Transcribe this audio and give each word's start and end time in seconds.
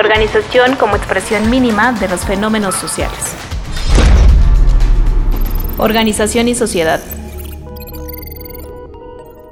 organización 0.00 0.76
como 0.76 0.96
expresión 0.96 1.50
mínima 1.50 1.92
de 1.92 2.08
los 2.08 2.24
fenómenos 2.24 2.74
sociales. 2.74 3.36
Organización 5.76 6.48
y 6.48 6.54
sociedad. 6.54 7.00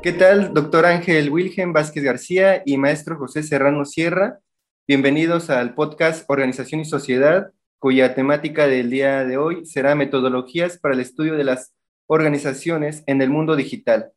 ¿Qué 0.03 0.13
tal, 0.13 0.55
doctor 0.55 0.87
Ángel 0.87 1.29
Wilhelm 1.29 1.75
Vázquez 1.75 2.03
García 2.03 2.63
y 2.65 2.79
maestro 2.79 3.19
José 3.19 3.43
Serrano 3.43 3.85
Sierra? 3.85 4.39
Bienvenidos 4.87 5.51
al 5.51 5.75
podcast 5.75 6.25
Organización 6.31 6.81
y 6.81 6.87
Sociedad, 6.87 7.53
cuya 7.79 8.15
temática 8.15 8.67
del 8.67 8.89
día 8.89 9.27
de 9.27 9.37
hoy 9.37 9.67
será 9.67 9.95
metodologías 9.95 10.79
para 10.79 10.95
el 10.95 11.01
estudio 11.01 11.35
de 11.35 11.45
las 11.45 11.75
organizaciones 12.07 13.05
en 13.07 13.21
el 13.21 13.29
mundo 13.29 13.55
digital. 13.55 14.13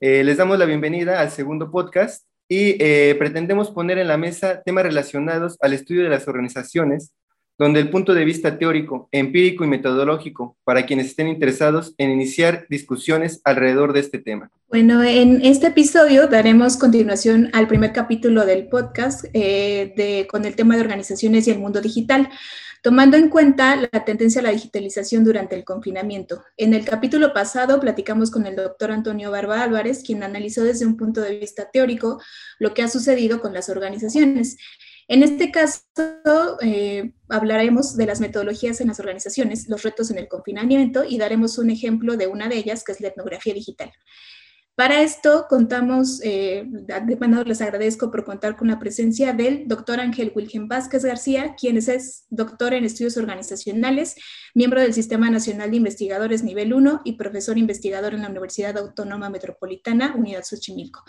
Eh, 0.00 0.24
les 0.24 0.38
damos 0.38 0.58
la 0.58 0.64
bienvenida 0.64 1.20
al 1.20 1.30
segundo 1.30 1.70
podcast 1.70 2.27
y 2.48 2.82
eh, 2.82 3.14
pretendemos 3.18 3.70
poner 3.70 3.98
en 3.98 4.08
la 4.08 4.16
mesa 4.16 4.62
temas 4.62 4.84
relacionados 4.84 5.56
al 5.60 5.74
estudio 5.74 6.04
de 6.04 6.08
las 6.08 6.26
organizaciones, 6.28 7.12
donde 7.58 7.80
el 7.80 7.90
punto 7.90 8.14
de 8.14 8.24
vista 8.24 8.56
teórico, 8.56 9.08
empírico 9.10 9.64
y 9.64 9.68
metodológico 9.68 10.56
para 10.64 10.86
quienes 10.86 11.06
estén 11.06 11.28
interesados 11.28 11.94
en 11.98 12.10
iniciar 12.10 12.66
discusiones 12.70 13.40
alrededor 13.44 13.92
de 13.92 14.00
este 14.00 14.18
tema. 14.18 14.50
Bueno, 14.68 15.02
en 15.02 15.44
este 15.44 15.68
episodio 15.68 16.28
daremos 16.28 16.76
continuación 16.76 17.50
al 17.52 17.66
primer 17.66 17.92
capítulo 17.92 18.46
del 18.46 18.68
podcast 18.68 19.24
eh, 19.32 19.92
de, 19.96 20.28
con 20.30 20.44
el 20.44 20.54
tema 20.54 20.76
de 20.76 20.82
organizaciones 20.82 21.48
y 21.48 21.50
el 21.50 21.58
mundo 21.58 21.80
digital 21.80 22.28
tomando 22.82 23.16
en 23.16 23.28
cuenta 23.28 23.76
la 23.76 24.04
tendencia 24.04 24.40
a 24.40 24.44
la 24.44 24.50
digitalización 24.50 25.24
durante 25.24 25.56
el 25.56 25.64
confinamiento. 25.64 26.44
En 26.56 26.74
el 26.74 26.84
capítulo 26.84 27.32
pasado 27.32 27.80
platicamos 27.80 28.30
con 28.30 28.46
el 28.46 28.56
doctor 28.56 28.90
Antonio 28.90 29.30
Barba 29.30 29.62
Álvarez, 29.62 30.02
quien 30.04 30.22
analizó 30.22 30.64
desde 30.64 30.86
un 30.86 30.96
punto 30.96 31.20
de 31.20 31.38
vista 31.38 31.70
teórico 31.70 32.20
lo 32.58 32.74
que 32.74 32.82
ha 32.82 32.88
sucedido 32.88 33.40
con 33.40 33.52
las 33.52 33.68
organizaciones. 33.68 34.56
En 35.08 35.22
este 35.22 35.50
caso, 35.50 36.58
eh, 36.60 37.14
hablaremos 37.30 37.96
de 37.96 38.04
las 38.04 38.20
metodologías 38.20 38.82
en 38.82 38.88
las 38.88 39.00
organizaciones, 39.00 39.66
los 39.68 39.82
retos 39.82 40.10
en 40.10 40.18
el 40.18 40.28
confinamiento 40.28 41.02
y 41.02 41.16
daremos 41.16 41.56
un 41.56 41.70
ejemplo 41.70 42.18
de 42.18 42.26
una 42.26 42.48
de 42.48 42.58
ellas, 42.58 42.84
que 42.84 42.92
es 42.92 43.00
la 43.00 43.08
etnografía 43.08 43.54
digital. 43.54 43.90
Para 44.78 45.02
esto 45.02 45.46
contamos, 45.48 46.20
eh, 46.22 46.62
de 46.64 47.44
les 47.44 47.60
agradezco 47.60 48.12
por 48.12 48.24
contar 48.24 48.56
con 48.56 48.68
la 48.68 48.78
presencia 48.78 49.32
del 49.32 49.66
doctor 49.66 49.98
Ángel 49.98 50.30
Wilhelm 50.32 50.68
Vázquez 50.68 51.04
García, 51.04 51.56
quien 51.60 51.76
es 51.76 52.26
doctor 52.30 52.72
en 52.74 52.84
estudios 52.84 53.16
organizacionales, 53.16 54.14
miembro 54.54 54.80
del 54.80 54.94
Sistema 54.94 55.30
Nacional 55.30 55.72
de 55.72 55.78
Investigadores 55.78 56.44
Nivel 56.44 56.72
1 56.72 57.00
y 57.04 57.14
profesor 57.14 57.58
investigador 57.58 58.14
en 58.14 58.22
la 58.22 58.28
Universidad 58.28 58.78
Autónoma 58.78 59.30
Metropolitana, 59.30 60.14
Unidad 60.16 60.44
Xochimilco. 60.44 61.02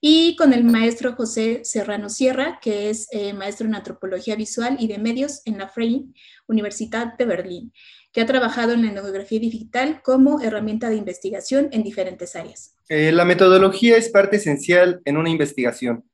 Y 0.00 0.34
con 0.36 0.54
el 0.54 0.64
maestro 0.64 1.14
José 1.14 1.60
Serrano 1.64 2.08
Sierra, 2.08 2.60
que 2.62 2.88
es 2.88 3.08
eh, 3.12 3.34
maestro 3.34 3.66
en 3.66 3.74
antropología 3.74 4.36
visual 4.36 4.78
y 4.80 4.88
de 4.88 4.96
medios 4.96 5.42
en 5.44 5.58
la 5.58 5.68
Freie 5.68 6.06
Universidad 6.48 7.14
de 7.18 7.26
Berlín 7.26 7.72
que 8.12 8.20
ha 8.20 8.26
trabajado 8.26 8.72
en 8.72 8.82
la 8.82 8.92
etnografía 8.92 9.40
digital 9.40 10.02
como 10.02 10.40
herramienta 10.40 10.90
de 10.90 10.96
investigación 10.96 11.68
en 11.72 11.82
diferentes 11.82 12.36
áreas. 12.36 12.74
Eh, 12.88 13.10
la 13.12 13.24
metodología 13.24 13.96
es 13.96 14.10
parte 14.10 14.36
esencial 14.36 15.00
en 15.04 15.16
una 15.16 15.30
investigación. 15.30 16.04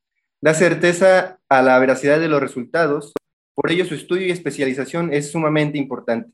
Da 0.40 0.54
certeza 0.54 1.40
a 1.48 1.62
la 1.62 1.78
veracidad 1.78 2.20
de 2.20 2.28
los 2.28 2.40
resultados, 2.40 3.12
por 3.54 3.72
ello 3.72 3.84
su 3.84 3.94
estudio 3.94 4.28
y 4.28 4.30
especialización 4.30 5.12
es 5.12 5.32
sumamente 5.32 5.78
importante. 5.78 6.30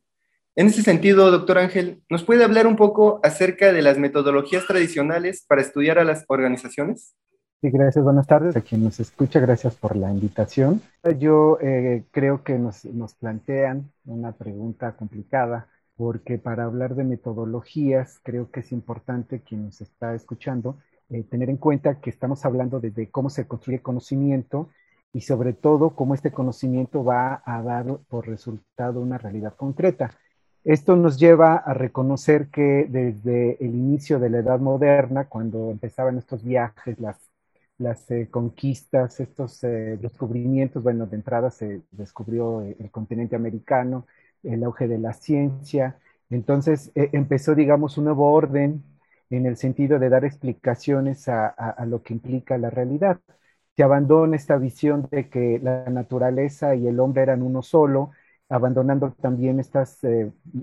En 0.57 0.67
ese 0.67 0.83
sentido, 0.83 1.31
doctor 1.31 1.59
Ángel, 1.59 2.03
¿nos 2.11 2.23
puede 2.23 2.45
hablar 2.45 2.67
un 2.67 2.77
poco 2.77 3.19
acerca 3.25 3.73
de 3.73 3.83
las 3.83 3.99
metodologías 3.99 4.67
tradicionales 4.67 5.45
para 5.49 5.63
estudiar 5.63 5.99
a 5.99 6.05
las 6.05 6.25
organizaciones? 6.29 7.15
Sí, 7.61 7.71
gracias. 7.71 8.05
Buenas 8.05 8.27
tardes 8.27 8.57
a 8.57 8.61
quien 8.61 8.85
nos 8.85 9.01
escucha. 9.01 9.41
Gracias 9.41 9.75
por 9.75 9.97
la 9.97 10.11
invitación. 10.11 10.83
Yo 11.19 11.59
eh, 11.61 12.05
creo 12.11 12.45
que 12.45 12.59
nos, 12.59 12.85
nos, 12.85 13.15
plantean 13.15 13.91
una 14.05 14.33
pregunta 14.33 14.97
complicada 14.97 15.69
porque 15.97 16.39
para 16.39 16.65
hablar 16.65 16.95
de 16.95 17.05
metodologías 17.05 18.21
creo 18.23 18.51
que 18.51 18.61
es 18.61 18.73
importante 18.73 19.41
quien 19.41 19.65
nos 19.65 19.81
está 19.81 20.15
escuchando 20.15 20.77
eh, 21.11 21.23
tener 21.23 21.51
en 21.51 21.59
cuenta 21.59 22.01
que 22.01 22.09
estamos 22.09 22.45
hablando 22.47 22.81
de, 22.81 23.11
cómo 23.11 23.29
se 23.29 23.47
construye 23.47 23.83
conocimiento 23.83 24.71
y 25.13 25.21
sobre 25.21 25.53
todo 25.53 25.91
cómo 25.91 26.15
este 26.15 26.33
conocimiento 26.33 27.05
va 27.05 27.43
a 27.45 27.63
dar 27.63 27.99
por 28.09 28.27
resultado 28.27 29.01
una 29.01 29.19
realidad 29.19 29.55
concreta. 29.55 30.11
Esto 30.65 30.97
nos 30.97 31.19
lleva 31.19 31.57
a 31.57 31.75
reconocer 31.75 32.49
que 32.49 32.87
desde 32.89 33.63
el 33.65 33.75
inicio 33.75 34.19
de 34.19 34.31
la 34.31 34.39
Edad 34.39 34.61
Moderna, 34.61 35.29
cuando 35.29 35.71
empezaban 35.71 36.17
estos 36.17 36.43
viajes, 36.43 36.99
las 36.99 37.19
las 37.79 38.11
eh, 38.11 38.29
conquistas, 38.31 39.21
estos 39.21 39.63
eh, 39.65 39.99
descubrimientos, 40.01 40.83
bueno, 40.83 41.07
de 41.07 41.17
entrada 41.17 41.51
se 41.51 41.83
descubrió 41.91 42.63
eh, 42.63 42.77
el 42.79 42.91
continente 42.91 43.37
americano, 43.37 44.07
el 44.43 44.63
auge 44.65 44.89
de 44.89 44.99
la 44.99 45.13
ciencia, 45.13 45.99
entonces 46.31 46.91
empezó, 46.95 47.55
digamos, 47.55 47.99
un 47.99 48.05
nuevo 48.05 48.33
orden 48.33 48.83
en 49.31 49.47
el 49.47 49.57
sentido 49.57 49.99
de 49.99 50.09
dar 50.09 50.25
explicaciones 50.25 51.29
a, 51.29 51.49
a, 51.49 51.87
lo 51.87 52.03
que 52.03 52.15
implica 52.15 52.59
la 52.59 52.71
realidad. 52.71 53.21
Se 53.77 53.83
abandona 53.83 54.37
esta 54.37 54.57
visión 54.59 55.09
de 55.11 55.29
que 55.29 55.61
la 55.63 55.85
naturaleza 55.91 56.75
y 56.75 56.87
el 56.87 57.01
hombre 57.01 57.23
eran 57.23 57.43
uno 57.43 57.63
solo, 57.63 58.11
abandonando 58.49 59.13
también 59.13 59.61
estas 59.61 60.01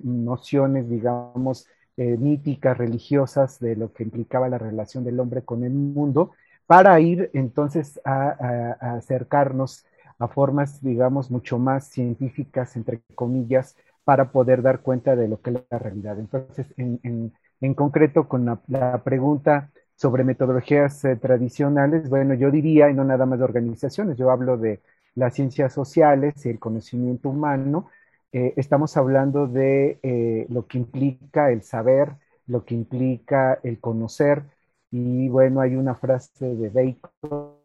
nociones, 0.03 0.89
digamos, 0.89 1.67
míticas, 1.97 2.77
religiosas 2.77 3.59
de 3.59 3.75
lo 3.75 3.93
que 3.93 4.03
implicaba 4.03 4.49
la 4.49 4.57
relación 4.57 5.03
del 5.03 5.19
hombre 5.19 5.43
con 5.43 5.63
el 5.63 5.73
mundo, 5.73 6.31
para 6.71 6.97
ir 7.01 7.29
entonces 7.33 7.99
a, 8.05 8.77
acercarnos 8.95 9.85
a 10.19 10.29
formas, 10.29 10.81
digamos, 10.81 11.29
mucho 11.29 11.59
más 11.59 11.89
científicas, 11.89 12.77
entre 12.77 13.01
comillas, 13.13 13.75
para 14.05 14.31
poder 14.31 14.61
dar 14.61 14.79
cuenta 14.79 15.17
de 15.17 15.27
lo 15.27 15.41
que 15.41 15.49
es 15.49 15.57
la 15.69 15.79
realidad. 15.79 16.17
Entonces, 16.17 16.73
en, 16.77 17.73
concreto, 17.75 18.29
con 18.29 18.45
la, 18.45 19.03
pregunta 19.03 19.69
sobre 19.95 20.23
metodologías 20.23 21.03
eh, 21.03 21.17
tradicionales, 21.17 22.09
bueno, 22.09 22.35
yo 22.35 22.49
diría, 22.49 22.89
y 22.89 22.93
no 22.93 23.03
nada 23.03 23.25
más 23.25 23.39
de 23.39 23.43
organizaciones, 23.43 24.15
yo 24.15 24.31
hablo 24.31 24.55
de 24.55 24.79
las 25.13 25.33
ciencias 25.33 25.73
sociales 25.73 26.45
y 26.45 26.51
el 26.51 26.59
conocimiento 26.59 27.27
humano, 27.27 27.89
eh, 28.31 28.53
estamos 28.55 28.95
hablando 28.95 29.45
de 29.45 29.99
eh, 30.03 30.45
lo 30.47 30.67
que 30.67 30.77
implica 30.77 31.51
el 31.51 31.63
saber, 31.63 32.13
lo 32.47 32.63
que 32.63 32.75
implica 32.75 33.59
el 33.61 33.81
conocer, 33.81 34.43
y 34.91 35.29
bueno, 35.29 35.61
hay 35.61 35.75
una 35.75 35.95
frase 35.95 36.55
de 36.55 36.69
Bacon 36.69 37.57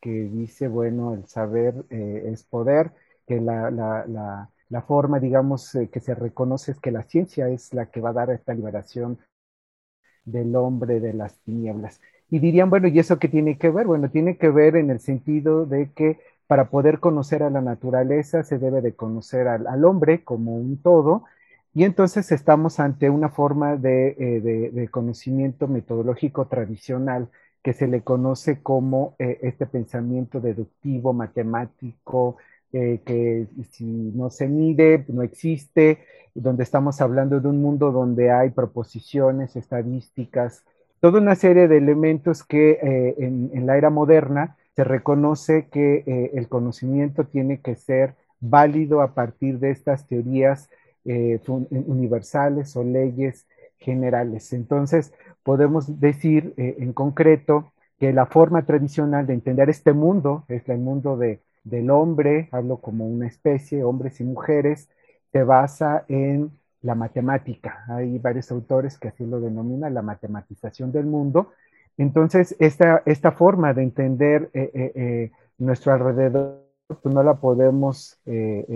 que 0.00 0.10
dice, 0.10 0.68
bueno, 0.68 1.14
el 1.14 1.26
saber 1.26 1.74
eh, 1.90 2.30
es 2.32 2.44
poder, 2.44 2.92
que 3.26 3.40
la, 3.40 3.70
la, 3.70 4.50
la, 4.68 4.82
forma, 4.82 5.18
digamos, 5.20 5.74
eh, 5.74 5.88
que 5.90 6.00
se 6.00 6.14
reconoce 6.14 6.72
es 6.72 6.80
que 6.80 6.90
la 6.90 7.02
ciencia 7.02 7.48
es 7.48 7.72
la 7.72 7.86
que 7.86 8.00
va 8.00 8.10
a 8.10 8.12
dar 8.12 8.30
esta 8.30 8.52
liberación 8.54 9.18
del 10.24 10.54
hombre 10.56 11.00
de 11.00 11.12
las 11.14 11.38
tinieblas. 11.40 12.00
Y 12.30 12.38
dirían, 12.38 12.70
bueno, 12.70 12.88
¿y 12.88 12.98
eso 12.98 13.18
qué 13.18 13.28
tiene 13.28 13.58
que 13.58 13.70
ver? 13.70 13.86
Bueno, 13.86 14.10
tiene 14.10 14.36
que 14.38 14.48
ver 14.48 14.76
en 14.76 14.90
el 14.90 15.00
sentido 15.00 15.66
de 15.66 15.92
que 15.92 16.20
para 16.46 16.70
poder 16.70 17.00
conocer 17.00 17.42
a 17.42 17.50
la 17.50 17.60
naturaleza 17.60 18.42
se 18.42 18.58
debe 18.58 18.80
de 18.82 18.94
conocer 18.94 19.48
al, 19.48 19.66
al 19.66 19.84
hombre 19.84 20.24
como 20.24 20.56
un 20.56 20.80
todo, 20.82 21.24
y 21.74 21.82
entonces 21.82 22.30
estamos 22.30 22.78
ante 22.78 23.10
una 23.10 23.28
forma 23.28 23.74
eh, 23.74 24.70
de, 24.72 24.88
conocimiento 24.88 25.66
metodológico 25.66 26.46
tradicional 26.46 27.28
que 27.62 27.72
se 27.72 27.88
le 27.88 28.02
conoce 28.02 28.62
como 28.62 29.16
eh, 29.18 29.40
este 29.42 29.66
pensamiento 29.66 30.40
deductivo, 30.40 31.12
matemático, 31.12 32.36
eh, 32.72 33.00
que 33.04 33.48
si 33.70 33.84
no 33.84 34.30
se 34.30 34.46
mide, 34.46 35.04
no 35.08 35.22
existe, 35.22 35.98
donde 36.34 36.62
estamos 36.62 37.00
hablando 37.00 37.40
de 37.40 37.48
un 37.48 37.60
mundo 37.60 37.90
donde 37.90 38.30
hay 38.30 38.50
proposiciones, 38.50 39.56
estadísticas, 39.56 40.64
toda 41.00 41.20
una 41.20 41.34
serie 41.34 41.66
de 41.66 41.78
elementos 41.78 42.44
que 42.44 42.78
en, 43.18 43.66
la 43.66 43.76
era 43.76 43.90
moderna 43.90 44.56
se 44.74 44.84
reconoce 44.84 45.68
que 45.70 46.30
el 46.32 46.48
conocimiento 46.48 47.24
tiene 47.24 47.60
que 47.60 47.74
ser 47.76 48.14
válido 48.40 49.02
a 49.02 49.14
partir 49.14 49.58
de 49.58 49.70
estas 49.70 50.06
teorías 50.06 50.70
eh, 51.06 51.38
universales 51.46 52.74
o 52.76 52.82
leyes 52.82 53.46
generales. 53.76 54.54
Entonces, 54.54 55.12
podemos 55.42 56.00
decir 56.00 56.54
eh, 56.56 56.76
en 56.78 56.94
concreto 56.94 57.74
que 58.00 58.14
la 58.14 58.24
forma 58.24 58.64
tradicional 58.64 59.26
de 59.26 59.34
entender 59.34 59.68
este 59.68 59.92
mundo, 59.92 60.46
es 60.48 60.66
el 60.70 60.78
mundo 60.78 61.18
de, 61.18 61.42
del 61.62 61.90
hombre, 61.90 62.48
hablo 62.52 62.78
como 62.78 63.06
una 63.06 63.26
especie, 63.26 63.84
hombres 63.84 64.18
y 64.20 64.24
mujeres, 64.24 64.88
se 65.30 65.42
basa 65.42 66.06
en 66.08 66.52
la 66.80 66.94
matemática. 66.94 67.84
Hay 67.88 68.18
varios 68.18 68.50
autores 68.50 68.98
que 68.98 69.08
así 69.08 69.26
lo 69.26 69.40
denominan, 69.40 69.92
la 69.92 70.00
matematización 70.00 70.90
del 70.90 71.04
mundo. 71.04 71.50
Entonces, 71.98 72.56
esta, 72.60 73.02
esta 73.04 73.32
forma 73.32 73.74
de 73.74 73.82
entender 73.82 74.48
eh, 74.54 75.30
nuestro 75.58 75.92
alrededor, 75.92 76.62
pues 76.86 77.14
no 77.14 77.22
la 77.22 77.34
podemos 77.34 78.18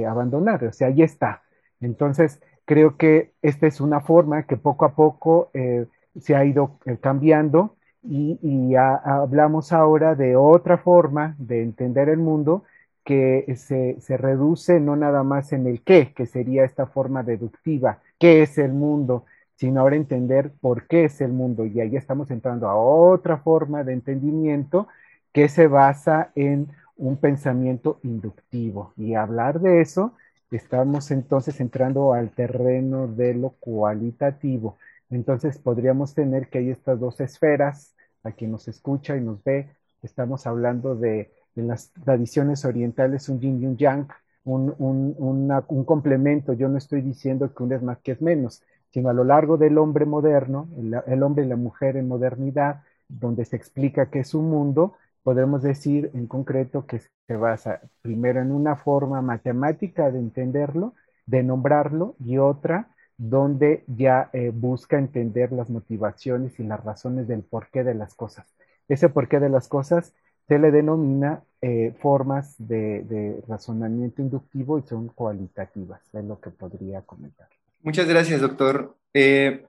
abandonar, 0.07 0.65
o 0.65 0.73
sea, 0.73 0.89
ahí 0.89 1.01
está. 1.01 1.43
Entonces, 1.81 2.41
creo 2.65 2.97
que 2.97 3.33
esta 3.43 3.67
es 3.67 3.81
una 3.81 4.01
forma 4.01 4.45
que 4.45 4.57
poco 4.57 4.85
a 4.85 4.95
poco 4.95 5.51
eh, 5.55 5.87
se 6.21 6.37
ha 6.37 6.45
ido 6.45 6.79
eh, 6.87 6.99
cambiando 7.01 7.77
y, 8.03 8.75
hablamos 8.77 9.73
ahora 9.73 10.15
de 10.15 10.37
otra 10.37 10.79
forma 10.79 11.35
de 11.39 11.63
entender 11.63 12.09
el 12.09 12.19
mundo 12.19 12.65
que 13.05 13.45
se, 13.57 14.01
se, 14.01 14.17
reduce 14.17 14.81
no 14.81 14.97
nada 14.97 15.23
más 15.23 15.53
en 15.53 15.67
el 15.67 15.83
qué, 15.83 16.13
que 16.15 16.27
sería 16.27 16.65
esta 16.65 16.87
forma 16.87 17.23
deductiva, 17.23 18.01
qué 18.19 18.43
es 18.43 18.59
el 18.59 18.73
mundo, 18.73 19.25
sino 19.57 19.81
ahora 19.81 19.97
entender 19.97 20.53
por 20.61 20.87
qué 20.87 21.07
es 21.07 21.21
el 21.21 21.33
mundo. 21.33 21.67
Y 21.67 21.81
ahí 21.81 21.97
estamos 21.97 22.31
entrando 22.31 22.69
a 22.69 22.77
otra 22.77 23.39
forma 23.39 23.83
de 23.83 23.95
entendimiento 23.95 24.89
que 25.33 25.49
se 25.49 25.67
basa 25.67 26.31
en 26.35 26.69
un 26.97 27.17
pensamiento 27.17 27.99
inductivo. 28.03 28.93
Y 28.97 29.15
hablar 29.15 29.61
de 29.61 29.81
eso, 29.81 30.13
estamos 30.51 31.11
entonces 31.11 31.61
entrando 31.61 32.13
al 32.13 32.31
terreno 32.31 33.07
de 33.07 33.35
lo 33.35 33.51
cualitativo. 33.61 34.77
Entonces 35.11 35.59
podríamos 35.59 36.15
tener 36.15 36.49
que 36.49 36.59
hay 36.59 36.71
estas 36.71 37.01
dos 37.01 37.21
esferas, 37.21 37.95
a 38.25 38.33
quien 38.33 38.53
nos 38.53 38.69
escucha 38.69 39.17
y 39.17 39.21
nos 39.21 39.43
ve, 39.45 39.71
estamos 40.03 40.47
hablando 40.47 40.95
de, 40.95 41.31
en 41.57 41.69
las 41.69 41.93
tradiciones 42.05 42.65
orientales 42.65 43.29
un 43.29 43.41
yin 43.41 43.63
y 43.63 43.67
un 43.67 43.77
yang, 43.77 44.09
un, 44.45 44.75
un, 44.79 45.85
complemento. 45.85 46.53
Yo 46.53 46.69
no 46.69 46.79
estoy 46.79 47.03
diciendo 47.03 47.53
que 47.55 47.63
uno 47.63 47.77
es 47.77 47.83
más 47.83 47.99
que 47.99 48.13
es 48.13 48.23
menos, 48.23 48.63
sino 48.91 49.11
a 49.11 49.13
lo 49.13 49.25
largo 49.25 49.57
del 49.59 49.79
hombre 49.79 50.07
moderno, 50.07 50.69
el 51.07 51.23
hombre 51.23 51.45
y 51.45 51.49
la 51.49 51.57
mujer 51.57 51.97
en 51.97 52.09
modernidad, 52.09 52.83
donde 53.09 53.45
se 53.45 53.57
explica 53.57 54.11
que 54.11 54.21
es 54.21 54.35
un 54.35 54.49
mundo, 54.49 54.95
podemos 55.29 55.63
decir 55.63 56.11
en 56.15 56.27
concreto 56.27 56.87
que 56.87 57.01
se 57.01 57.37
basa 57.37 57.83
primero 58.01 58.41
en 58.41 58.51
una 58.51 58.77
forma 58.77 59.21
matemática 59.21 60.11
de 60.11 60.19
entenderlo, 60.21 60.95
de 61.27 61.43
nombrarlo, 61.43 62.17
y 62.25 62.39
otra 62.39 62.89
donde 63.19 63.85
ya 63.89 64.31
eh, 64.33 64.53
busca 64.55 64.99
entender 64.99 65.53
las 65.53 65.69
motivaciones 65.69 66.59
y 66.59 66.63
las 66.63 66.83
razones 66.83 67.29
del 67.29 67.43
porqué 67.43 67.85
de 67.85 67.93
las 67.93 68.15
cosas. 68.15 68.47
Ese 68.89 69.11
porqué 69.11 69.39
de 69.39 69.51
las 69.51 69.69
cosas 69.69 70.15
se 70.47 70.59
le 70.59 70.71
denomina 70.71 71.43
eh, 71.61 71.95
formas 72.01 72.55
de, 72.57 73.39
razonamiento 73.47 74.23
inductivo 74.23 74.79
y 74.79 74.83
son 74.89 75.09
cualitativas, 75.09 76.01
es 76.15 76.25
lo 76.25 76.41
que 76.41 76.49
podría 76.49 77.03
comentar. 77.03 77.49
Muchas 77.83 78.09
gracias, 78.09 78.41
doctor. 78.41 78.97
Eh, 79.13 79.67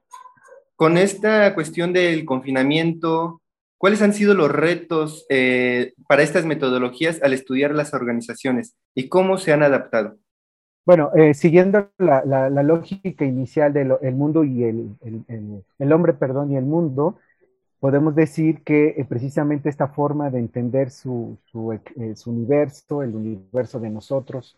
con 0.77 0.97
esta 0.97 1.53
cuestión 1.53 1.91
del 1.91 2.23
confinamiento, 2.23 3.41
¿cuáles 3.80 4.04
han 4.04 4.14
sido 4.14 4.36
los 4.36 4.52
retos 4.52 5.26
para 6.08 6.22
estas 6.22 6.46
metodologías 6.46 7.20
al 7.24 7.34
estudiar 7.34 7.74
las 7.74 7.96
organizaciones 7.96 8.76
y 8.94 9.10
cómo 9.10 9.40
se 9.40 9.52
han 9.52 9.64
adaptado? 9.64 10.20
Bueno, 10.90 11.12
eh, 11.16 11.36
siguiendo 11.36 11.92
la, 12.00 12.50
lógica 12.64 13.24
inicial 13.24 13.74
del 13.74 14.16
mundo 14.16 14.44
y 14.44 14.64
el, 14.64 14.96
el, 15.78 15.94
hombre, 15.94 16.14
perdón, 16.14 16.52
y 16.52 16.58
el 16.58 16.66
mundo, 16.66 17.20
podemos 17.80 18.16
decir 18.16 18.64
que 18.64 18.96
eh, 18.98 19.06
precisamente 19.08 19.70
esta 19.70 19.90
forma 19.90 20.31
de 20.31 20.40
entender 20.40 20.90
su, 20.90 21.38
eh, 21.96 22.16
su, 22.16 22.31
universo, 22.31 23.04
el 23.04 23.16
universo 23.16 23.80
de 23.80 23.92
nosotros, 23.92 24.58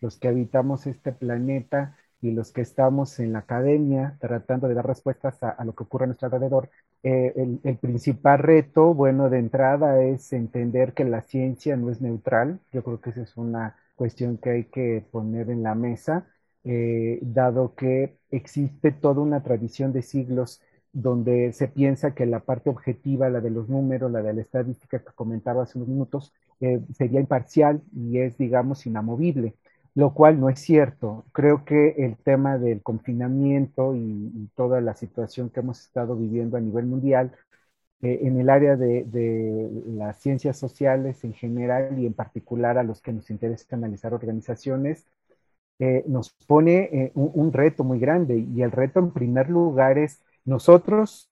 los 0.00 0.16
que 0.18 0.28
habitamos 0.28 0.86
este 0.86 1.10
planeta 1.10 1.96
y 2.26 2.32
los 2.32 2.52
que 2.52 2.60
estamos 2.62 3.18
en 3.20 3.32
la 3.32 3.40
academia 3.40 4.16
tratando 4.20 4.68
de 4.68 4.74
dar 4.74 4.86
respuestas 4.86 5.42
a, 5.42 5.64
lo 5.64 5.74
que 5.74 5.84
ocurre 5.84 6.04
a 6.04 6.06
nuestro 6.08 6.26
alrededor, 6.26 6.70
el, 7.02 7.60
el, 7.62 7.76
principal 7.76 8.38
reto, 8.40 8.92
bueno, 8.94 9.30
de 9.30 9.38
entrada 9.38 10.02
es 10.02 10.32
entender 10.32 10.92
que 10.92 11.04
la 11.04 11.22
ciencia 11.22 11.76
no 11.76 11.90
es 11.90 12.00
neutral. 12.00 12.58
Yo 12.72 12.82
creo 12.82 13.00
que 13.00 13.10
esa 13.10 13.22
es 13.22 13.36
una 13.36 13.76
cuestión 13.96 14.38
que 14.38 14.50
hay 14.50 14.64
que 14.64 15.04
poner 15.10 15.50
en 15.50 15.62
la 15.62 15.74
mesa, 15.74 16.26
eh, 16.64 17.18
dado 17.22 17.74
que 17.74 18.18
existe 18.30 18.92
toda 18.92 19.22
una 19.22 19.42
tradición 19.42 19.92
de 19.92 20.02
siglos 20.02 20.60
donde 20.92 21.52
se 21.52 21.68
piensa 21.68 22.14
que 22.14 22.26
la 22.26 22.40
parte 22.40 22.70
objetiva, 22.70 23.28
la 23.28 23.40
de 23.40 23.50
los 23.50 23.68
números, 23.68 24.10
la 24.10 24.22
de 24.22 24.34
la 24.34 24.42
estadística 24.42 24.98
que 24.98 25.12
comentaba 25.14 25.62
hace 25.64 25.78
unos 25.78 25.88
minutos, 25.88 26.32
eh, 26.60 26.80
sería 26.94 27.20
imparcial 27.20 27.82
y 27.94 28.18
es, 28.18 28.38
digamos, 28.38 28.86
inamovible, 28.86 29.54
lo 29.96 30.14
cual 30.14 30.38
no 30.40 30.50
es 30.50 30.60
cierto. 30.60 31.24
Creo 31.32 31.64
que 31.64 31.94
el 31.98 32.16
tema 32.18 32.58
del 32.58 32.82
confinamiento 32.82 33.94
y 33.96 34.50
toda 34.54 34.80
la 34.82 34.94
situación 34.94 35.50
que 35.50 35.60
hemos 35.60 35.80
estado 35.80 36.16
viviendo 36.16 36.58
a 36.58 36.60
nivel 36.60 36.86
mundial 36.86 37.32
eh, 38.02 38.20
en 38.24 38.38
el 38.38 38.50
área 38.50 38.76
de, 38.76 39.06
las 39.86 40.20
ciencias 40.20 40.58
sociales 40.58 41.24
en 41.24 41.32
general 41.34 41.98
y 41.98 42.06
en 42.06 42.14
particular 42.14 42.78
a 42.78 42.82
los 42.84 43.00
que 43.00 43.12
nos 43.12 43.30
interesa 43.30 43.76
analizar 43.76 44.12
organizaciones, 44.14 45.06
eh, 45.78 46.04
nos 46.06 46.30
pone 46.46 46.90
eh, 46.92 47.12
un, 47.14 47.52
reto 47.52 47.84
muy 47.84 47.98
grande 47.98 48.36
y 48.38 48.62
el 48.62 48.72
reto 48.72 49.00
en 49.00 49.12
primer 49.12 49.50
lugar 49.50 49.98
es 49.98 50.22
nosotros 50.44 51.30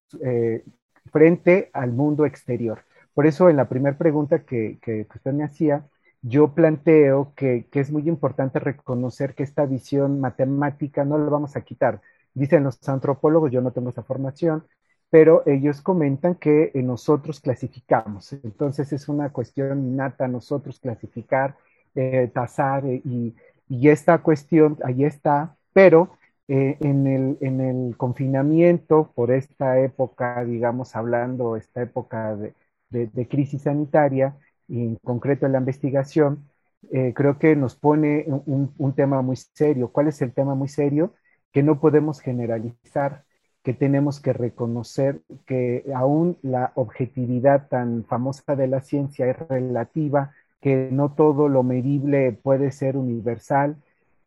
frente 1.12 1.70
al 1.75 1.93
mundo 1.93 2.26
exterior. 2.26 2.84
Por 3.14 3.26
eso 3.26 3.50
en 3.50 3.56
la 3.56 3.69
primera 3.69 3.99
pregunta 3.99 4.44
que, 4.44 4.78
que, 4.82 5.06
usted 5.14 5.32
me 5.32 5.44
hacía, 5.44 5.87
yo 6.24 6.54
planteo 6.54 7.32
que, 7.36 7.66
que, 7.70 7.80
es 7.80 7.90
muy 7.92 8.08
importante 8.08 8.58
reconocer 8.58 9.34
que 9.34 9.42
esta 9.42 9.66
visión 9.66 10.20
matemática 10.20 11.04
no 11.04 11.18
la 11.18 11.26
vamos 11.30 11.54
a 11.56 11.60
quitar. 11.60 12.00
Dicen 12.32 12.64
los 12.64 12.88
antropólogos, 12.88 13.52
yo 13.52 13.60
no 13.60 13.72
tengo 13.72 13.90
esa 13.90 14.02
formación, 14.02 14.64
pero 15.10 15.42
ellos 15.46 15.82
comentan 15.82 16.34
que 16.36 16.72
eh, 16.74 16.82
nosotros 16.82 17.40
clasificamos. 17.40 18.32
Entonces 18.32 18.92
es 18.92 19.08
una 19.08 19.30
cuestión 19.30 19.86
innata 19.86 20.26
nosotros 20.28 20.80
clasificar, 20.80 21.56
eh, 21.94 22.30
tasar 22.32 22.86
eh, 22.86 23.02
y, 23.04 23.34
y, 23.68 23.88
esta 23.90 24.18
cuestión 24.22 24.78
ahí 24.82 25.04
está, 25.04 25.56
pero 25.72 26.18
en, 26.48 27.06
el, 27.06 27.38
en, 27.40 27.60
el, 27.60 27.96
confinamiento 27.96 29.12
por 29.14 29.30
esta 29.30 29.78
época, 29.78 30.44
digamos, 30.44 30.96
hablando, 30.96 31.56
esta 31.56 31.82
época 31.82 32.36
de, 32.36 32.54
de, 32.90 33.28
crisis 33.28 33.62
sanitaria 33.62 34.36
y 34.69 34.82
en 34.82 34.96
concreto 34.96 35.46
en 35.46 35.52
la 35.52 35.58
investigación, 35.58 36.49
creo 37.14 37.38
que 37.38 37.56
nos 37.56 37.75
pone 37.76 38.25
un, 38.28 38.72
un 38.76 38.94
tema 38.94 39.22
muy 39.22 39.37
serio. 39.37 39.88
¿Cuál 39.88 40.08
es 40.08 40.20
el 40.20 40.32
tema 40.32 40.55
muy 40.55 40.69
serio? 40.69 41.14
Que 41.50 41.62
no 41.62 41.81
podemos 41.81 42.20
generalizar 42.20 43.25
que 43.64 43.72
tenemos 43.72 44.20
que 44.20 44.34
reconocer 44.34 45.22
que 45.46 45.84
aún 45.94 46.37
la 46.43 46.72
objetividad 46.75 47.69
tan 47.69 48.05
famosa 48.05 48.55
de 48.55 48.66
la 48.66 48.82
ciencia 48.82 49.26
es 49.26 49.38
relativa, 49.49 50.32
que 50.61 50.90
no 50.93 51.12
todo 51.12 51.49
lo 51.49 51.62
medible 51.62 52.32
puede 52.32 52.70
ser 52.70 52.99
universal 52.99 53.76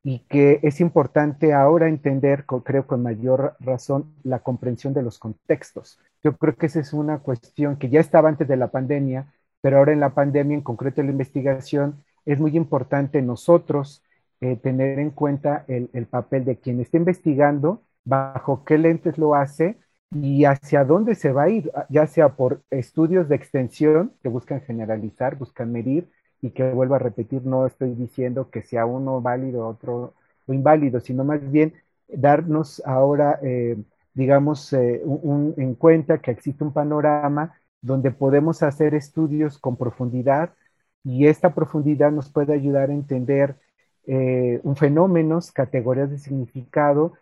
y 0.04 0.20
que 0.28 0.60
es 0.64 0.82
importante 0.82 1.54
ahora 1.54 1.88
entender, 1.88 2.46
creo 2.46 2.88
con 2.88 3.04
mayor 3.04 3.56
razón, 3.60 4.16
la 4.24 4.40
comprensión 4.40 4.94
de 4.94 5.04
los 5.04 5.20
contextos. 5.20 6.00
Yo 6.24 6.36
creo 6.36 6.56
que 6.56 6.66
esa 6.66 6.80
es 6.80 6.92
una 6.94 7.20
cuestión 7.20 7.78
que 7.78 7.90
ya 7.90 8.00
estaba 8.00 8.30
antes 8.30 8.48
de 8.48 8.58
la 8.58 8.72
pandemia, 8.72 9.32
pero 9.68 9.80
ahora 9.80 9.92
en 9.92 10.00
la 10.00 10.14
pandemia, 10.14 10.56
en 10.56 10.62
concreto 10.62 11.02
en 11.02 11.08
la 11.08 11.12
investigación, 11.12 12.02
es 12.26 12.40
muy 12.40 12.56
importante 12.56 13.22
nosotros 13.22 14.02
eh, 14.40 14.56
tener 14.56 14.98
en 14.98 15.12
cuenta 15.12 15.66
el, 15.68 15.90
el 15.92 16.06
papel 16.06 16.46
de 16.46 16.56
quien 16.58 16.80
está 16.80 16.96
investigando 16.96 17.84
bajo 18.06 18.64
qué 18.64 18.78
lentes 18.78 19.18
lo 19.18 19.36
hace 19.36 19.78
y 20.16 20.46
hacia 20.46 20.86
dónde 20.86 21.16
se 21.16 21.34
va 21.34 21.44
a 21.44 21.50
ir, 21.50 21.70
ya 21.90 22.08
sea 22.08 22.30
por 22.38 22.62
estudios 22.70 23.28
de 23.28 23.36
extensión 23.36 24.14
que 24.24 24.30
buscan 24.30 24.62
generalizar, 24.62 25.36
buscan 25.38 25.70
medir 25.74 26.10
y 26.42 26.52
que 26.52 26.72
vuelvo 26.72 26.96
a 26.96 27.00
repetir, 27.00 27.46
no 27.46 27.66
estoy 27.68 27.94
diciendo 27.94 28.50
que 28.50 28.62
sea 28.62 28.86
uno 28.86 29.22
válido, 29.22 29.68
otro 29.68 30.14
o 30.46 30.54
inválido, 30.54 31.02
sino 31.02 31.26
más 31.26 31.52
bien 31.52 31.74
darnos 32.08 32.82
ahora, 32.86 33.38
eh, 33.44 33.76
digamos, 34.14 34.72
eh, 34.72 35.02
en 35.58 35.76
cuenta 35.76 36.20
que 36.20 36.32
existe 36.32 36.64
un 36.64 36.72
panorama 36.72 37.54
donde 37.82 38.12
podemos 38.12 38.64
hacer 38.64 38.96
estudios 38.96 39.60
con 39.60 39.78
profundidad 39.78 40.54
y 41.04 41.28
esta 41.28 41.54
profundidad 41.54 42.12
nos 42.12 42.30
puede 42.30 42.54
ayudar 42.54 42.90
a 42.90 42.94
entender 42.94 43.56
eh, 44.06 44.60
un 44.64 44.76
fenómenos, 44.76 45.52
categorías 45.52 46.10
de 46.10 46.18
significado 46.18 47.14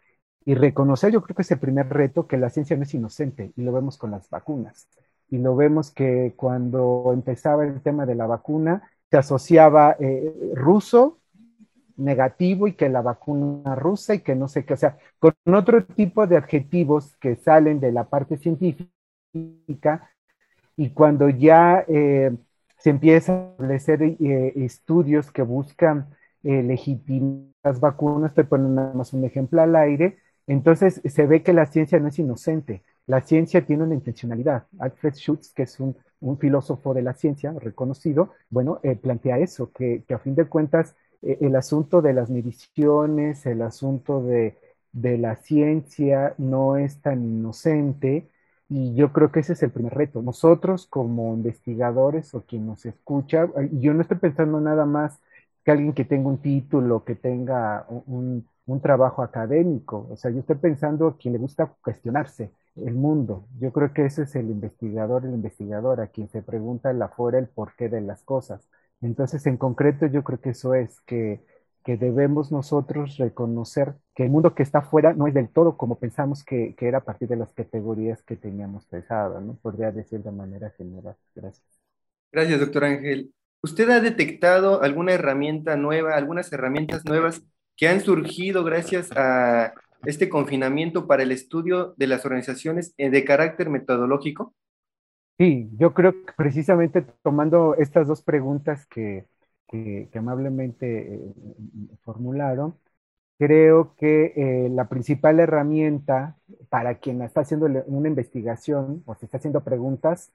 y 0.45 0.53
reconocer, 0.53 1.11
yo 1.11 1.21
creo 1.21 1.35
que 1.35 1.41
es 1.41 1.51
el 1.51 1.59
primer 1.59 1.89
reto, 1.89 2.27
que 2.27 2.37
la 2.37 2.49
ciencia 2.49 2.77
no 2.77 2.83
es 2.83 2.93
inocente, 2.93 3.51
y 3.55 3.63
lo 3.63 3.71
vemos 3.71 3.97
con 3.97 4.11
las 4.11 4.29
vacunas. 4.29 4.87
Y 5.29 5.39
lo 5.39 5.55
vemos 5.55 5.91
que 5.91 6.33
cuando 6.35 7.11
empezaba 7.13 7.65
el 7.65 7.81
tema 7.81 8.05
de 8.05 8.13
la 8.15 8.27
vacuna, 8.27 8.89
se 9.09 9.17
asociaba 9.17 9.95
eh, 9.99 10.51
ruso, 10.53 11.19
negativo, 11.97 12.67
y 12.67 12.73
que 12.73 12.89
la 12.89 13.01
vacuna 13.01 13.75
rusa, 13.75 14.13
y 14.15 14.19
que 14.19 14.35
no 14.35 14.47
sé 14.47 14.65
qué, 14.65 14.75
o 14.75 14.77
sea, 14.77 14.97
con 15.19 15.33
otro 15.55 15.83
tipo 15.83 16.27
de 16.27 16.37
adjetivos 16.37 17.15
que 17.17 17.35
salen 17.35 17.79
de 17.79 17.91
la 17.91 18.03
parte 18.09 18.37
científica, 18.37 18.91
y 20.77 20.91
cuando 20.91 21.29
ya 21.29 21.85
eh, 21.87 22.31
se 22.77 22.89
empiezan 22.89 23.35
a 23.35 23.51
establecer 23.51 24.03
eh, 24.03 24.53
estudios 24.55 25.31
que 25.31 25.41
buscan 25.41 26.09
legitimar 26.43 27.47
las 27.63 27.79
vacunas, 27.79 28.29
estoy 28.29 28.43
poniendo 28.43 28.79
nada 28.79 28.93
más 28.93 29.13
un 29.13 29.25
ejemplo 29.25 29.59
al 29.59 29.75
aire, 29.75 30.19
entonces 30.45 31.01
se 31.03 31.25
ve 31.25 31.41
que 31.41 31.53
la 31.53 31.65
ciencia 31.65 31.99
no 31.99 32.09
es 32.09 32.19
inocente, 32.19 32.83
la 33.07 33.21
ciencia 33.21 33.65
tiene 33.65 33.83
una 33.83 33.93
intencionalidad. 33.93 34.67
Alfred 34.79 35.13
Schutz, 35.13 35.53
que 35.53 35.63
es 35.63 35.79
un, 35.79 35.95
filósofo 36.39 36.95
de 36.95 37.03
la 37.03 37.13
ciencia 37.13 37.53
reconocido, 37.59 38.31
bueno, 38.49 38.79
eh, 38.81 38.95
plantea 38.95 39.37
eso, 39.37 39.71
que, 39.71 40.03
a 40.09 40.17
fin 40.17 40.33
de 40.33 40.45
cuentas 40.45 40.95
eh, 41.21 41.37
el 41.41 41.55
asunto 41.55 42.01
de 42.01 42.13
las 42.13 42.31
mediciones, 42.31 43.45
el 43.45 43.61
asunto 43.61 44.23
de, 44.23 44.57
la 44.93 45.35
ciencia 45.35 46.33
no 46.39 46.77
es 46.77 47.01
tan 47.01 47.23
inocente 47.23 48.29
Y 48.67 48.95
yo 48.95 49.13
creo 49.13 49.31
que 49.31 49.41
ese 49.41 49.53
es 49.53 49.61
el 49.63 49.71
primer 49.71 49.93
reto. 49.93 50.21
Nosotros 50.23 50.87
como 50.87 51.33
investigadores 51.35 52.33
o 52.33 52.43
quien 52.45 52.65
nos 52.65 52.85
escucha, 52.85 53.47
yo 53.71 53.93
no 53.93 54.01
estoy 54.01 54.17
pensando 54.17 54.59
nada 54.59 54.85
más 54.85 55.19
que 55.63 55.71
alguien 55.71 55.93
que 55.93 56.05
tenga 56.05 56.29
un 56.29 56.41
título, 56.41 57.03
que 57.03 57.15
tenga 57.15 57.85
un, 58.07 58.47
un 58.65 58.81
trabajo 58.81 59.21
académico. 59.21 60.07
O 60.11 60.15
sea, 60.17 60.31
yo 60.31 60.39
estoy 60.39 60.55
pensando 60.57 61.07
a 61.07 61.17
quien 61.17 61.33
le 61.33 61.39
gusta 61.39 61.67
cuestionarse 61.83 62.51
el 62.75 62.93
mundo. 62.95 63.47
Yo 63.59 63.71
creo 63.71 63.93
que 63.93 64.05
ese 64.05 64.23
es 64.23 64.35
el 64.35 64.49
investigador, 64.49 65.25
el 65.25 65.33
investigador, 65.35 66.01
a 66.01 66.07
quien 66.07 66.27
se 66.29 66.41
pregunta 66.41 66.89
el 66.91 67.01
afuera 67.01 67.37
el 67.39 67.47
porqué 67.47 67.87
de 67.89 68.01
las 68.01 68.23
cosas. 68.23 68.67
Entonces, 69.01 69.45
en 69.45 69.57
concreto, 69.57 70.07
yo 70.07 70.23
creo 70.23 70.41
que 70.41 70.49
eso 70.51 70.73
es 70.73 70.99
que, 71.01 71.41
que 71.85 71.97
debemos 71.97 72.51
nosotros 72.51 73.17
reconocer 73.17 73.93
que 74.15 74.23
el 74.23 74.31
mundo 74.31 74.55
que 74.55 74.63
está 74.63 74.79
afuera 74.79 75.13
no 75.13 75.27
es 75.27 75.35
del 75.35 75.49
todo 75.49 75.77
como 75.77 75.99
pensamos 75.99 76.43
que, 76.43 76.73
que 76.75 76.87
era 76.87 76.97
a 76.97 77.03
partir 77.03 77.27
de 77.27 77.35
las 77.35 77.53
categorías 77.53 78.23
que 78.23 78.35
teníamos 78.35 78.87
pensadas, 78.87 79.43
¿no? 79.43 79.55
Podría 79.61 79.91
decir 79.91 80.23
de 80.23 80.31
manera 80.31 80.71
general. 80.71 81.15
Gracias. 81.35 81.63
Gracias, 82.31 82.59
doctor 82.59 82.85
Ángel. 82.85 83.31
¿Usted 83.61 83.87
ha 83.91 83.99
detectado 83.99 84.81
alguna 84.81 85.13
herramienta 85.13 85.77
nueva, 85.77 86.15
algunas 86.15 86.51
herramientas 86.51 87.05
nuevas 87.05 87.43
que 87.77 87.87
han 87.87 88.01
surgido 88.01 88.63
gracias 88.63 89.11
a 89.15 89.73
este 90.05 90.27
confinamiento 90.27 91.05
para 91.05 91.21
el 91.21 91.31
estudio 91.31 91.93
de 91.97 92.07
las 92.07 92.25
organizaciones 92.25 92.95
eh, 92.97 93.11
de 93.11 93.23
carácter 93.23 93.69
metodológico? 93.69 94.55
Sí, 95.37 95.69
yo 95.77 95.93
creo 95.93 96.13
que 96.13 96.33
precisamente 96.35 97.05
tomando 97.21 97.75
estas 97.75 98.07
dos 98.07 98.23
preguntas 98.23 98.87
que, 98.87 99.27
que, 99.67 100.09
amablemente 100.15 101.15
eh, 101.15 101.33
formularon, 102.03 102.75
creo 103.37 103.95
que 103.95 104.33
eh, 104.35 104.69
la 104.69 104.87
principal 104.89 105.39
herramienta 105.39 106.37
para 106.69 106.99
quien 106.99 107.21
está 107.21 107.41
haciendo 107.41 107.67
una 107.87 108.07
investigación 108.07 109.03
o 109.05 109.15
se 109.15 109.25
está 109.25 109.37
haciendo 109.37 109.63
preguntas 109.63 110.31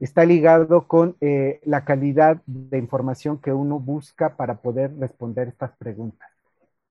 está 0.00 0.24
ligado 0.24 0.86
con 0.86 1.16
la 1.64 1.84
calidad 1.84 2.40
de 2.46 2.78
información 2.78 3.38
que 3.38 3.52
uno 3.52 3.80
busca 3.80 4.36
para 4.36 4.58
poder 4.62 4.96
responder 4.96 5.48
estas 5.48 5.72
preguntas. 5.76 6.30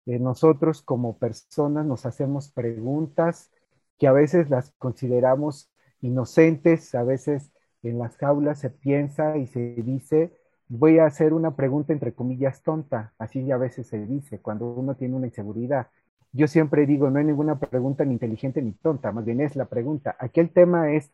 Nosotros 0.06 0.82
como 0.82 1.16
personas 1.16 1.86
nos 1.86 2.04
hacemos 2.04 2.48
preguntas 2.48 3.50
que 3.98 4.06
a 4.06 4.12
veces 4.12 4.50
las 4.50 4.72
consideramos 4.78 5.70
inocentes, 6.00 6.94
a 6.94 7.02
veces 7.02 7.50
en 7.82 7.98
las 7.98 8.22
aulas 8.22 8.58
se 8.58 8.70
piensa 8.70 9.36
y 9.36 9.46
se 9.46 9.74
dice, 9.76 10.32
voy 10.68 10.98
a 10.98 11.06
hacer 11.06 11.32
una 11.32 11.56
pregunta 11.56 11.92
entre 11.92 12.12
comillas 12.12 12.62
tonta, 12.62 13.12
así 13.18 13.50
a 13.52 13.56
veces 13.56 13.86
se 13.86 14.04
dice 14.06 14.40
cuando 14.40 14.66
uno 14.66 14.94
tiene 14.94 15.16
una 15.16 15.26
inseguridad. 15.26 15.88
Yo 16.32 16.48
siempre 16.48 16.86
digo, 16.86 17.10
no 17.10 17.18
hay 17.18 17.24
ninguna 17.24 17.58
pregunta 17.58 18.04
ni 18.04 18.12
inteligente 18.12 18.60
ni 18.62 18.72
tonta, 18.72 19.12
más 19.12 19.24
bien 19.24 19.40
es 19.40 19.56
la 19.56 19.66
pregunta. 19.66 20.16
Aquí 20.18 20.40
el 20.40 20.50
tema 20.50 20.92
es 20.92 21.10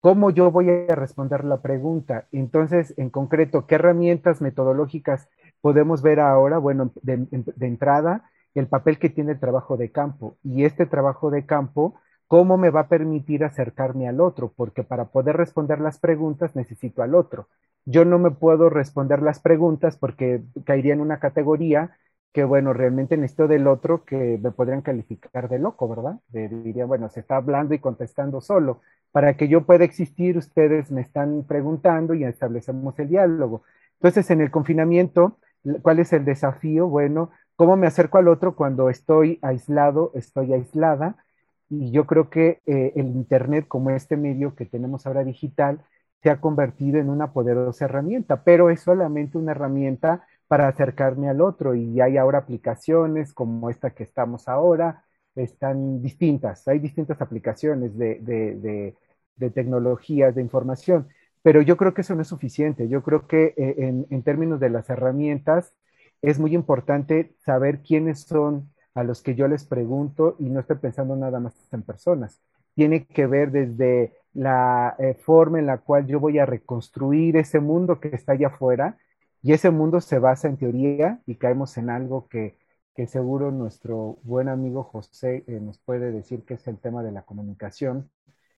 cómo 0.00 0.30
yo 0.30 0.50
voy 0.50 0.70
a 0.70 0.94
responder 0.94 1.44
la 1.44 1.60
pregunta. 1.60 2.26
Entonces, 2.32 2.94
en 2.96 3.10
concreto, 3.10 3.66
¿qué 3.66 3.76
herramientas 3.76 4.40
metodológicas 4.40 5.28
podemos 5.64 6.02
ver 6.02 6.20
ahora, 6.20 6.58
bueno, 6.58 6.92
de, 7.00 7.26
entrada, 7.58 8.30
el 8.54 8.66
papel 8.66 8.98
que 8.98 9.08
tiene 9.08 9.32
el 9.32 9.40
trabajo 9.40 9.78
de 9.78 9.90
campo. 9.90 10.36
Y 10.44 10.64
este 10.66 10.84
trabajo 10.84 11.30
de 11.30 11.46
campo, 11.46 11.94
¿cómo 12.34 12.56
me 12.56 12.70
va 12.70 12.80
a 12.80 12.88
permitir 12.88 13.44
acercarme 13.44 14.08
al 14.08 14.20
otro? 14.20 14.52
Porque 14.56 14.82
para 14.82 15.04
poder 15.04 15.36
responder 15.36 15.80
las 15.80 16.00
preguntas 16.00 16.56
necesito 16.56 17.04
al 17.04 17.14
otro. 17.14 17.46
Yo 17.84 18.04
no 18.04 18.18
me 18.18 18.32
puedo 18.32 18.68
responder 18.70 19.22
las 19.22 19.38
preguntas 19.38 19.96
porque 19.96 20.42
caería 20.64 20.94
en 20.94 21.00
una 21.00 21.20
categoría 21.20 21.96
que, 22.32 22.42
bueno, 22.42 22.72
realmente 22.72 23.16
necesito 23.16 23.46
del 23.46 23.68
otro 23.68 24.04
que 24.04 24.40
me 24.42 24.50
podrían 24.50 24.82
calificar 24.82 25.48
de 25.48 25.60
loco, 25.60 25.88
¿verdad? 25.88 26.18
diría, 26.32 26.86
bueno, 26.86 27.08
se 27.08 27.20
está 27.20 27.36
hablando 27.36 27.72
y 27.72 27.78
contestando 27.78 28.40
solo. 28.40 28.80
Para 29.12 29.36
que 29.36 29.46
yo 29.46 29.64
pueda 29.64 29.84
existir, 29.84 30.36
ustedes 30.36 30.90
me 30.90 31.02
están 31.02 31.44
preguntando 31.46 32.14
y 32.14 32.24
establecemos 32.24 32.98
el 32.98 33.10
diálogo. 33.10 33.62
Entonces, 34.00 34.28
en 34.32 34.40
el 34.40 34.50
confinamiento, 34.50 35.38
¿Cuál 35.82 35.98
es 36.00 36.12
el 36.12 36.24
desafío? 36.26 36.88
Bueno, 36.88 37.30
¿cómo 37.56 37.76
me 37.76 37.86
acerco 37.86 38.18
al 38.18 38.28
otro 38.28 38.54
cuando 38.54 38.90
estoy 38.90 39.38
aislado, 39.40 40.10
estoy 40.14 40.52
aislada? 40.52 41.23
Y 41.68 41.90
yo 41.90 42.06
creo 42.06 42.30
que 42.30 42.60
eh, 42.66 42.92
el 42.96 43.06
Internet, 43.08 43.66
como 43.68 43.90
este 43.90 44.16
medio 44.16 44.54
que 44.54 44.66
tenemos 44.66 45.06
ahora 45.06 45.24
digital, 45.24 45.80
se 46.22 46.30
ha 46.30 46.40
convertido 46.40 46.98
en 46.98 47.10
una 47.10 47.32
poderosa 47.32 47.84
herramienta, 47.86 48.44
pero 48.44 48.70
es 48.70 48.80
solamente 48.80 49.38
una 49.38 49.52
herramienta 49.52 50.26
para 50.48 50.68
acercarme 50.68 51.28
al 51.28 51.40
otro 51.40 51.74
y 51.74 52.00
hay 52.00 52.16
ahora 52.16 52.38
aplicaciones 52.38 53.32
como 53.32 53.70
esta 53.70 53.90
que 53.94 54.04
estamos 54.04 54.48
ahora, 54.48 55.04
están 55.34 56.00
distintas, 56.02 56.66
hay 56.68 56.78
distintas 56.78 57.20
aplicaciones 57.20 57.96
de, 57.98 58.20
de, 58.20 58.94
de 59.36 59.50
tecnologías 59.50 60.34
de 60.34 60.42
información. 60.42 61.08
Pero 61.42 61.60
yo 61.62 61.76
creo 61.76 61.92
que 61.94 62.00
eso 62.02 62.14
no 62.14 62.22
es 62.22 62.28
suficiente. 62.28 62.88
Yo 62.88 63.02
creo 63.02 63.26
que 63.26 63.54
eh, 63.56 63.74
en, 64.10 64.22
términos 64.22 64.60
de 64.60 64.70
las 64.70 64.88
herramientas 64.90 65.74
es 66.22 66.38
muy 66.38 66.54
importante 66.54 67.34
saber 67.44 67.80
quiénes 67.82 68.22
son 68.22 68.70
a 68.94 69.04
los 69.04 69.22
que 69.22 69.34
yo 69.34 69.48
les 69.48 69.64
pregunto 69.64 70.36
y 70.38 70.44
no 70.44 70.60
estoy 70.60 70.76
pensando 70.76 71.16
nada 71.16 71.40
más 71.40 71.54
en 71.72 71.82
personas. 71.82 72.40
Tiene 72.74 73.06
que 73.06 73.26
ver 73.26 73.50
desde 73.50 74.14
la 74.32 74.96
eh, 74.98 75.14
forma 75.14 75.58
en 75.58 75.66
la 75.66 75.78
cual 75.78 76.06
yo 76.06 76.20
voy 76.20 76.38
a 76.38 76.46
reconstruir 76.46 77.36
ese 77.36 77.60
mundo 77.60 78.00
que 78.00 78.08
está 78.08 78.32
allá 78.32 78.48
afuera 78.48 78.98
y 79.42 79.52
ese 79.52 79.70
mundo 79.70 80.00
se 80.00 80.18
basa 80.18 80.48
en 80.48 80.56
teoría 80.56 81.20
y 81.26 81.36
caemos 81.36 81.76
en 81.76 81.90
algo 81.90 82.28
que, 82.28 82.56
que 82.94 83.06
seguro 83.06 83.50
nuestro 83.50 84.18
buen 84.22 84.48
amigo 84.48 84.84
José 84.84 85.44
eh, 85.46 85.60
nos 85.60 85.78
puede 85.78 86.12
decir 86.12 86.44
que 86.44 86.54
es 86.54 86.66
el 86.68 86.78
tema 86.78 87.02
de 87.02 87.12
la 87.12 87.22
comunicación 87.22 88.10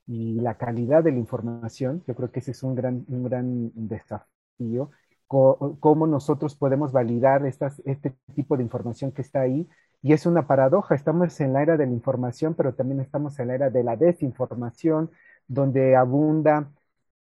y 0.07 0.41
la 0.41 0.57
calidad 0.57 1.03
de 1.03 1.13
la 1.13 1.19
información. 1.19 2.05
Yo 2.07 2.15
creo 2.15 2.31
que 2.31 2.41
ese 2.41 2.53
es 2.53 2.63
un 2.63 2.75
gran, 2.75 3.05
un 3.09 3.25
gran 3.25 3.73
desafío. 3.75 4.91
cómo 5.27 6.07
nosotros 6.07 6.55
podemos 6.55 6.93
validar 6.93 7.45
estas, 7.47 7.83
este 7.85 8.15
tipo 8.35 8.57
de 8.57 8.63
información 8.63 9.11
que 9.13 9.23
está 9.23 9.41
ahí. 9.41 9.69
Y 10.07 10.13
es 10.13 10.25
una 10.25 10.47
paradoja, 10.47 10.95
estamos 10.95 11.41
en 11.41 11.53
la 11.53 11.63
era 11.63 11.77
de 11.77 11.85
la 11.87 11.93
información, 11.93 12.55
pero 12.55 12.75
también 12.75 13.01
estamos 13.01 13.39
en 13.41 13.49
la 13.49 13.55
era 13.57 13.71
de 13.71 13.83
la 13.83 13.97
desinformación, 13.97 15.11
donde 15.49 15.97
abunda 15.97 16.71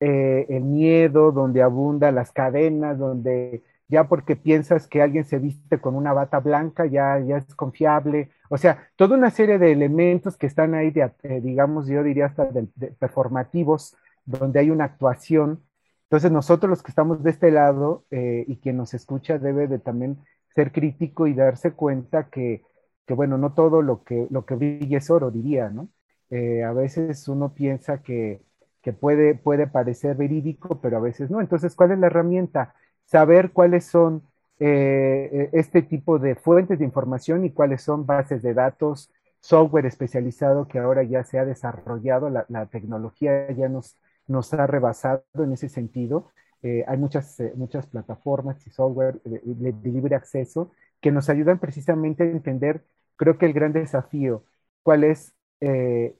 eh, 0.00 0.44
el 0.50 0.64
miedo, 0.64 1.32
donde 1.32 1.62
abunda 1.62 2.12
las 2.12 2.30
cadenas, 2.30 2.98
donde 2.98 3.64
ya 3.88 4.04
porque 4.08 4.36
piensas 4.36 4.86
que 4.86 5.00
alguien 5.00 5.24
se 5.24 5.38
viste 5.38 5.80
con 5.80 5.94
una 5.94 6.12
bata 6.12 6.40
blanca, 6.40 6.84
ya, 6.86 7.18
ya 7.20 7.38
es 7.38 7.54
confiable. 7.54 8.30
O 8.50 8.58
sea, 8.58 8.90
toda 8.96 9.16
una 9.16 9.30
serie 9.30 9.58
de 9.58 9.72
elementos 9.72 10.36
que 10.36 10.46
están 10.46 10.74
ahí, 10.74 10.90
de, 10.90 11.10
eh, 11.22 11.40
digamos, 11.42 11.88
yo 11.88 12.02
diría 12.02 12.26
hasta 12.26 12.44
de, 12.46 12.66
performativos, 12.98 13.96
donde 14.26 14.60
hay 14.60 14.70
una 14.70 14.84
actuación. 14.84 15.62
Entonces 16.08 16.32
nosotros 16.32 16.70
los 16.70 16.82
que 16.82 16.90
estamos 16.90 17.22
de 17.22 17.30
este 17.30 17.50
lado 17.50 18.04
eh, 18.10 18.44
y 18.46 18.56
quien 18.56 18.76
nos 18.76 18.94
escucha 18.94 19.38
debe 19.38 19.68
de 19.68 19.78
también 19.78 20.18
ser 20.54 20.72
crítico 20.72 21.26
y 21.26 21.34
darse 21.34 21.72
cuenta 21.72 22.28
que, 22.30 22.64
bueno, 23.08 23.38
no 23.38 23.52
todo 23.54 23.82
lo 23.82 24.02
que, 24.04 24.26
lo 24.30 24.44
que 24.44 24.54
brilla 24.54 24.98
es 24.98 25.10
oro, 25.10 25.30
diría, 25.30 25.70
¿no? 25.70 25.88
Eh, 26.30 26.62
a 26.62 26.72
veces 26.72 27.26
uno 27.28 27.54
piensa 27.54 28.02
que, 28.02 28.42
que 28.82 28.92
puede, 28.92 29.34
puede 29.34 29.66
parecer 29.66 30.16
verídico, 30.16 30.80
pero 30.80 30.98
a 30.98 31.00
veces 31.00 31.30
no. 31.30 31.40
Entonces, 31.40 31.74
¿cuál 31.74 31.92
es 31.92 31.98
la 31.98 32.06
herramienta? 32.08 32.74
saber 33.08 33.52
cuáles 33.52 33.86
son 33.86 34.22
eh, 34.60 35.50
este 35.52 35.82
tipo 35.82 36.18
de 36.18 36.34
fuentes 36.34 36.78
de 36.78 36.84
información 36.84 37.44
y 37.44 37.50
cuáles 37.50 37.82
son 37.82 38.06
bases 38.06 38.42
de 38.42 38.54
datos, 38.54 39.10
software 39.40 39.86
especializado 39.86 40.68
que 40.68 40.78
ahora 40.78 41.02
ya 41.04 41.24
se 41.24 41.38
ha 41.38 41.44
desarrollado, 41.44 42.28
la, 42.28 42.66
tecnología 42.66 43.50
ya 43.52 43.68
nos, 43.68 43.96
nos 44.28 44.54
ha 44.54 44.66
rebasado 44.66 45.24
en 45.34 45.52
ese 45.52 45.68
sentido. 45.68 46.30
Eh, 46.62 46.84
hay 46.86 46.96
muchas, 46.98 47.42
muchas 47.56 47.86
plataformas 47.86 48.64
y 48.66 48.70
software 48.70 49.20
de, 49.24 49.90
libre 49.90 50.14
acceso 50.14 50.70
que 51.00 51.12
nos 51.12 51.28
ayudan 51.28 51.58
precisamente 51.58 52.24
a 52.24 52.26
entender, 52.26 52.84
creo 53.16 53.38
que 53.38 53.46
el 53.46 53.52
gran 53.52 53.72
desafío, 53.72 54.44
cuáles 54.82 55.34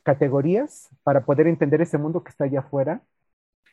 categorías 0.02 0.90
para 1.04 1.24
poder 1.24 1.46
entender 1.46 1.80
ese 1.80 1.96
mundo 1.96 2.24
que 2.24 2.30
está 2.30 2.44
allá 2.44 2.58
afuera. 2.58 3.02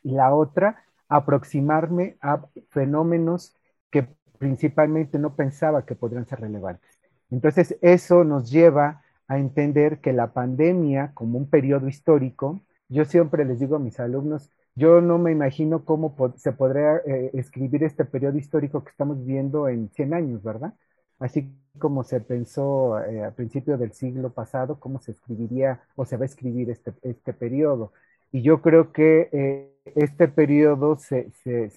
Y 0.04 0.12
la 0.12 0.32
otra, 0.32 0.84
aproximarme 1.08 2.16
a 2.20 2.44
fenómenos 2.70 3.56
que 3.90 4.06
principalmente 4.38 5.18
no 5.18 5.34
pensaba 5.34 5.84
que 5.84 5.94
podrían 5.94 6.26
ser 6.26 6.40
relevantes. 6.40 6.98
Entonces, 7.30 7.76
eso 7.80 8.24
nos 8.24 8.50
lleva 8.50 9.02
a 9.28 9.38
entender 9.38 10.00
que 10.00 10.12
la 10.12 10.32
pandemia 10.32 11.12
como 11.14 11.38
un 11.38 11.48
periodo 11.50 11.88
histórico, 11.88 12.60
yo 12.88 13.04
siempre 13.04 13.44
les 13.44 13.60
digo 13.60 13.76
a 13.76 13.78
mis 13.78 13.98
alumnos, 14.00 14.50
yo 14.74 15.00
no 15.00 15.18
me 15.18 15.32
imagino 15.32 15.84
cómo 15.84 16.14
se 16.36 16.52
podría 16.52 16.98
eh, 17.06 17.30
escribir 17.34 17.84
este 17.84 18.04
periodo 18.04 18.38
histórico 18.38 18.84
que 18.84 18.90
estamos 18.90 19.24
viendo 19.24 19.68
en 19.68 19.90
100 19.90 20.14
años, 20.14 20.42
¿verdad? 20.42 20.74
Así 21.18 21.50
como 21.78 22.04
se 22.04 22.20
pensó 22.20 23.00
eh, 23.04 23.24
a 23.24 23.30
principios 23.32 23.78
del 23.80 23.92
siglo 23.92 24.30
pasado, 24.32 24.78
cómo 24.80 25.00
se 25.00 25.12
escribiría 25.12 25.80
o 25.94 26.04
se 26.04 26.16
va 26.16 26.24
a 26.24 26.26
escribir 26.26 26.70
este, 26.70 26.92
este 27.02 27.32
periodo. 27.32 27.92
Y 28.32 28.42
yo 28.42 28.60
creo 28.60 28.92
que 28.92 29.28
eh, 29.32 29.72
este 29.94 30.28
periodo 30.28 30.96
se, 30.96 31.32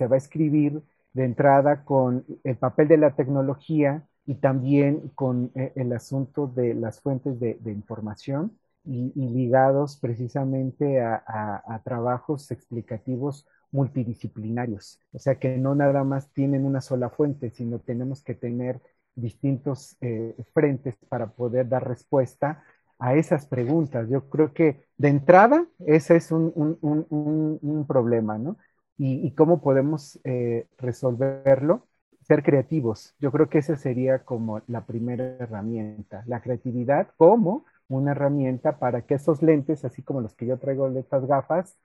va 0.08 0.16
a 0.16 0.18
escribir 0.18 0.82
de 1.14 1.26
entrada 1.26 1.84
con 1.86 2.26
el 2.44 2.58
papel 2.58 2.88
de 2.88 2.98
la 2.98 3.16
tecnología 3.16 4.04
y 4.26 4.36
también 4.36 5.10
con 5.16 5.52
eh, 5.56 5.72
el 5.76 5.94
asunto 5.94 6.48
de 6.48 6.74
las 6.74 7.02
fuentes 7.02 7.40
de, 7.40 7.58
información 7.66 8.58
y, 8.90 9.30
ligados 9.30 9.98
precisamente 9.98 11.00
a, 11.02 11.82
trabajos 11.84 12.52
explicativos 12.52 13.46
multidisciplinarios. 13.72 15.00
O 15.14 15.20
sea 15.20 15.36
que 15.36 15.58
no 15.58 15.76
nada 15.76 16.04
más 16.04 16.30
tienen 16.34 16.66
una 16.66 16.82
sola 16.82 17.10
fuente, 17.10 17.52
sino 17.52 17.80
tenemos 17.80 18.24
que 18.24 18.34
tener 18.34 18.82
distintos 19.16 19.96
eh, 20.02 20.36
frentes 20.54 20.96
para 21.08 21.28
poder 21.28 21.70
dar 21.70 21.88
respuesta 21.88 22.64
a 22.98 23.16
esas 23.16 23.46
preguntas. 23.46 24.10
Yo 24.10 24.28
creo 24.30 24.54
que 24.54 24.88
de 24.98 25.10
entrada 25.10 25.68
ese 25.86 26.16
es 26.16 26.32
un, 26.32 27.86
problema, 27.88 28.38
¿no? 28.38 28.58
Y, 28.98 29.32
cómo 29.32 29.62
podemos 29.62 30.20
eh, 30.24 30.68
resolverlo, 30.78 31.88
ser 32.22 32.44
creativos. 32.44 33.16
Yo 33.20 33.32
creo 33.32 33.50
que 33.50 33.60
esa 33.60 33.78
sería 33.78 34.26
como 34.26 34.62
la 34.68 34.86
primera 34.86 35.24
herramienta, 35.40 36.24
la 36.28 36.42
creatividad 36.42 37.10
como 37.18 37.66
una 37.90 38.12
herramienta 38.12 38.80
para 38.80 39.02
que 39.02 39.16
esos 39.16 39.42
lentes, 39.42 39.84
así 39.84 40.02
como 40.04 40.22
los 40.22 40.36
que 40.36 40.46
yo 40.46 40.58
traigo 40.58 40.90
de 40.90 41.02
estas 41.02 41.26
gafas, 41.26 41.78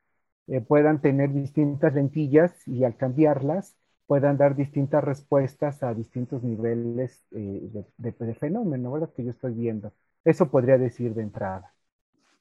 eh, 0.47 0.61
puedan 0.61 1.01
tener 1.01 1.33
distintas 1.33 1.95
lentillas 1.95 2.53
y 2.69 2.85
al 2.85 2.97
cambiarlas 2.97 3.75
puedan 4.07 4.37
dar 4.37 4.55
distintas 4.55 5.03
respuestas 5.03 5.83
a 5.83 5.95
distintos 5.95 6.43
niveles 6.43 7.25
eh, 7.31 7.63
de, 7.97 8.35
fenómeno, 8.35 8.93
¿verdad? 8.93 9.11
Que 9.17 9.25
yo 9.25 9.31
estoy 9.31 9.55
viendo. 9.55 9.95
Eso 10.23 10.51
podría 10.51 10.77
decir 10.77 11.15
de 11.15 11.23
entrada. 11.23 11.73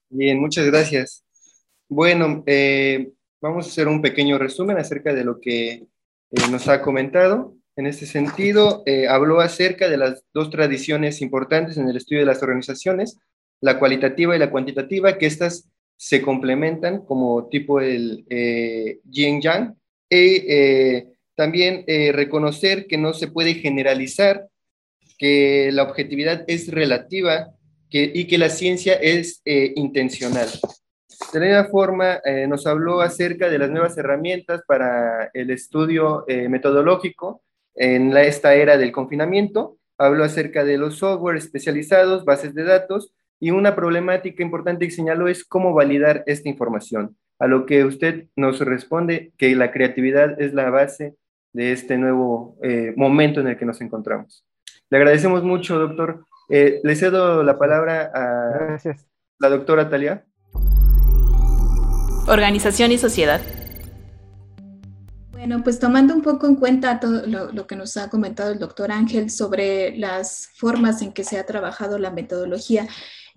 Bien, 0.09 0.39
muchas 0.41 0.65
gracias. 0.65 1.23
Bueno, 1.87 2.43
eh, 2.45 3.13
vamos 3.41 3.65
a 3.65 3.69
hacer 3.69 3.87
un 3.87 4.01
pequeño 4.01 4.37
resumen 4.37 4.77
acerca 4.77 5.13
de 5.13 5.23
lo 5.23 5.39
que 5.39 5.87
nos 6.51 6.67
ha 6.67 6.81
comentado. 6.81 7.55
En 7.77 7.87
este 7.87 8.05
sentido, 8.05 8.83
habló 9.09 9.39
acerca 9.39 9.89
de 9.89 9.97
las 9.97 10.25
dos 10.33 10.49
tradiciones 10.49 11.21
importantes 11.21 11.77
en 11.77 11.87
el 11.87 11.95
estudio 11.95 12.19
de 12.21 12.27
las 12.27 12.43
organizaciones, 12.43 13.19
la 13.63 13.79
cualitativa 13.79 14.35
y 14.35 14.39
la 14.39 14.51
cuantitativa, 14.51 15.17
que 15.17 15.25
estas 15.25 15.69
se 15.95 16.21
complementan 16.21 17.05
como 17.05 17.47
tipo 17.47 17.79
el 17.79 18.25
eh, 18.29 18.99
yin-yang, 19.09 19.73
y 20.09 20.43
eh, 20.49 21.07
también 21.33 21.85
eh, 21.87 22.11
reconocer 22.11 22.87
que 22.87 22.97
no 22.97 23.13
se 23.13 23.29
puede 23.29 23.53
generalizar, 23.53 24.47
que 25.17 25.69
la 25.71 25.83
objetividad 25.83 26.43
es 26.47 26.69
relativa 26.69 27.51
que, 27.89 28.11
y 28.13 28.25
que 28.27 28.37
la 28.37 28.49
ciencia 28.49 28.95
es 28.95 29.41
intencional. 29.45 30.49
De 31.31 31.39
la 31.39 31.45
misma 31.45 31.65
forma, 31.65 32.21
nos 32.49 32.67
habló 32.67 32.99
acerca 32.99 33.49
de 33.49 33.59
las 33.59 33.69
nuevas 33.69 33.97
herramientas 33.97 34.61
para 34.67 35.29
el 35.33 35.51
estudio 35.51 36.25
metodológico 36.49 37.43
en 37.75 38.17
esta 38.17 38.55
era 38.55 38.77
del 38.77 38.91
confinamiento. 38.91 39.77
Habló 39.97 40.23
acerca 40.23 40.65
de 40.65 40.77
los 40.77 40.97
software 40.97 41.37
especializados, 41.37 42.25
bases 42.25 42.53
de 42.55 42.63
datos, 42.63 43.13
y 43.43 43.51
una 43.51 43.75
problemática 43.75 44.41
importante 44.41 44.85
que 44.87 44.93
señaló 44.93 45.27
es 45.27 45.43
cómo 45.43 45.73
validar 45.73 46.23
esta 46.27 46.47
información. 46.47 47.17
A 47.39 47.47
lo 47.47 47.65
que 47.65 47.83
usted 47.83 48.27
nos 48.37 48.61
responde 48.61 49.33
que 49.37 49.53
la 49.53 49.69
creatividad 49.69 50.41
es 50.41 50.53
la 50.53 50.69
base 50.69 51.15
de 51.51 51.73
este 51.73 51.97
nuevo 51.97 52.57
eh, 52.63 52.93
momento 52.95 53.41
en 53.41 53.47
el 53.47 53.57
que 53.57 53.65
nos 53.65 53.81
encontramos. 53.81 54.45
Le 54.89 54.97
agradecemos 54.97 55.43
mucho, 55.43 55.77
doctor. 55.77 56.25
Eh, 56.47 56.79
le 56.85 56.95
cedo 56.95 57.43
la 57.43 57.59
palabra 57.59 58.11
a 58.15 58.77
la 59.39 59.49
doctora 59.49 59.89
Talia. 59.89 60.23
Organización 62.25 62.93
y 62.93 62.97
sociedad. 62.97 63.41
Bueno, 65.33 65.61
pues 65.65 65.79
tomando 65.79 66.13
un 66.13 66.21
poco 66.21 66.47
en 66.47 66.55
cuenta 66.55 67.01
todo 67.01 67.27
lo, 67.27 67.51
lo, 67.51 67.67
que 67.67 67.75
nos 67.75 67.97
ha 67.97 68.09
comentado 68.09 68.53
el 68.53 68.59
doctor 68.59 68.93
Ángel 68.93 69.29
sobre 69.29 69.97
las 69.97 70.49
formas 70.55 71.01
en 71.01 71.11
que 71.11 71.25
se 71.25 71.37
ha 71.37 71.45
trabajado 71.45 71.99
la 71.99 72.11
metodología, 72.11 72.87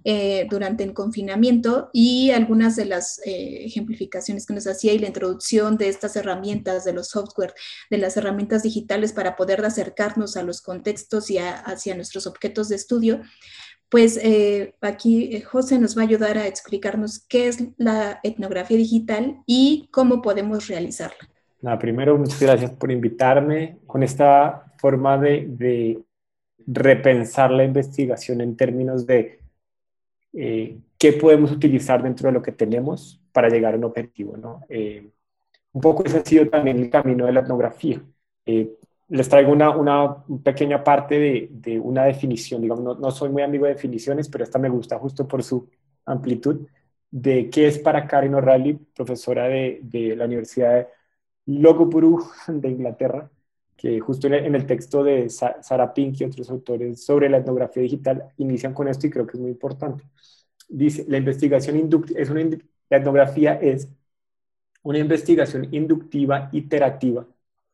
eh, 0.09 0.47
durante 0.49 0.85
el 0.85 0.95
confinamiento 0.95 1.91
y 1.93 2.31
algunas 2.31 2.77
de 2.77 2.85
las 2.85 3.19
eh, 3.27 3.65
ejemplificaciones 3.65 4.47
que 4.47 4.55
nos 4.55 4.69
hacía 4.69 4.93
y 4.93 5.01
la 5.01 5.09
introducción 5.09 5.77
de 5.79 5.89
estas 5.89 6.15
herramientas, 6.15 6.85
de 6.85 6.93
los 6.93 7.09
software, 7.09 7.55
de 7.91 7.99
las 7.99 8.17
herramientas 8.17 8.63
digitales 8.63 9.13
para 9.13 9.35
poder 9.35 9.65
acercarnos 9.65 10.37
a 10.37 10.45
los 10.45 10.63
contextos 10.63 11.29
y 11.33 11.39
hacia 11.39 11.97
nuestros 11.97 12.29
objetos 12.29 12.69
de 12.69 12.77
estudio, 12.77 13.21
pues 13.89 14.17
eh, 14.23 14.77
aquí 14.81 15.41
José 15.41 15.81
nos 15.81 15.99
va 15.99 16.03
a 16.03 16.05
ayudar 16.05 16.39
a 16.39 16.47
explicarnos 16.47 17.27
qué 17.27 17.49
es 17.49 17.59
la 17.77 18.21
etnografía 18.23 18.77
digital 18.77 19.43
y 19.45 19.89
cómo 19.91 20.23
podemos 20.23 20.69
realizarla. 20.69 21.19
Nada, 21.63 21.81
primero, 21.81 22.17
muchas 22.17 22.41
gracias 22.41 22.71
por 22.71 22.93
invitarme 22.93 23.81
con 23.89 24.05
esta 24.05 24.73
forma 24.79 25.19
de, 25.19 25.47
de 25.49 25.99
repensar 26.65 27.51
la 27.51 27.65
investigación 27.65 28.41
en 28.41 28.57
términos 28.57 29.05
de 29.05 29.41
eh, 30.39 30.79
qué 30.99 31.15
podemos 31.15 31.51
utilizar 31.51 32.03
dentro 32.03 32.29
de 32.29 32.33
lo 32.35 32.43
que 32.43 32.53
tenemos 32.53 33.23
para 33.33 33.49
llegar 33.49 33.75
a 33.75 33.79
un 33.79 33.85
objetivo. 33.85 34.37
¿no? 34.37 34.61
Eh, 34.69 35.09
un 35.73 35.81
poco 35.81 36.05
ese 36.05 36.19
ha 36.19 36.25
sido 36.25 36.47
también 36.49 36.79
el 36.79 36.91
camino 36.91 37.25
de 37.25 37.33
la 37.33 37.41
etnografía. 37.41 38.03
Eh, 38.45 38.77
les 39.09 39.29
traigo 39.29 39.53
una, 39.53 39.71
una, 39.71 40.25
pequeña 40.43 40.85
parte 40.85 41.19
de, 41.19 41.49
de 41.51 41.81
una 41.81 42.05
definición, 42.05 42.61
digamos, 42.61 42.85
no, 42.85 42.95
no, 42.95 43.11
soy 43.11 43.31
muy 43.31 43.43
amigo 43.43 43.65
de 43.65 43.75
definiciones, 43.75 44.29
pero 44.29 44.45
esta 44.45 44.59
me 44.59 44.69
gusta 44.69 44.99
justo 44.99 45.27
por 45.27 45.43
su 45.43 45.69
amplitud, 46.05 46.67
de 47.11 47.49
qué 47.49 47.69
es 47.69 47.79
para 47.79 48.07
Karen 48.07 48.35
O'Reilly, 48.35 48.75
profesora 48.95 49.45
de, 49.45 49.81
de 49.83 50.17
la 50.17 50.25
Universidad 50.25 50.75
de 50.75 50.89
Loughborough 51.47 52.25
de 52.49 52.69
Inglaterra, 52.69 53.31
que 53.77 54.01
justo 54.01 54.27
en 54.27 54.55
el, 54.55 54.67
texto 54.67 55.05
de 55.05 55.29
Sarah 55.29 55.93
Pink 55.93 56.21
y 56.21 56.25
otros 56.25 56.51
autores 56.51 57.05
sobre 57.05 57.29
la 57.29 57.39
etnografía 57.39 57.83
digital 57.83 58.33
inician 58.39 58.73
con 58.73 58.89
esto 58.89 59.07
y 59.07 59.11
creo 59.11 59.27
que 59.27 59.37
es 59.37 59.41
muy 59.41 59.51
importante. 59.51 60.05
Dice, 60.69 61.05
la 61.09 61.19
investigación 61.19 61.77
inductiva, 61.77 62.19
es 62.21 62.31
una, 62.31 62.41
etnografía 62.91 63.55
es 63.55 63.89
una 64.83 64.99
investigación 64.99 65.69
inductiva 65.73 66.49
iterativa 66.53 67.27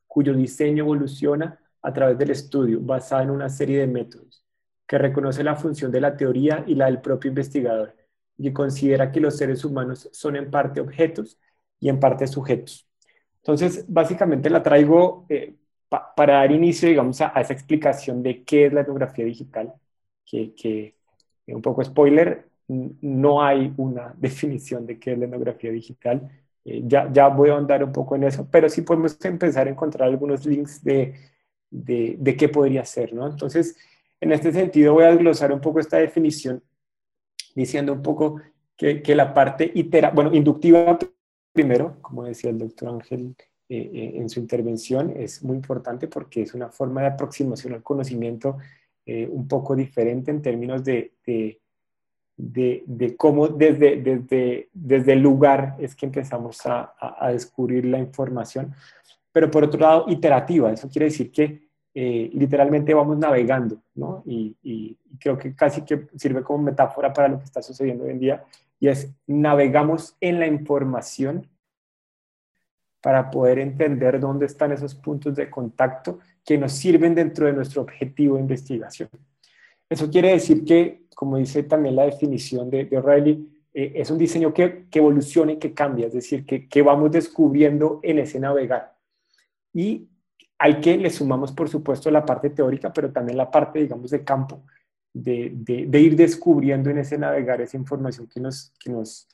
cuyo 0.06 0.34
diseño 0.34 0.84
evoluciona 0.84 1.58
a 1.80 1.92
través 1.92 2.18
del 2.18 2.30
estudio 2.30 2.80
basada 2.80 3.22
en 3.22 3.30
una 3.30 3.48
serie 3.48 3.78
de 3.78 3.86
métodos 3.86 4.44
que 4.86 4.98
reconoce 4.98 5.44
la 5.44 5.56
función 5.56 5.90
de 5.92 6.00
la 6.00 6.16
teoría 6.16 6.64
y 6.66 6.74
la 6.74 6.86
del 6.86 7.00
propio 7.00 7.28
investigador 7.28 7.96
y 8.36 8.52
considera 8.52 9.10
que 9.12 9.20
los 9.20 9.36
seres 9.36 9.64
humanos 9.64 10.08
son 10.12 10.36
en 10.36 10.50
parte 10.50 10.80
objetos 10.80 11.38
y 11.80 11.88
en 11.88 12.00
parte 12.00 12.26
sujetos. 12.26 12.86
Entonces, 13.38 13.84
básicamente 13.88 14.50
la 14.50 14.62
traigo 14.62 15.26
eh, 15.28 15.56
para 16.16 16.34
dar 16.34 16.52
inicio, 16.52 16.88
digamos, 16.88 17.20
a, 17.20 17.28
esa 17.40 17.52
explicación 17.52 18.22
de 18.22 18.42
qué 18.44 18.66
es 18.66 18.72
la 18.72 18.80
etnografía 18.82 19.24
digital, 19.24 19.74
que, 20.24 20.54
que 20.54 20.94
un 21.46 21.62
poco 21.62 21.84
spoiler, 21.84 22.48
no 22.68 23.42
hay 23.42 23.72
una 23.76 24.14
definición 24.18 24.86
de 24.86 24.98
qué 24.98 25.12
es 25.12 25.18
la 25.18 25.26
etnografía 25.26 25.70
digital. 25.70 26.30
Eh, 26.64 26.82
ya, 26.86 27.10
ya 27.12 27.28
voy 27.28 27.50
a 27.50 27.56
andar 27.56 27.82
un 27.84 27.92
poco 27.92 28.16
en 28.16 28.24
eso, 28.24 28.48
pero 28.50 28.68
sí 28.68 28.82
podemos 28.82 29.22
empezar 29.24 29.66
a 29.66 29.70
encontrar 29.70 30.08
algunos 30.08 30.46
links 30.46 30.82
de, 30.82 31.14
de, 31.70 32.16
de 32.18 32.36
qué 32.36 32.48
podría 32.48 32.84
ser, 32.84 33.12
¿no? 33.12 33.26
Entonces, 33.26 33.76
en 34.20 34.32
este 34.32 34.52
sentido 34.52 34.94
voy 34.94 35.04
a 35.04 35.10
desglosar 35.10 35.52
un 35.52 35.60
poco 35.60 35.80
esta 35.80 35.98
definición 35.98 36.62
diciendo 37.54 37.92
un 37.92 38.02
poco 38.02 38.40
que, 38.76 39.02
que 39.02 39.14
la 39.14 39.34
parte 39.34 39.70
itera, 39.74 40.10
bueno, 40.10 40.32
inductiva 40.32 40.98
primero, 41.52 41.98
como 42.00 42.24
decía 42.24 42.50
el 42.50 42.58
doctor 42.58 42.88
Ángel, 42.88 43.34
eh, 43.74 43.90
eh, 43.94 44.12
en 44.16 44.28
su 44.28 44.38
intervención 44.38 45.14
es 45.16 45.42
muy 45.42 45.56
importante 45.56 46.06
porque 46.06 46.42
es 46.42 46.52
una 46.52 46.68
forma 46.68 47.00
de 47.00 47.06
aproximación 47.06 47.72
al 47.72 47.82
conocimiento 47.82 48.58
eh, 49.06 49.26
un 49.26 49.48
poco 49.48 49.74
diferente 49.74 50.30
en 50.30 50.42
términos 50.42 50.84
de, 50.84 51.14
de, 51.24 51.58
de, 52.36 53.16
cómo 53.16 53.48
desde, 53.48 53.96
desde, 53.96 54.68
desde 54.74 55.12
el 55.14 55.20
lugar 55.20 55.76
es 55.78 55.94
que 55.94 56.04
empezamos 56.04 56.66
a, 56.66 56.92
a, 57.00 57.32
descubrir 57.32 57.86
la 57.86 57.98
información, 57.98 58.74
pero 59.32 59.50
por 59.50 59.64
otro 59.64 59.80
lado 59.80 60.04
iterativa, 60.08 60.70
eso 60.70 60.90
quiere 60.90 61.06
decir 61.06 61.32
que 61.32 61.62
literalmente 61.94 62.92
vamos 62.92 63.16
navegando, 63.16 63.80
¿no? 63.94 64.22
Y, 64.26 64.54
y, 64.62 64.98
creo 65.18 65.38
que 65.38 65.54
casi 65.54 65.80
que 65.80 66.08
sirve 66.16 66.42
como 66.42 66.62
metáfora 66.62 67.10
para 67.10 67.28
lo 67.28 67.38
que 67.38 67.44
está 67.44 67.62
sucediendo 67.62 68.04
hoy 68.04 68.10
en 68.10 68.18
día, 68.18 68.44
y 68.78 68.88
es 68.88 69.10
navegamos 69.26 70.14
en 70.20 70.40
la 70.40 70.46
información 70.46 71.48
para 73.02 73.30
poder 73.30 73.58
entender 73.58 74.20
dónde 74.20 74.46
están 74.46 74.72
esos 74.72 74.94
puntos 74.94 75.34
de 75.34 75.50
contacto 75.50 76.20
que 76.44 76.56
nos 76.56 76.72
sirven 76.72 77.14
dentro 77.14 77.46
de 77.46 77.52
nuestro 77.52 77.82
objetivo 77.82 78.36
de 78.36 78.42
investigación. 78.42 79.08
Eso 79.90 80.08
quiere 80.08 80.30
decir 80.30 80.64
que, 80.64 81.02
como 81.14 81.36
dice 81.36 81.64
también 81.64 81.96
la 81.96 82.04
definición 82.04 82.70
de, 82.70 82.88
O'Reilly, 82.96 83.48
eh, 83.74 83.92
es 83.96 84.10
un 84.10 84.18
diseño 84.18 84.54
que, 84.54 84.86
que, 84.90 85.00
evoluciona 85.00 85.52
y 85.52 85.58
que 85.58 85.74
cambia, 85.74 86.06
es 86.06 86.14
decir, 86.14 86.46
que, 86.46 86.68
que 86.68 86.82
vamos 86.82 87.10
descubriendo 87.10 88.00
en 88.02 88.20
ese 88.20 88.38
navegar. 88.38 88.94
Y 89.74 90.08
hay 90.58 90.80
que 90.80 90.96
le 90.96 91.10
sumamos, 91.10 91.50
por 91.52 91.68
supuesto, 91.68 92.10
la 92.10 92.24
parte 92.24 92.50
teórica, 92.50 92.92
pero 92.92 93.10
también 93.10 93.36
la 93.36 93.50
parte, 93.50 93.80
digamos, 93.80 94.10
de 94.12 94.22
campo, 94.22 94.62
de, 95.12 95.50
de, 95.54 95.86
de 95.86 96.00
ir 96.00 96.14
descubriendo 96.14 96.88
en 96.88 96.98
ese 96.98 97.18
navegar 97.18 97.60
esa 97.60 97.76
información 97.76 98.28
que 98.28 98.40
nos, 98.40 98.72
que, 98.78 98.90
nos, 98.90 99.28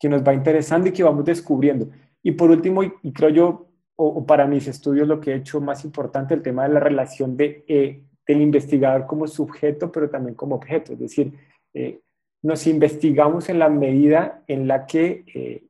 que 0.00 0.08
nos 0.08 0.26
va 0.26 0.32
interesando 0.32 0.88
y 0.88 0.92
que 0.92 1.02
vamos 1.02 1.24
descubriendo. 1.24 1.90
Y 2.24 2.32
por 2.32 2.50
último, 2.50 2.82
y, 2.82 3.12
creo 3.12 3.30
yo, 3.30 3.68
o, 3.94 4.26
para 4.26 4.48
mis 4.48 4.66
estudios 4.66 5.06
lo 5.06 5.20
que 5.20 5.30
he 5.30 5.36
hecho 5.36 5.60
más 5.60 5.84
importante, 5.84 6.34
el 6.34 6.42
tema 6.42 6.64
de 6.66 6.74
la 6.74 6.80
relación 6.80 7.36
de, 7.36 7.64
eh, 7.68 8.02
del 8.26 8.40
investigador 8.40 9.06
como 9.06 9.28
sujeto, 9.28 9.92
pero 9.92 10.10
también 10.10 10.34
como 10.34 10.56
objeto. 10.56 10.94
Es 10.94 10.98
decir, 10.98 11.32
eh, 11.72 12.00
nos 12.42 12.66
investigamos 12.66 13.48
en 13.48 13.60
la 13.60 13.68
medida 13.68 14.42
en 14.48 14.66
la 14.66 14.86
que 14.86 15.24
eh, 15.34 15.64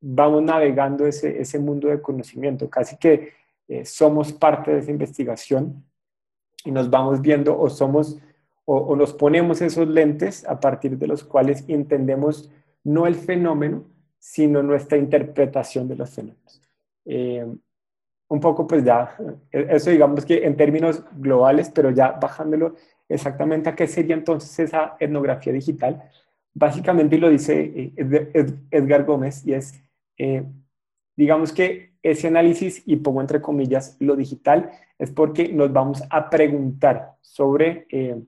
vamos 0.00 0.42
navegando 0.42 1.06
ese, 1.06 1.40
ese, 1.40 1.58
mundo 1.58 1.88
de 1.88 2.02
conocimiento, 2.02 2.68
casi 2.68 2.96
que 2.96 3.32
eh, 3.68 3.84
somos 3.84 4.32
parte 4.32 4.72
de 4.72 4.80
esa 4.80 4.90
investigación 4.90 5.84
y 6.64 6.70
nos 6.70 6.90
vamos 6.90 7.20
viendo 7.20 7.58
o 7.58 7.68
somos 7.68 8.18
o, 8.70 8.94
nos 8.96 9.14
ponemos 9.14 9.62
esos 9.62 9.88
lentes 9.88 10.46
a 10.46 10.60
partir 10.60 10.98
de 10.98 11.06
los 11.06 11.24
cuales 11.24 11.64
entendemos 11.68 12.52
no 12.84 13.06
el 13.06 13.14
fenómeno, 13.14 13.86
sino 14.18 14.62
nuestra 14.62 14.98
interpretación 14.98 15.88
de 15.88 15.96
los 15.96 16.10
fenómenos. 16.10 16.62
Eh, 17.04 17.46
un 18.28 18.40
poco 18.40 18.66
pues 18.66 18.84
ya, 18.84 19.16
eso 19.50 19.90
digamos 19.90 20.24
que 20.24 20.44
en 20.44 20.56
términos 20.56 21.02
globales, 21.16 21.70
pero 21.70 21.90
ya 21.90 22.12
bajándolo 22.12 22.74
exactamente 23.08 23.70
a 23.70 23.74
qué 23.74 23.86
sería 23.86 24.14
entonces 24.14 24.58
esa 24.58 24.96
etnografía 25.00 25.52
digital, 25.52 26.10
básicamente 26.54 27.18
lo 27.18 27.30
dice 27.30 27.92
eh, 27.96 28.56
Edgar 28.70 29.04
Gómez 29.04 29.46
y 29.46 29.54
es, 29.54 29.80
eh, 30.18 30.44
digamos 31.16 31.52
que 31.52 31.88
ese 32.02 32.28
análisis, 32.28 32.82
y 32.86 32.96
pongo 32.96 33.20
entre 33.20 33.40
comillas 33.40 33.96
lo 33.98 34.14
digital, 34.14 34.70
es 34.98 35.10
porque 35.10 35.48
nos 35.48 35.72
vamos 35.72 36.02
a 36.10 36.30
preguntar 36.30 37.16
sobre 37.20 37.86
eh, 37.90 38.22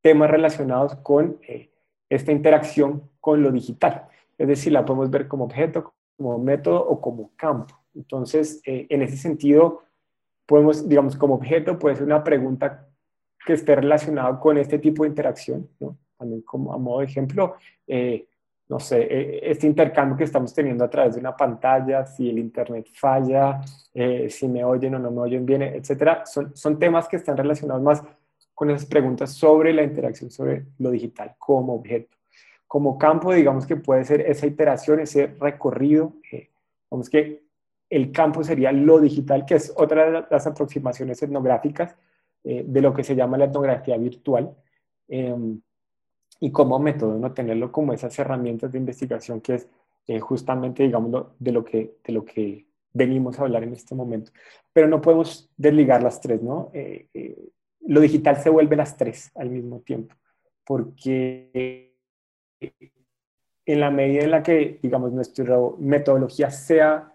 temas 0.00 0.30
relacionados 0.30 0.96
con 0.96 1.38
esta 2.08 2.32
interacción 2.32 3.10
con 3.20 3.42
lo 3.42 3.52
digital. 3.52 4.08
Es 4.42 4.48
decir, 4.48 4.72
la 4.72 4.84
podemos 4.84 5.08
ver 5.08 5.28
como 5.28 5.44
objeto, 5.44 5.94
como 6.16 6.36
método 6.38 6.84
o 6.84 7.00
como 7.00 7.30
campo. 7.36 7.78
Entonces, 7.94 8.60
en 8.64 9.02
ese 9.02 9.16
sentido, 9.16 9.82
podemos, 10.46 10.88
digamos, 10.88 11.16
como 11.16 11.34
objeto 11.34 11.78
puede 11.78 11.94
ser 11.94 12.06
una 12.06 12.24
pregunta 12.24 12.88
que 13.46 13.52
esté 13.52 13.76
relacionado 13.76 14.40
con 14.40 14.58
este 14.58 14.78
tipo 14.78 15.02
de 15.02 15.10
interacción, 15.10 15.68
¿no? 15.80 15.96
También 16.16 16.42
como 16.42 16.72
a 16.72 16.78
modo 16.78 17.00
de 17.00 17.06
ejemplo, 17.06 17.54
eh, 17.86 18.26
no 18.68 18.78
sé, 18.78 19.02
eh, 19.02 19.40
este 19.50 19.66
intercambio 19.66 20.16
que 20.16 20.24
estamos 20.24 20.54
teniendo 20.54 20.84
a 20.84 20.90
través 20.90 21.14
de 21.14 21.20
una 21.20 21.36
pantalla, 21.36 22.04
si 22.06 22.30
el 22.30 22.38
internet 22.38 22.88
falla, 22.92 23.60
eh, 23.92 24.28
si 24.30 24.48
me 24.48 24.64
oyen 24.64 24.94
o 24.94 24.98
no 24.98 25.10
me 25.10 25.20
oyen 25.20 25.44
bien, 25.44 25.62
etcétera, 25.62 26.24
son, 26.26 26.56
son 26.56 26.78
temas 26.78 27.08
que 27.08 27.16
están 27.16 27.36
relacionados 27.36 27.82
más 27.82 28.02
con 28.54 28.70
esas 28.70 28.86
preguntas 28.86 29.32
sobre 29.32 29.72
la 29.72 29.82
interacción, 29.82 30.30
sobre 30.30 30.66
lo 30.78 30.90
digital 30.90 31.34
como 31.38 31.74
objeto. 31.74 32.16
Como 32.72 32.96
campo, 32.96 33.34
digamos 33.34 33.66
que 33.66 33.76
puede 33.76 34.02
ser 34.06 34.22
esa 34.22 34.46
iteración, 34.46 35.00
ese 35.00 35.26
recorrido, 35.38 36.14
digamos 36.90 37.10
que 37.10 37.42
el 37.90 38.12
campo 38.12 38.42
sería 38.42 38.72
lo 38.72 38.98
digital, 38.98 39.44
que 39.44 39.56
es 39.56 39.74
otra 39.76 40.10
de 40.10 40.24
las 40.30 40.46
aproximaciones 40.46 41.22
etnográficas, 41.22 41.94
eh, 42.42 42.64
de 42.66 42.80
lo 42.80 42.94
que 42.94 43.04
se 43.04 43.14
llama 43.14 43.36
la 43.36 43.44
etnografía 43.44 43.98
virtual 43.98 44.56
em, 45.06 45.60
y 46.40 46.50
como 46.50 46.78
método, 46.78 47.18
¿no? 47.18 47.34
tenerlo 47.34 47.70
como 47.70 47.92
esas 47.92 48.18
herramientas 48.18 48.72
de 48.72 48.78
investigación 48.78 49.42
que 49.42 49.56
es 49.56 49.68
eh, 50.06 50.18
justamente, 50.18 50.82
digamos, 50.82 51.26
de 51.38 51.52
lo, 51.52 51.62
que, 51.66 51.98
de 52.02 52.12
lo 52.14 52.24
que 52.24 52.64
venimos 52.94 53.38
a 53.38 53.42
hablar 53.42 53.64
en 53.64 53.74
este 53.74 53.94
momento. 53.94 54.32
Pero 54.72 54.88
no 54.88 55.02
podemos 55.02 55.50
desligar 55.58 56.02
las 56.02 56.22
tres, 56.22 56.40
¿no? 56.40 56.70
Eh, 56.72 57.50
lo 57.82 58.00
digital 58.00 58.38
se 58.38 58.48
vuelve 58.48 58.76
las 58.76 58.96
tres 58.96 59.30
al 59.34 59.50
mismo 59.50 59.80
tiempo, 59.80 60.14
porque 60.64 61.91
en 63.64 63.80
la 63.80 63.90
medida 63.90 64.24
en 64.24 64.30
la 64.30 64.42
que, 64.42 64.78
digamos, 64.82 65.12
nuestra 65.12 65.56
metodología 65.78 66.50
sea, 66.50 67.14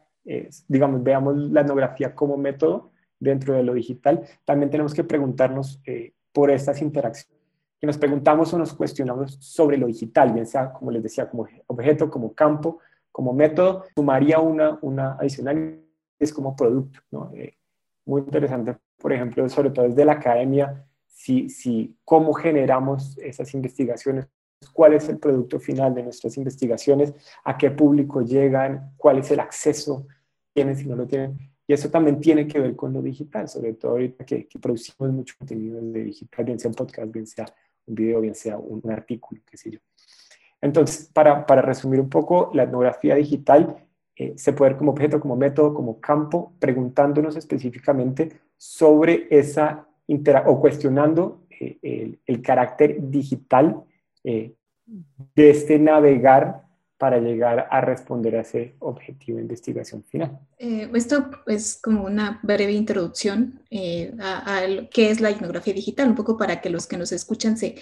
digamos, 0.67 1.03
veamos 1.03 1.37
la 1.37 1.61
etnografía 1.61 2.13
como 2.15 2.37
método, 2.37 2.91
dentro 3.19 3.53
de 3.55 3.63
lo 3.63 3.73
digital, 3.73 4.23
también 4.45 4.69
tenemos 4.69 4.93
que 4.93 5.03
preguntarnos 5.03 5.81
eh, 5.85 6.13
por 6.31 6.51
estas 6.51 6.81
interacciones. 6.81 7.37
Que 7.79 7.87
nos 7.87 7.97
preguntamos 7.97 8.53
o 8.53 8.57
nos 8.57 8.73
cuestionamos 8.73 9.37
sobre 9.39 9.77
lo 9.77 9.87
digital, 9.87 10.33
bien 10.33 10.45
sea, 10.45 10.73
como 10.73 10.91
les 10.91 11.03
decía, 11.03 11.29
como 11.29 11.47
objeto, 11.67 12.09
como 12.09 12.33
campo, 12.33 12.79
como 13.11 13.33
método, 13.33 13.85
sumaría 13.95 14.39
una, 14.39 14.79
una 14.81 15.13
adicional, 15.13 15.79
es 16.19 16.33
como 16.33 16.55
producto. 16.55 16.99
¿no? 17.11 17.31
Eh, 17.35 17.57
muy 18.05 18.21
interesante, 18.21 18.77
por 18.97 19.13
ejemplo, 19.13 19.47
sobre 19.49 19.69
todo 19.69 19.87
desde 19.87 20.05
la 20.05 20.13
academia, 20.13 20.85
si, 21.05 21.49
si, 21.49 21.97
cómo 22.03 22.33
generamos 22.33 23.17
esas 23.19 23.53
investigaciones, 23.53 24.27
cuál 24.73 24.93
es 24.93 25.07
el 25.09 25.17
producto 25.17 25.59
final 25.59 25.93
de 25.93 26.03
nuestras 26.03 26.37
investigaciones, 26.37 27.13
a 27.43 27.57
qué 27.57 27.71
público 27.71 28.21
llegan, 28.21 28.93
cuál 28.97 29.19
es 29.19 29.31
el 29.31 29.39
acceso, 29.39 30.07
tienen 30.53 30.75
si 30.75 30.85
no 30.87 30.95
lo 30.95 31.05
tienen. 31.05 31.37
Y 31.67 31.73
eso 31.73 31.89
también 31.89 32.19
tiene 32.19 32.47
que 32.47 32.59
ver 32.59 32.75
con 32.75 32.93
lo 32.93 33.01
digital, 33.01 33.47
sobre 33.47 33.73
todo 33.73 33.91
ahorita 33.91 34.25
que, 34.25 34.47
producimos 34.61 35.11
mucho 35.11 35.35
contenido 35.37 35.81
de 35.81 36.03
digital, 36.03 36.45
bien 36.45 36.59
sea 36.59 36.69
un 36.69 36.75
podcast, 36.75 37.11
bien 37.11 37.27
sea 37.27 37.45
un 37.85 37.95
video, 37.95 38.21
bien 38.21 38.35
sea 38.35 38.57
un, 38.57 38.89
artículo, 38.89 39.41
qué 39.45 39.57
sé 39.57 39.71
yo. 39.71 39.79
Entonces, 40.61 41.09
para, 41.13 41.45
para, 41.45 41.61
resumir 41.61 41.99
un 41.99 42.09
poco, 42.09 42.49
la 42.53 42.63
etnografía 42.63 43.15
digital 43.15 43.85
eh, 44.15 44.33
se 44.37 44.53
puede 44.53 44.71
ver 44.71 44.77
como 44.77 44.91
objeto, 44.91 45.19
como 45.19 45.35
método, 45.35 45.73
como 45.73 45.99
campo, 45.99 46.53
preguntándonos 46.59 47.35
específicamente 47.35 48.31
sobre 48.55 49.27
esa 49.29 49.87
o 50.45 50.61
cuestionando 50.61 51.43
eh, 51.59 51.77
el, 51.81 52.19
el, 52.25 52.41
carácter 52.41 52.97
digital 53.09 53.83
eh, 54.23 54.53
de 55.35 55.49
este 55.49 55.79
navegar 55.79 56.67
para 56.97 57.19
llegar 57.19 57.67
a 57.69 57.81
responder 57.81 58.35
a 58.35 58.41
ese 58.41 58.75
objetivo 58.79 59.37
de 59.37 59.43
investigación 59.43 60.03
final. 60.03 60.39
Eh, 60.57 60.89
esto 60.95 61.29
es 61.45 61.79
como 61.81 62.03
una 62.03 62.39
breve 62.41 62.71
introducción 62.71 63.61
eh, 63.69 64.13
a, 64.19 64.61
qué 64.91 65.11
es 65.11 65.21
la 65.21 65.29
etnografía 65.29 65.73
digital, 65.73 66.09
un 66.09 66.15
poco 66.15 66.37
para 66.37 66.59
que 66.59 66.69
los 66.69 66.87
que 66.87 66.97
nos 66.97 67.11
escuchan 67.11 67.57
se 67.57 67.75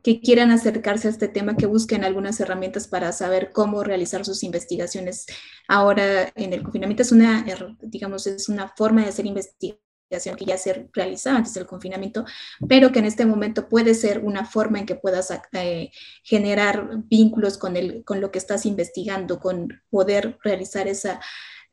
que 0.00 0.20
quieran 0.20 0.52
acercarse 0.52 1.08
a 1.08 1.10
este 1.10 1.26
tema, 1.26 1.56
que 1.56 1.66
busquen 1.66 2.04
algunas 2.04 2.38
herramientas 2.38 2.86
para 2.86 3.10
saber 3.10 3.50
cómo 3.52 3.82
realizar 3.82 4.24
sus 4.24 4.44
investigaciones 4.44 5.26
ahora 5.66 6.30
en 6.36 6.52
el 6.52 6.62
confinamiento. 6.62 7.02
Es 7.02 7.10
una, 7.10 7.44
digamos, 7.80 8.28
es 8.28 8.48
una 8.48 8.68
forma 8.76 9.02
de 9.02 9.08
hacer 9.08 9.26
investigación 9.26 9.87
que 10.08 10.44
ya 10.44 10.56
se 10.56 10.88
realizaba 10.92 11.36
antes 11.36 11.54
del 11.54 11.66
confinamiento, 11.66 12.24
pero 12.66 12.90
que 12.90 12.98
en 12.98 13.04
este 13.04 13.26
momento 13.26 13.68
puede 13.68 13.94
ser 13.94 14.20
una 14.20 14.44
forma 14.44 14.78
en 14.78 14.86
que 14.86 14.94
puedas 14.94 15.32
eh, 15.52 15.90
generar 16.22 17.02
vínculos 17.04 17.58
con, 17.58 17.76
el, 17.76 18.04
con 18.04 18.20
lo 18.20 18.30
que 18.30 18.38
estás 18.38 18.64
investigando, 18.64 19.38
con 19.38 19.82
poder 19.90 20.38
realizar 20.42 20.88
esa, 20.88 21.20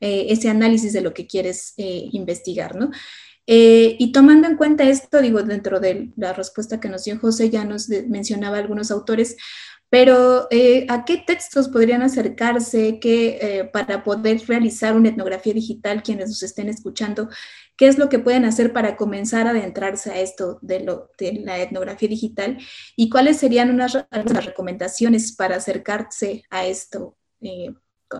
eh, 0.00 0.26
ese 0.28 0.50
análisis 0.50 0.92
de 0.92 1.00
lo 1.00 1.14
que 1.14 1.26
quieres 1.26 1.72
eh, 1.78 2.08
investigar, 2.12 2.76
¿no? 2.76 2.90
y 3.48 4.10
tomando 4.10 4.48
en 4.48 4.56
cuenta 4.56 4.82
esto, 4.82 5.20
digo, 5.22 5.40
dentro 5.44 5.78
de 5.78 6.10
la 6.16 6.32
respuesta 6.32 6.80
que 6.80 6.88
nos 6.88 7.04
dio 7.04 7.16
José, 7.20 7.48
ya 7.48 7.64
nos 7.64 7.88
mencionaba 7.88 8.58
algunos 8.58 8.90
autores, 8.90 9.36
pero 9.88 10.48
¿a 10.88 11.04
qué 11.04 11.22
textos 11.24 11.68
podrían 11.68 12.02
acercarse 12.02 12.98
que, 12.98 13.70
para 13.72 14.02
poder 14.02 14.42
realizar 14.48 14.96
una 14.96 15.10
etnografía 15.10 15.54
digital 15.54 16.02
quienes 16.02 16.28
nos 16.28 16.42
estén 16.42 16.68
escuchando? 16.68 17.28
Qué 17.76 17.88
es 17.88 17.98
lo 17.98 18.08
que 18.08 18.18
pueden 18.18 18.44
hacer 18.44 18.72
para 18.72 18.96
comenzar 18.96 19.46
a 19.46 19.50
adentrarse 19.50 20.10
a 20.10 20.20
esto 20.20 20.58
de, 20.62 20.80
lo, 20.80 21.10
de 21.18 21.40
la 21.44 21.58
etnografía 21.58 22.08
digital 22.08 22.58
y 22.96 23.10
cuáles 23.10 23.36
serían 23.38 23.70
unas, 23.70 24.06
recomendaciones 24.44 25.34
para 25.34 25.56
acercarse 25.56 26.42
a 26.50 26.66
esto 26.66 27.16
eh, 27.40 27.74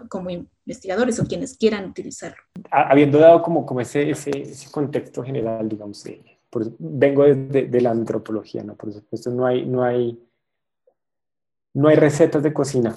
como 0.08 0.30
investigadores 0.30 1.20
o 1.20 1.26
quienes 1.26 1.56
quieran 1.56 1.88
utilizarlo. 1.88 2.42
Habiendo 2.70 3.18
dado 3.18 3.42
como, 3.42 3.64
como 3.64 3.80
ese, 3.80 4.10
ese, 4.10 4.70
contexto 4.70 5.22
general, 5.22 5.68
digamos, 5.68 6.04
eh, 6.06 6.22
vengo 6.78 7.24
de, 7.24 7.34
de, 7.66 7.80
la 7.80 7.90
antropología, 7.90 8.62
¿no? 8.62 8.74
Por 8.74 8.92
supuesto, 8.92 9.30
no 9.30 9.46
hay, 9.46 9.64
no 9.64 9.84
hay, 9.84 10.18
no 11.74 11.88
hay 11.88 11.96
recetas 11.96 12.42
de 12.42 12.52
cocina. 12.52 12.94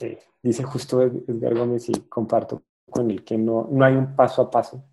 Eh, 0.00 0.18
dice 0.42 0.62
justo 0.62 1.02
Edgar 1.02 1.54
Gómez 1.54 1.88
y 1.88 1.92
comparto 2.08 2.62
con 2.90 3.10
él 3.10 3.24
que 3.24 3.36
no, 3.36 3.68
no 3.70 3.84
hay 3.84 3.94
un 3.94 4.14
paso 4.14 4.42
a 4.42 4.50
paso, 4.50 4.84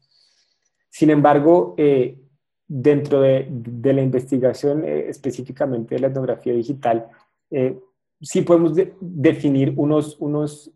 sin 0.93 1.09
embargo, 1.09 1.73
eh, 1.75 2.19
dentro 2.67 3.19
de, 3.19 3.49
la 3.81 4.01
investigación 4.03 4.85
eh, 4.85 5.09
específicamente 5.09 5.95
de 5.95 6.01
la 6.01 6.07
etnografía 6.09 6.53
digital, 6.53 7.09
eh, 7.49 7.79
sí 8.21 8.43
podemos 8.43 8.77
definir 9.01 9.73
unos, 9.75 10.15
unos 10.19 10.71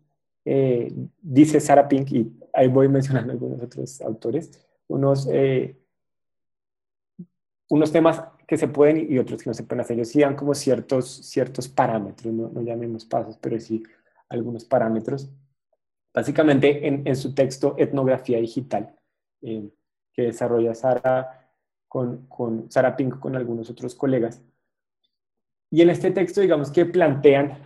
dice 1.20 1.60
Sarah 1.60 1.86
Pink, 1.86 2.10
y 2.10 2.32
ahí 2.52 2.66
voy 2.66 2.88
mencionando 2.88 3.32
algunos 3.32 3.62
otros 3.62 4.00
autores, 4.00 4.50
unos, 4.88 5.28
unos 7.68 7.92
temas 7.92 8.24
que 8.46 8.56
se 8.56 8.66
pueden 8.66 9.12
y 9.12 9.18
otros 9.18 9.42
que 9.42 9.50
no 9.50 9.54
se 9.54 9.62
pueden 9.62 9.82
hacer. 9.82 9.98
Ellos 9.98 10.14
dan 10.14 10.34
como 10.34 10.54
ciertos, 10.54 11.06
ciertos 11.06 11.68
parámetros, 11.68 12.32
no, 12.32 12.48
no 12.48 12.62
llamemos 12.62 13.04
pasos, 13.04 13.36
pero 13.36 13.60
sí 13.60 13.84
algunos 14.30 14.64
parámetros. 14.64 15.30
Básicamente 16.14 16.88
en, 16.88 17.06
en 17.06 17.14
su 17.14 17.34
texto 17.34 17.74
Etnografía 17.78 18.38
Digital, 18.38 18.96
que 20.18 20.24
desarrolla 20.24 20.74
Sara 20.74 21.48
con, 21.86 22.26
con 22.26 22.68
Sara 22.72 22.96
Pink 22.96 23.20
con 23.20 23.36
algunos 23.36 23.70
otros 23.70 23.94
colegas. 23.94 24.42
Y 25.70 25.80
en 25.80 25.90
este 25.90 26.10
texto, 26.10 26.40
digamos 26.40 26.72
que 26.72 26.86
plantean 26.86 27.56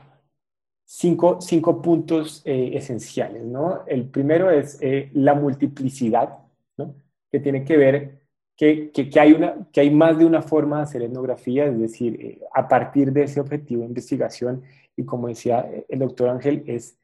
cinco, 0.84 1.40
cinco 1.40 1.80
puntos 1.80 2.42
eh, 2.44 2.72
esenciales, 2.74 3.42
¿no? 3.42 3.86
El 3.86 4.04
primero 4.04 4.50
es 4.50 4.76
eh, 4.82 5.08
la 5.14 5.32
multiplicidad, 5.32 6.40
¿no? 6.76 6.94
Que 7.30 7.40
tiene 7.40 7.64
que 7.64 7.78
ver 7.78 8.20
que, 8.54 8.90
que, 8.90 9.18
hay 9.18 9.32
una, 9.32 9.66
que 9.72 9.80
hay 9.80 9.90
más 9.90 10.18
de 10.18 10.26
una 10.26 10.42
forma 10.42 10.76
de 10.76 10.82
hacer 10.82 11.00
etnografía, 11.00 11.64
es 11.64 11.80
decir, 11.80 12.20
eh, 12.20 12.40
a 12.52 12.68
partir 12.68 13.14
de 13.14 13.22
ese 13.22 13.40
objetivo 13.40 13.80
de 13.80 13.88
investigación, 13.88 14.62
y 14.94 15.06
como 15.06 15.28
decía 15.28 15.66
el 15.88 15.98
doctor 16.00 16.28
Ángel, 16.28 16.64
es 16.66 16.98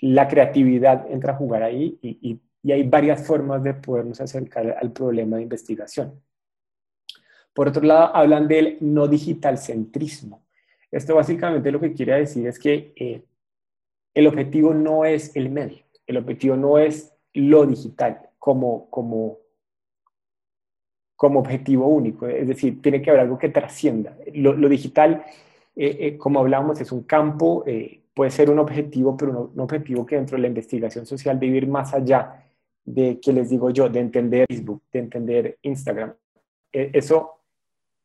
la 0.00 0.26
creatividad 0.26 1.06
entra 1.12 1.34
a 1.34 1.36
jugar 1.36 1.62
ahí 1.62 1.98
y, 2.00 2.40
hay 2.72 2.82
varias 2.82 3.26
formas 3.26 3.62
de 3.62 3.74
podernos 3.74 4.20
acercar 4.20 4.76
al 4.80 4.92
problema 4.92 5.36
de 5.36 5.42
investigación. 5.42 6.20
Por 7.52 7.68
otro 7.68 7.82
lado, 7.82 8.14
hablan 8.16 8.48
del 8.48 8.78
no 8.80 9.06
digital 9.06 9.58
centrismo. 9.58 10.44
Esto 10.90 11.14
básicamente 11.14 11.70
lo 11.70 11.80
que 11.80 11.92
quiere 11.92 12.18
decir 12.18 12.46
es 12.46 12.58
que 12.58 12.92
eh, 12.96 13.22
el 14.14 14.26
objetivo 14.26 14.74
no 14.74 15.04
es 15.04 15.34
el 15.36 15.50
medio, 15.50 15.84
el 16.06 16.16
objetivo 16.16 16.56
no 16.56 16.78
es 16.78 17.12
lo 17.32 17.66
digital 17.66 18.30
como, 18.38 18.88
como, 18.90 19.38
como 21.16 21.40
objetivo 21.40 21.88
único, 21.88 22.26
es 22.26 22.46
decir, 22.46 22.80
tiene 22.80 23.02
que 23.02 23.10
haber 23.10 23.22
algo 23.22 23.38
que 23.38 23.48
trascienda. 23.48 24.16
Lo, 24.34 24.68
digital, 24.68 25.24
eh, 25.76 25.96
eh, 26.00 26.16
como 26.16 26.40
hablábamos, 26.40 26.80
es 26.80 26.92
un 26.92 27.02
campo, 27.02 27.64
puede 28.14 28.30
ser 28.30 28.50
un 28.50 28.60
objetivo, 28.60 29.16
pero 29.16 29.50
un, 29.52 29.60
objetivo 29.60 30.06
que 30.06 30.16
dentro 30.16 30.36
de 30.36 30.42
la 30.42 30.48
investigación 30.48 31.06
social 31.06 31.38
debe 31.38 31.56
ir 31.56 31.66
más 31.66 31.92
allá 31.92 32.43
de, 32.84 33.20
que 33.20 33.32
les 33.32 33.50
digo 33.50 33.70
yo, 33.70 33.88
de 33.88 34.00
entender 34.00 34.46
Facebook, 34.48 34.82
de 34.92 34.98
entender 34.98 35.58
Instagram. 35.62 36.14
E, 36.72 36.90
eso 36.92 37.40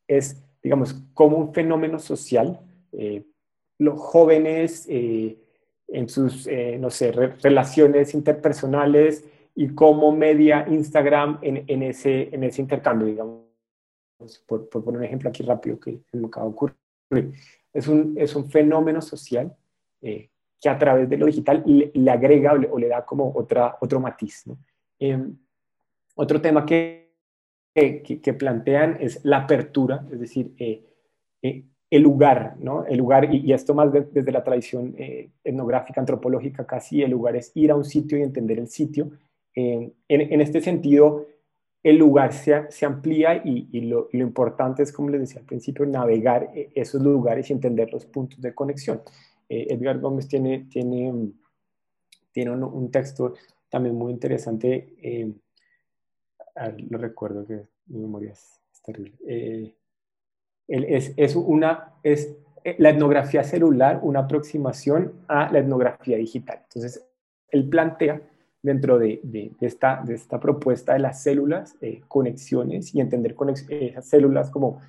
es, 0.07 0.41
digamos, 0.63 0.93
como 1.13 1.37
un 1.37 1.53
fenómeno 1.53 1.99
social 1.99 2.59
eh, 2.91 3.23
los 3.77 3.99
jóvenes 3.99 4.85
eh, 4.89 5.37
en 5.87 6.09
sus, 6.09 6.47
eh, 6.47 6.77
no 6.79 6.89
sé, 6.89 7.11
relaciones 7.11 8.13
interpersonales 8.13 9.25
y 9.55 9.69
cómo 9.69 10.11
media 10.11 10.65
Instagram 10.67 11.39
en, 11.41 11.63
en, 11.67 11.83
ese, 11.83 12.29
en 12.33 12.43
ese 12.43 12.61
intercambio, 12.61 13.07
digamos, 13.07 13.43
por, 14.45 14.69
por, 14.69 14.83
poner 14.83 14.99
un 14.99 15.05
ejemplo 15.05 15.29
aquí 15.29 15.43
rápido 15.43 15.79
que 15.79 16.01
me 16.11 16.27
acaba 16.27 16.47
de 16.47 16.51
ocurrir. 16.51 17.33
Es 17.73 17.87
un, 17.87 18.15
es 18.17 18.35
un 18.35 18.49
fenómeno 18.49 19.01
social 19.01 19.55
que 20.01 20.69
a 20.69 20.77
través 20.77 21.09
de 21.09 21.17
lo 21.17 21.25
digital 21.25 21.63
le, 21.65 22.11
agrega 22.11 22.53
o 22.53 22.77
le, 22.77 22.87
da 22.87 23.05
como 23.05 23.31
otra, 23.33 23.77
otro 23.79 23.99
matiz. 23.99 24.45
¿no? 24.45 24.57
Em, 24.99 25.37
otro 26.15 26.41
tema 26.41 26.65
que, 26.65 27.13
que, 27.73 28.21
que, 28.21 28.33
plantean 28.33 28.97
es 28.99 29.23
la 29.23 29.37
apertura, 29.37 30.05
es 30.11 30.19
decir, 30.19 30.53
eh, 30.57 30.83
el 31.89 32.01
lugar, 32.01 32.57
¿no? 32.59 32.85
El 32.85 32.97
lugar, 32.97 33.33
y, 33.33 33.51
esto 33.53 33.73
más 33.73 33.91
desde 33.91 34.31
la 34.31 34.43
tradición 34.43 34.93
eh, 34.97 35.29
etnográfica, 35.43 36.01
antropológica 36.01 36.65
casi, 36.67 37.01
el 37.01 37.11
lugar 37.11 37.35
es 37.35 37.51
ir 37.55 37.71
a 37.71 37.75
un 37.75 37.85
sitio 37.85 38.17
y 38.17 38.23
entender 38.23 38.59
el 38.59 38.67
sitio. 38.67 39.11
en, 39.55 40.41
este 40.41 40.61
sentido, 40.61 41.25
el 41.83 41.97
lugar 41.97 42.33
se, 42.33 42.69
se 42.71 42.85
amplía 42.85 43.41
y, 43.43 43.81
lo, 43.81 44.09
importante 44.11 44.83
es, 44.83 44.91
como 44.91 45.09
les 45.09 45.21
decía 45.21 45.39
al 45.39 45.45
principio, 45.45 45.85
navegar 45.85 46.51
eh, 46.53 46.71
esos 46.75 47.01
lugares 47.01 47.49
y 47.49 47.53
entender 47.53 47.91
los 47.91 48.05
puntos 48.05 48.41
de 48.41 48.53
conexión. 48.53 49.01
Eh, 49.47 49.67
Edgar 49.69 49.99
Gómez 49.99 50.27
tiene, 50.27 50.67
tiene, 50.69 51.31
tiene 52.31 52.51
un, 52.51 52.91
texto 52.91 53.33
también 53.69 53.95
muy 53.95 54.11
interesante, 54.11 55.33
lo 56.89 56.97
recuerdo 56.97 57.45
que 57.45 57.67
mi 57.87 57.99
memoria 57.99 58.31
es, 58.31 58.61
es 58.73 58.81
terrible 58.81 59.75
es, 60.69 61.13
es, 61.17 61.35
una, 61.35 61.93
es 62.03 62.35
eh, 62.63 62.75
la 62.77 62.89
etnografía 62.89 63.43
celular 63.43 63.99
una 64.03 64.21
aproximación 64.21 65.13
a 65.27 65.51
la 65.51 65.59
etnografía 65.59 66.17
digital. 66.17 66.59
Entonces, 66.63 67.05
él 67.49 67.67
plantea 67.67 68.21
dentro 68.61 68.99
de, 68.99 69.19
de, 69.23 69.51
esta, 69.61 70.01
de 70.05 70.13
esta 70.15 70.39
propuesta 70.39 70.93
de 70.93 70.99
las 70.99 71.23
células, 71.23 71.75
eh, 71.81 72.01
conexiones 72.07 72.93
y 72.93 73.01
entender 73.01 73.35
esas 73.69 74.05
células 74.05 74.51
como, 74.51 74.81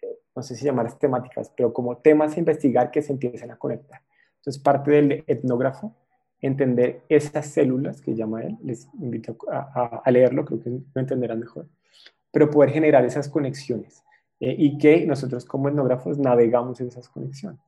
eh, 0.00 0.18
no 0.34 0.42
sé 0.42 0.54
si 0.54 0.64
llamarlas 0.64 0.98
temáticas, 0.98 1.52
pero 1.54 1.72
como 1.72 1.98
temas 1.98 2.36
a 2.36 2.38
investigar 2.38 2.90
que 2.90 3.02
se 3.02 3.12
empiecen 3.12 3.50
a 3.50 3.58
conectar. 3.58 4.00
Entonces, 4.36 4.62
parte 4.62 4.92
del 4.92 5.24
etnógrafo, 5.26 5.94
entender 6.42 7.02
esas 7.08 7.46
células 7.46 8.02
que 8.02 8.14
llama 8.14 8.42
él, 8.42 8.58
les 8.62 8.88
invito 9.00 9.36
a, 9.50 10.02
a 10.04 10.10
leerlo, 10.10 10.44
creo 10.44 10.60
que 10.60 10.70
lo 10.70 11.00
entenderán 11.00 11.40
mejor, 11.40 11.66
pero 12.30 12.50
poder 12.50 12.70
generar 12.70 13.04
esas 13.04 13.28
conexiones. 13.28 14.02
Eh, 14.42 14.56
y 14.58 14.76
que 14.76 15.06
nosotros 15.06 15.44
como 15.44 15.68
etnógrafos 15.68 16.18
navegamos 16.18 16.80
en 16.80 16.88
esas 16.88 17.08
conexiones. 17.08 17.60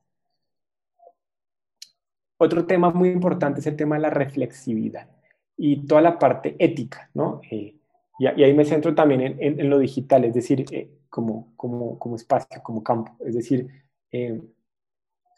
Otro 2.37 2.65
tema 2.65 2.89
muy 2.89 3.11
importante 3.11 3.61
es 3.61 3.67
el 3.67 3.77
tema 3.77 3.95
de 3.95 4.01
la 4.01 4.09
reflexividad 4.09 5.07
y 5.55 5.87
toda 5.87 6.01
la 6.01 6.19
parte 6.19 6.57
ética, 6.59 7.09
¿no? 7.13 7.39
Eh, 7.49 7.77
y, 8.19 8.27
ahí 8.27 8.53
me 8.53 8.65
centro 8.65 8.93
también 8.93 9.37
en, 9.39 9.69
lo 9.69 9.79
digital, 9.79 10.25
es 10.25 10.33
decir, 10.33 10.65
eh, 10.69 10.89
como, 11.09 11.53
como, 11.55 11.97
como, 11.97 12.17
espacio, 12.17 12.61
como 12.61 12.83
campo. 12.83 13.15
Es 13.25 13.35
decir, 13.35 13.69
es 14.11 14.33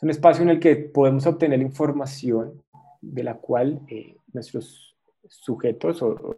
un 0.02 0.10
espacio 0.10 0.42
en 0.42 0.50
el 0.50 0.60
que 0.60 0.76
podemos 0.76 1.28
obtener 1.28 1.62
información 1.62 2.64
de 3.02 3.24
la 3.24 3.36
cual 3.36 3.82
nuestros 4.34 4.96
sujetos 5.28 6.02
o, 6.02 6.38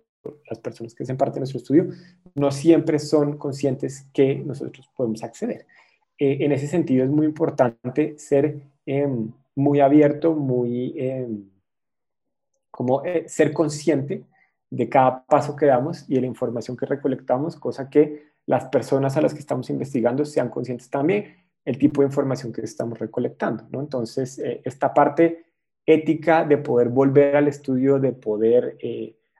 las 0.49 0.59
personas 0.59 0.93
que 0.93 1.03
hacen 1.03 1.17
parte 1.17 1.35
de 1.35 1.41
nuestro 1.41 1.59
estudio, 1.59 1.89
no 2.35 2.51
siempre 2.51 2.99
son 2.99 3.37
conscientes 3.37 4.07
que 4.13 4.35
nosotros 4.35 4.89
podemos 4.95 5.23
acceder. 5.23 5.65
Eh, 6.17 6.37
en 6.41 6.51
ese 6.51 6.67
sentido 6.67 7.05
es 7.05 7.09
muy 7.09 7.25
importante 7.25 8.17
ser 8.17 8.61
em, 8.85 9.31
muy 9.55 9.79
abierto, 9.79 10.33
muy 10.33 10.93
em, 10.97 11.49
como 12.69 13.03
eh, 13.05 13.27
ser 13.27 13.53
consciente 13.53 14.25
de 14.69 14.89
cada 14.89 15.25
paso 15.25 15.55
que 15.55 15.65
damos 15.65 16.05
y 16.07 16.15
de 16.15 16.21
la 16.21 16.27
información 16.27 16.77
que 16.77 16.85
recolectamos, 16.85 17.55
cosa 17.55 17.89
que 17.89 18.29
las 18.45 18.65
personas 18.65 19.15
a 19.17 19.21
las 19.21 19.33
que 19.33 19.39
estamos 19.39 19.69
investigando 19.69 20.25
sean 20.25 20.49
conscientes 20.49 20.89
también 20.89 21.35
el 21.65 21.77
tipo 21.77 22.01
de 22.01 22.07
información 22.07 22.51
que 22.51 22.61
estamos 22.61 22.97
recolectando. 22.97 23.67
¿no? 23.71 23.79
Entonces, 23.79 24.39
eh, 24.39 24.61
esta 24.63 24.93
parte 24.93 25.45
ética 25.93 26.45
de 26.45 26.57
poder 26.57 26.89
volver 26.89 27.35
al 27.35 27.47
estudio, 27.47 27.99
de 27.99 28.13
poder 28.13 28.77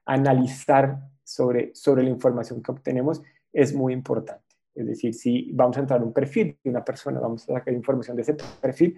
analizar 0.05 0.99
sobre, 1.23 1.75
sobre 1.75 2.03
la 2.03 2.09
información 2.09 2.62
que 2.62 2.71
obtenemos 2.71 3.21
es 3.53 3.73
muy 3.73 3.93
importante. 3.93 4.43
Es 4.73 4.88
decir, 4.88 5.13
si 5.13 5.51
vamos 5.51 5.77
a 5.77 5.81
entrar 5.81 5.99
en 5.99 6.07
un 6.07 6.13
perfil 6.13 6.57
de 6.63 6.69
una 6.69 6.83
persona, 6.83 7.19
vamos 7.19 7.43
a 7.43 7.53
sacar 7.53 7.73
información 7.73 8.15
de 8.15 8.23
ese 8.23 8.33
perfil, 8.33 8.97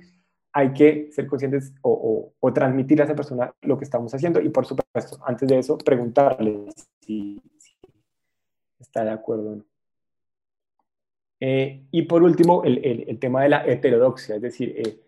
hay 0.54 0.74
que 0.74 1.10
ser 1.12 1.28
conscientes 1.28 1.74
o, 1.82 2.34
o, 2.40 2.54
transmitir 2.54 3.02
a 3.02 3.06
esa 3.06 3.16
persona 3.16 3.54
lo 3.62 3.78
que 3.78 3.86
estamos 3.86 4.14
haciendo 4.14 4.42
y 4.42 4.50
por 4.50 4.66
supuesto, 4.66 5.18
antes 5.26 5.48
de 5.48 5.60
eso, 5.60 5.78
preguntarle 5.78 6.66
si, 7.00 7.42
está 8.80 9.04
de 9.04 9.12
acuerdo 9.12 9.52
o 9.52 9.56
no. 9.58 9.66
Eh, 11.40 11.88
y 11.90 12.04
por 12.04 12.22
último, 12.22 12.64
el, 12.64 12.78
el, 13.08 13.18
tema 13.18 13.44
de 13.44 13.50
la 13.50 13.66
heterodoxia, 13.66 14.36
es 14.36 14.42
decir, 14.42 14.76
eh, 14.78 15.00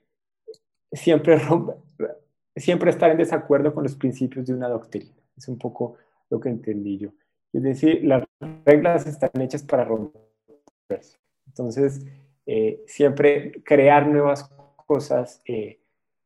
siempre, 0.92 1.38
siempre 2.56 2.90
estar 2.90 3.10
en 3.12 3.18
desacuerdo 3.18 3.74
con 3.74 3.84
los 3.84 3.96
principios 3.96 4.46
de 4.46 4.54
una 4.54 4.70
doctrina. 4.70 5.12
Es 5.36 5.48
un 5.48 5.58
poco 5.58 5.98
lo 6.30 6.40
que 6.40 6.50
entendí 6.50 6.98
yo. 6.98 7.10
Es 7.52 7.64
decir, 7.64 8.04
las 8.04 8.24
reglas 8.66 9.06
están 9.06 9.30
hechas 9.42 9.64
para 9.64 9.86
romperse. 9.86 11.20
Entonces, 11.48 12.06
eh, 12.46 12.84
siempre 12.88 13.64
crear 13.64 14.08
nuevas 14.08 14.50
cosas, 14.86 15.42
eh, 15.46 15.80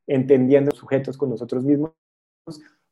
entendiendo 0.07 0.71
sujetos 0.71 1.17
con 1.17 1.29
nosotros 1.29 1.63
mismos, 1.63 1.91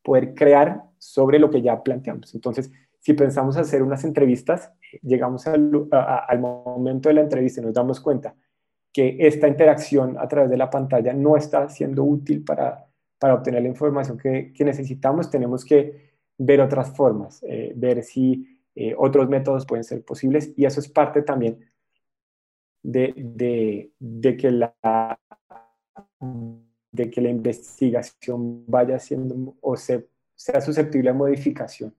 poder 0.02 0.34
crear 0.34 0.84
sobre 0.98 1.38
lo 1.38 1.50
que 1.50 1.62
ya 1.62 1.82
planteamos. 1.82 2.34
Entonces, 2.34 2.70
si 3.00 3.14
pensamos 3.14 3.56
hacer 3.56 3.82
unas 3.82 4.04
entrevistas, 4.04 4.72
llegamos 5.02 5.46
al, 5.46 5.88
al, 5.90 6.38
momento 6.38 7.08
de 7.08 7.14
la 7.14 7.20
entrevista 7.22 7.60
y 7.60 7.64
nos 7.64 7.74
damos 7.74 8.00
cuenta 8.00 8.34
que 8.92 9.16
esta 9.20 9.48
interacción 9.48 10.16
a 10.18 10.28
través 10.28 10.50
de 10.50 10.56
la 10.56 10.70
pantalla 10.70 11.12
no 11.12 11.36
está 11.36 11.68
siendo 11.68 12.04
útil 12.04 12.44
para, 12.44 12.85
para 13.18 13.34
obtener 13.34 13.62
la 13.62 13.68
información 13.68 14.18
que, 14.18 14.52
que 14.52 14.64
necesitamos, 14.64 15.30
tenemos 15.30 15.64
que 15.64 16.14
ver 16.38 16.60
otras 16.60 16.94
formas, 16.94 17.42
eh, 17.44 17.72
ver 17.74 18.02
si 18.02 18.60
eh, 18.74 18.94
otros 18.96 19.28
métodos 19.28 19.64
pueden 19.64 19.84
ser 19.84 20.04
posibles 20.04 20.52
y 20.56 20.66
eso 20.66 20.80
es 20.80 20.88
parte 20.88 21.22
también 21.22 21.64
de, 22.82 23.90
de, 23.98 24.36
que, 24.36 24.50
la, 24.50 25.18
de 26.92 27.10
que 27.10 27.20
la 27.20 27.30
investigación 27.30 28.64
vaya 28.66 28.98
siendo 28.98 29.56
o 29.60 29.76
se, 29.76 30.06
sea 30.34 30.60
susceptible 30.60 31.10
a 31.10 31.14
modificación 31.14 31.94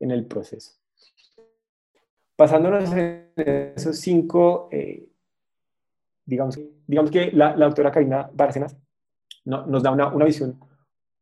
en 0.00 0.10
el 0.10 0.26
proceso. 0.26 0.72
Pasándonos 2.34 2.92
en 2.92 3.30
esos 3.36 3.98
cinco, 3.98 4.68
eh, 4.72 5.06
digamos, 6.24 6.58
digamos 6.86 7.10
que 7.10 7.30
la, 7.32 7.54
doctora 7.54 7.90
Karina 7.90 8.30
Bárcenas 8.32 8.76
nos 9.46 9.82
da 9.82 9.90
una, 9.90 10.08
una, 10.08 10.24
visión 10.24 10.60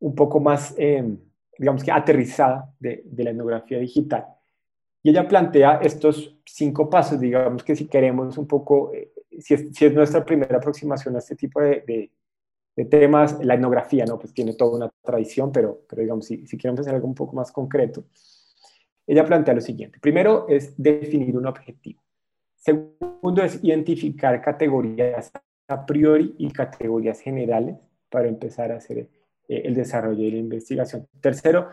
un 0.00 0.14
poco 0.14 0.40
más 0.40 0.74
digamos 1.58 1.84
que 1.84 1.92
aterrizada 1.92 2.72
de, 2.78 3.04
la 3.16 3.30
etnografía 3.30 3.78
digital. 3.78 4.26
Y 5.02 5.10
ella 5.10 5.28
plantea 5.28 5.78
estos 5.82 6.37
cinco 6.44 6.88
pasos, 6.88 7.20
digamos 7.20 7.62
que 7.62 7.76
si 7.76 7.87
queremos 7.87 8.38
un 8.38 8.46
poco, 8.46 8.92
eh, 8.94 9.12
si, 9.38 9.54
es, 9.54 9.94
nuestra 9.94 10.24
primera 10.24 10.56
aproximación 10.56 11.14
a 11.16 11.18
este 11.18 11.37
tipo 11.37 11.60
de, 11.60 12.10
temas, 12.90 13.38
la 13.44 13.54
etnografía, 13.54 14.04
¿no? 14.04 14.18
Pues 14.18 14.32
tiene 14.32 14.54
toda 14.54 14.76
una 14.76 14.90
tradición, 15.02 15.52
pero, 15.52 15.82
pero 15.88 16.02
digamos, 16.02 16.26
si, 16.26 16.46
si, 16.46 16.56
queremos 16.56 16.80
hacer 16.80 16.94
algo 16.94 17.06
un 17.06 17.14
poco 17.14 17.37
más 17.37 17.52
concreto, 17.52 18.04
ella 19.06 19.24
plantea 19.24 19.54
lo 19.54 19.60
siguiente. 19.60 19.98
Primero 20.00 20.46
es 20.48 20.74
definir 20.76 21.37
un 21.37 21.46
objetivo. 21.46 22.02
Segundo 22.56 23.42
es 23.42 23.62
identificar 23.62 24.40
categorías 24.40 25.30
a 25.68 25.87
priori 25.87 26.34
y 26.38 26.50
categorías 26.50 27.20
generales 27.20 27.76
para 28.14 28.29
empezar 28.29 28.70
a 28.70 28.77
hacer 28.77 28.98
eh, 28.98 29.09
el 29.64 29.74
desarrollo 29.74 30.22
de 30.22 30.31
la 30.31 30.37
investigación. 30.37 31.09
Tercero, 31.20 31.66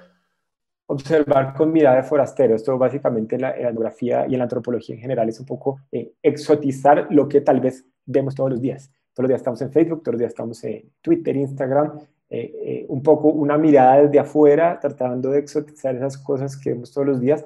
observar 0.87 1.53
con 1.53 1.71
mirada 1.71 1.97
de 1.97 2.03
forastero. 2.03 2.55
Esto 2.55 2.79
básicamente 2.79 3.35
en 3.35 3.41
la, 3.43 3.51
etnografía 3.51 4.25
y 4.27 4.33
en 4.33 4.39
la 4.39 4.45
antropología 4.45 4.95
en 4.95 5.01
general 5.01 5.29
es 5.29 5.39
un 5.39 5.45
poco 5.45 5.81
eh, 5.91 6.13
exotizar 6.23 7.05
lo 7.11 7.29
que 7.29 7.41
tal 7.41 7.59
vez 7.59 7.85
vemos 8.07 8.33
todos 8.33 8.49
los 8.49 8.59
días. 8.59 8.89
Todos 9.13 9.25
los 9.25 9.27
días 9.29 9.41
estamos 9.41 9.61
en 9.61 9.71
Facebook, 9.71 10.01
todos 10.01 10.13
los 10.13 10.19
días 10.19 10.31
estamos 10.31 10.63
en 10.63 10.91
Twitter, 10.99 11.35
Instagram, 11.35 11.99
eh, 12.27 12.87
un 12.89 13.03
poco 13.03 13.27
una 13.27 13.55
mirada 13.59 14.01
desde 14.01 14.17
afuera, 14.17 14.79
tratando 14.81 15.29
de 15.29 15.39
exotizar 15.39 15.95
esas 15.95 16.17
cosas 16.17 16.57
que 16.57 16.71
vemos 16.71 16.91
todos 16.91 17.05
los 17.05 17.21
días 17.21 17.45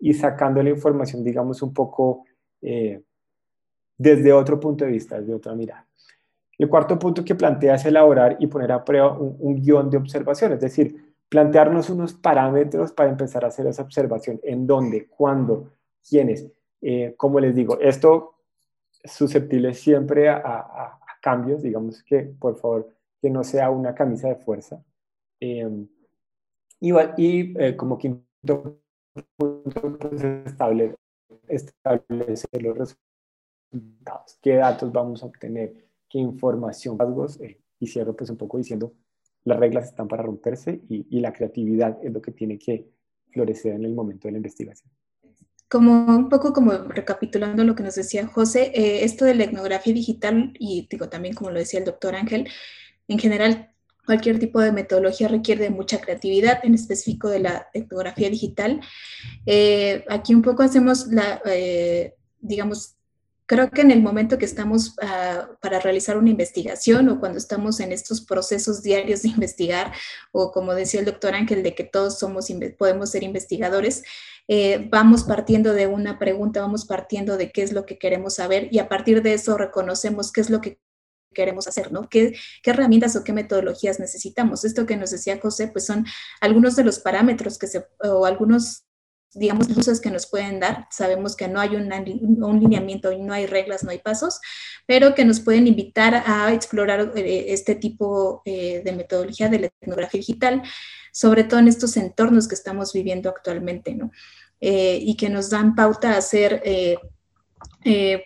y 0.00 0.14
sacando 0.14 0.60
la 0.64 0.70
información, 0.70 1.22
digamos, 1.22 1.62
un 1.62 1.72
poco 1.72 2.24
desde 3.98 4.32
otro 4.32 4.58
punto 4.58 4.84
de 4.84 4.90
vista, 4.90 5.20
desde 5.20 5.32
otra 5.34 5.54
mirada. 5.54 5.86
El 6.62 6.68
cuarto 6.68 6.96
punto 6.96 7.24
que 7.24 7.34
plantea 7.34 7.74
es 7.74 7.84
elaborar 7.86 8.36
y 8.38 8.46
poner 8.46 8.70
a 8.70 8.84
prueba 8.84 9.18
un, 9.18 9.60
guion 9.60 9.90
de 9.90 9.96
observación, 9.96 10.52
es 10.52 10.60
decir, 10.60 11.12
plantearnos 11.28 11.90
unos 11.90 12.14
parámetros 12.14 12.92
para 12.92 13.10
empezar 13.10 13.44
a 13.44 13.48
hacer 13.48 13.66
esa 13.66 13.82
observación, 13.82 14.38
en 14.44 14.64
dónde, 14.64 15.08
cuándo, 15.08 15.72
quiénes. 16.08 16.46
Eh, 16.80 17.14
como 17.16 17.40
les 17.40 17.52
digo, 17.52 17.80
esto 17.80 18.36
es 19.02 19.10
susceptible 19.10 19.74
siempre 19.74 20.28
a, 20.28 21.00
cambios, 21.20 21.62
digamos 21.62 22.00
que 22.04 22.32
por 22.38 22.56
favor 22.56 22.94
que 23.20 23.28
no 23.28 23.42
sea 23.42 23.68
una 23.68 23.92
camisa 23.92 24.28
de 24.28 24.36
fuerza. 24.36 24.84
Eh, 25.40 25.68
y, 26.78 26.92
y 27.16 27.54
eh, 27.58 27.74
como 27.76 27.98
quinto 27.98 28.78
punto, 29.36 29.98
pues, 29.98 30.22
establecer, 30.46 30.96
establecer 31.48 32.62
los 32.62 32.78
resultados, 32.78 34.38
qué 34.40 34.54
datos 34.54 34.92
vamos 34.92 35.24
a 35.24 35.26
obtener, 35.26 35.90
qué 36.12 36.18
información, 36.18 36.98
rasgos, 36.98 37.40
eh, 37.40 37.58
y 37.80 37.86
cierro 37.86 38.14
pues 38.14 38.28
un 38.28 38.36
poco 38.36 38.58
diciendo, 38.58 38.92
las 39.44 39.58
reglas 39.58 39.86
están 39.86 40.06
para 40.06 40.22
romperse 40.22 40.82
y, 40.88 41.18
la 41.20 41.32
creatividad 41.32 41.98
es 42.04 42.12
lo 42.12 42.20
que 42.20 42.30
tiene 42.30 42.58
que 42.58 42.86
florecer 43.30 43.74
en 43.74 43.86
el 43.86 43.94
momento 43.94 44.28
de 44.28 44.32
la 44.32 44.38
investigación. 44.38 44.92
Como 45.68 46.04
un 46.04 46.28
poco 46.28 46.52
como 46.52 46.72
recapitulando 46.72 47.64
lo 47.64 47.74
que 47.74 47.82
nos 47.82 47.94
decía 47.94 48.26
José, 48.26 48.70
eh, 48.74 49.04
esto 49.04 49.24
de 49.24 49.34
la 49.34 49.44
etnografía 49.44 49.94
digital 49.94 50.52
y 50.58 50.86
digo 50.88 51.08
también 51.08 51.34
como 51.34 51.50
lo 51.50 51.58
decía 51.58 51.80
el 51.80 51.86
doctor 51.86 52.14
Ángel, 52.14 52.46
en 53.08 53.18
general 53.18 53.74
cualquier 54.04 54.38
tipo 54.38 54.60
de 54.60 54.70
metodología 54.70 55.28
requiere 55.28 55.64
de 55.64 55.70
mucha 55.70 56.00
creatividad, 56.00 56.60
en 56.62 56.74
específico 56.74 57.30
de 57.30 57.40
la 57.40 57.68
etnografía 57.72 58.28
digital. 58.28 58.80
Eh, 59.46 60.04
aquí 60.10 60.34
un 60.34 60.42
poco 60.42 60.62
hacemos 60.62 61.06
la, 61.06 61.40
digamos, 62.40 62.96
Creo 63.52 63.70
que 63.70 63.82
en 63.82 63.90
el 63.90 64.00
momento 64.00 64.38
que 64.38 64.46
estamos 64.46 64.96
ah, 65.02 65.46
para 65.60 65.78
realizar 65.78 66.16
una 66.16 66.30
investigación 66.30 67.10
o 67.10 67.20
cuando 67.20 67.36
estamos 67.36 67.80
en 67.80 67.92
estos 67.92 68.22
procesos 68.22 68.82
diarios 68.82 69.20
de 69.20 69.28
investigar, 69.28 69.92
o 70.32 70.50
como 70.52 70.72
decía 70.72 71.00
el 71.00 71.04
doctor 71.04 71.34
Ángel, 71.34 71.62
de 71.62 71.74
que 71.74 71.84
todos 71.84 72.18
somos, 72.18 72.50
podemos 72.78 73.10
ser 73.10 73.24
investigadores, 73.24 74.04
eh, 74.48 74.88
vamos 74.90 75.24
partiendo 75.24 75.74
de 75.74 75.86
una 75.86 76.18
pregunta, 76.18 76.62
vamos 76.62 76.86
partiendo 76.86 77.36
de 77.36 77.52
qué 77.52 77.62
es 77.62 77.72
lo 77.72 77.84
que 77.84 77.98
queremos 77.98 78.36
saber 78.36 78.68
y 78.70 78.78
a 78.78 78.88
partir 78.88 79.20
de 79.20 79.34
eso 79.34 79.58
reconocemos 79.58 80.32
qué 80.32 80.40
es 80.40 80.48
lo 80.48 80.62
que 80.62 80.80
queremos 81.34 81.68
hacer, 81.68 81.92
¿no? 81.92 82.08
¿Qué, 82.08 82.34
¿Qué, 82.62 82.70
herramientas 82.70 83.16
o 83.16 83.22
qué 83.22 83.34
metodologías 83.34 84.00
necesitamos? 84.00 84.64
Esto 84.64 84.86
que 84.86 84.96
nos 84.96 85.10
decía 85.10 85.38
José, 85.38 85.68
pues 85.68 85.84
son 85.84 86.06
algunos 86.40 86.74
de 86.74 86.84
los 86.84 87.00
parámetros 87.00 87.58
que 87.58 87.66
se, 87.66 87.86
o 88.02 88.24
algunos 88.24 88.86
digamos, 89.34 89.68
luces 89.74 90.00
que 90.00 90.10
nos 90.10 90.26
pueden 90.26 90.60
dar. 90.60 90.86
Sabemos 90.90 91.36
que 91.36 91.48
no 91.48 91.60
hay 91.60 91.76
un 91.76 92.60
lineamiento 92.60 93.16
no 93.18 93.32
hay 93.32 93.46
reglas, 93.46 93.84
no 93.84 93.90
hay 93.90 93.98
pasos, 93.98 94.40
pero 94.86 95.14
que 95.14 95.24
nos 95.24 95.40
pueden 95.40 95.66
invitar 95.66 96.22
a 96.26 96.52
explorar 96.52 97.12
eh, 97.16 97.46
este 97.48 97.74
tipo 97.74 98.42
eh, 98.44 98.82
de 98.84 98.92
metodología 98.92 99.48
de 99.48 99.58
la 99.60 99.66
etnografía 99.80 100.18
digital, 100.18 100.62
sobre 101.12 101.44
todo 101.44 101.60
en 101.60 101.68
estos 101.68 101.96
entornos 101.96 102.48
que 102.48 102.54
estamos 102.54 102.92
viviendo 102.92 103.28
actualmente, 103.28 103.94
¿no? 103.94 104.10
Eh, 104.60 104.98
y 105.00 105.16
que 105.16 105.28
nos 105.28 105.50
dan 105.50 105.74
pauta 105.74 106.12
a 106.12 106.18
hacer, 106.18 106.62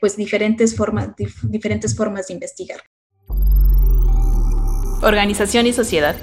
pues, 0.00 0.16
diferentes 0.16 0.76
formas, 0.76 1.10
diferentes 1.42 1.96
formas 1.96 2.26
de 2.26 2.34
investigar. 2.34 2.82
Organización 5.02 5.66
y 5.66 5.72
sociedad. 5.72 6.16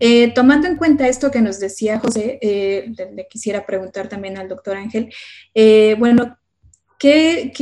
Eh, 0.00 0.32
tomando 0.34 0.66
en 0.66 0.76
cuenta 0.76 1.08
esto 1.08 1.30
que 1.30 1.40
nos 1.40 1.60
decía 1.60 2.00
José, 2.00 2.38
eh, 2.42 2.92
le, 3.12 3.26
quisiera 3.28 3.64
preguntar 3.66 4.08
también 4.08 4.36
al 4.38 4.48
doctor 4.48 4.76
Ángel, 4.76 5.12
eh, 5.54 5.96
bueno, 5.98 6.36
¿qué, 6.98 7.52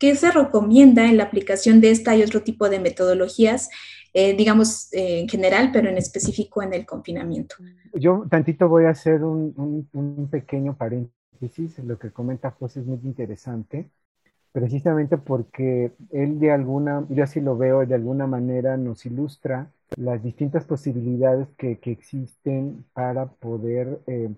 se 0.00 0.30
recomienda 0.30 1.06
en 1.06 1.16
la 1.16 1.24
aplicación 1.24 1.80
de 1.80 1.90
esta 1.90 2.16
y 2.16 2.22
otro 2.22 2.42
tipo 2.42 2.68
de 2.68 2.80
metodologías, 2.80 3.68
digamos 4.12 4.88
en 4.92 5.28
general, 5.28 5.70
pero 5.72 5.88
en 5.88 5.96
específico 5.96 6.62
en 6.62 6.74
el 6.74 6.84
confinamiento? 6.84 7.54
Yo 7.94 8.24
tantito 8.28 8.68
voy 8.68 8.86
a 8.86 8.90
hacer 8.90 9.22
un 9.22 10.28
pequeño 10.30 10.76
paréntesis, 10.76 11.78
lo 11.78 11.96
que 11.96 12.10
comenta 12.10 12.50
José 12.50 12.80
es 12.80 12.86
muy 12.86 12.98
interesante 13.04 13.88
precisamente 14.52 15.18
porque 15.18 15.92
él 16.10 16.38
de 16.40 16.52
alguna, 16.52 17.04
yo 17.08 17.24
así 17.24 17.40
lo 17.40 17.56
veo, 17.56 17.86
de 17.86 17.94
alguna 17.94 18.26
manera 18.26 18.76
nos 18.76 19.06
ilustra 19.06 19.70
las 19.96 20.22
distintas 20.22 20.64
posibilidades 20.64 21.48
que, 21.56 21.78
existen 21.84 22.84
para 22.92 23.26
poder 23.26 24.00
eh, 24.06 24.30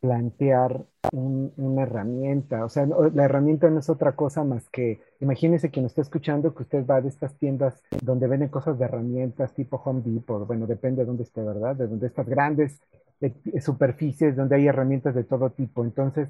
plantear 0.00 0.84
una 1.12 1.82
herramienta. 1.82 2.64
O 2.64 2.68
sea, 2.68 2.86
la 2.86 3.24
herramienta 3.24 3.70
no 3.70 3.78
es 3.78 3.88
otra 3.88 4.12
cosa 4.12 4.44
más 4.44 4.68
que, 4.68 5.00
imagínese 5.20 5.70
quien 5.70 5.86
está 5.86 6.02
escuchando 6.02 6.54
que 6.54 6.64
usted 6.64 6.84
va 6.86 7.00
de 7.00 7.08
estas 7.08 7.34
tiendas 7.36 7.82
donde 8.02 8.26
venden 8.26 8.50
cosas 8.50 8.78
de 8.78 8.84
herramientas 8.84 9.54
tipo 9.54 9.80
Home 9.82 10.02
Depot, 10.04 10.46
bueno, 10.46 10.66
depende 10.66 11.02
de 11.02 11.06
dónde 11.06 11.22
esté, 11.22 11.42
¿verdad? 11.42 11.76
De 11.76 11.86
donde 11.86 12.06
estas 12.06 12.26
grandes 12.26 12.80
eh, 13.22 13.32
superficies 13.60 14.36
donde 14.36 14.56
hay 14.56 14.66
herramientas 14.66 15.14
de 15.14 15.24
todo 15.24 15.50
tipo. 15.50 15.84
Entonces, 15.84 16.28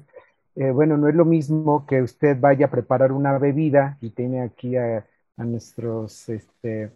eh, 0.55 0.71
bueno, 0.71 0.95
no 0.97 1.09
es 1.09 1.15
lo 1.15 1.25
mismo 1.25 1.85
que 1.85 2.01
usted 2.01 2.39
vaya 2.39 2.67
a 2.67 2.71
preparar 2.71 3.11
una 3.11 3.37
bebida 3.37 3.97
y 3.99 4.11
tiene 4.11 4.41
aquí 4.41 4.77
a, 4.77 5.05
nuestros 5.37 6.29
este, 6.29 6.91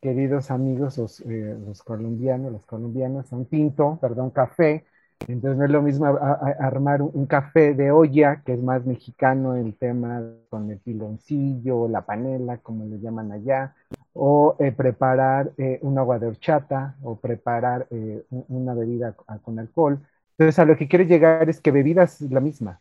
queridos 0.00 0.52
amigos, 0.52 0.96
los, 0.96 1.20
eh, 1.22 1.58
los, 1.66 1.82
colombianos, 1.82 2.52
las 2.52 2.64
colombianas, 2.66 3.32
un 3.32 3.46
tinto, 3.46 3.98
perdón, 4.00 4.30
café. 4.30 4.84
Entonces 5.26 5.58
no 5.58 5.64
es 5.64 5.70
lo 5.70 5.82
mismo 5.82 6.06
armar 6.06 7.02
un, 7.02 7.26
café 7.26 7.74
de 7.74 7.90
olla, 7.90 8.42
que 8.44 8.54
es 8.54 8.62
más 8.62 8.86
mexicano 8.86 9.56
el 9.56 9.74
tema 9.74 10.22
con 10.48 10.70
el 10.70 10.78
piloncillo, 10.78 11.88
la 11.88 12.02
panela, 12.02 12.58
como 12.58 12.86
le 12.86 13.00
llaman 13.00 13.32
allá, 13.32 13.74
o 14.14 14.56
eh, 14.60 14.72
preparar 14.72 15.52
eh, 15.58 15.78
un 15.82 15.98
agua 15.98 16.18
de 16.18 16.28
horchata 16.28 16.96
o 17.02 17.16
preparar 17.16 17.86
una 18.48 18.72
bebida 18.74 19.14
con 19.42 19.58
alcohol. 19.58 20.00
Entonces 20.38 20.58
a 20.58 20.64
lo 20.64 20.76
que 20.76 20.88
quiere 20.88 21.06
llegar 21.06 21.50
es 21.50 21.60
que 21.60 21.70
bebida 21.70 22.04
es 22.04 22.22
la 22.22 22.40
misma, 22.40 22.80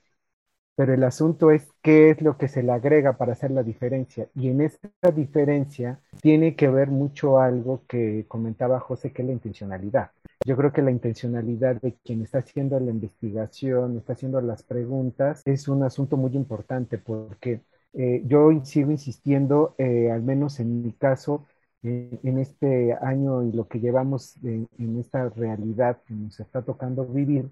pero 0.80 0.94
el 0.94 1.04
asunto 1.04 1.52
es 1.52 1.68
qué 1.82 2.10
es 2.10 2.22
lo 2.22 2.38
que 2.38 2.48
se 2.48 2.64
le 2.64 2.72
agrega 2.72 3.18
para 3.18 3.34
hacer 3.34 3.52
la 3.52 3.64
diferencia. 3.64 4.30
Y 4.34 4.48
en 4.48 4.62
esta 4.62 5.12
diferencia 5.14 6.00
tiene 6.22 6.56
que 6.56 6.70
ver 6.70 6.88
mucho 6.88 7.38
algo 7.38 7.84
que 7.86 8.24
comentaba 8.30 8.80
José, 8.80 9.12
que 9.12 9.22
es 9.22 9.28
la 9.28 9.34
intencionalidad. 9.34 10.12
Yo 10.46 10.56
creo 10.56 10.72
que 10.72 10.82
la 10.82 10.92
intencionalidad 10.92 11.82
de 11.82 11.96
quien 12.02 12.22
está 12.22 12.38
haciendo 12.38 12.80
la 12.80 12.92
investigación, 12.92 13.98
está 13.98 14.14
haciendo 14.14 14.40
las 14.40 14.64
preguntas, 14.64 15.42
es 15.44 15.68
un 15.68 15.84
asunto 15.84 16.16
muy 16.16 16.34
importante 16.38 16.98
porque 16.98 17.60
eh, 17.92 18.24
yo 18.26 18.50
sigo 18.64 18.90
insistiendo, 18.90 19.76
eh, 19.78 20.10
al 20.10 20.24
menos 20.24 20.62
en 20.62 20.82
mi 20.82 20.94
caso, 20.94 21.46
en 21.84 22.38
este 22.38 22.94
año 23.02 23.44
y 23.44 23.52
lo 23.52 23.68
que 23.68 23.82
llevamos 23.82 24.38
en 24.44 24.98
esta 24.98 25.28
realidad 25.28 26.02
que 26.06 26.14
nos 26.14 26.40
está 26.40 26.62
tocando 26.62 27.06
vivir, 27.06 27.50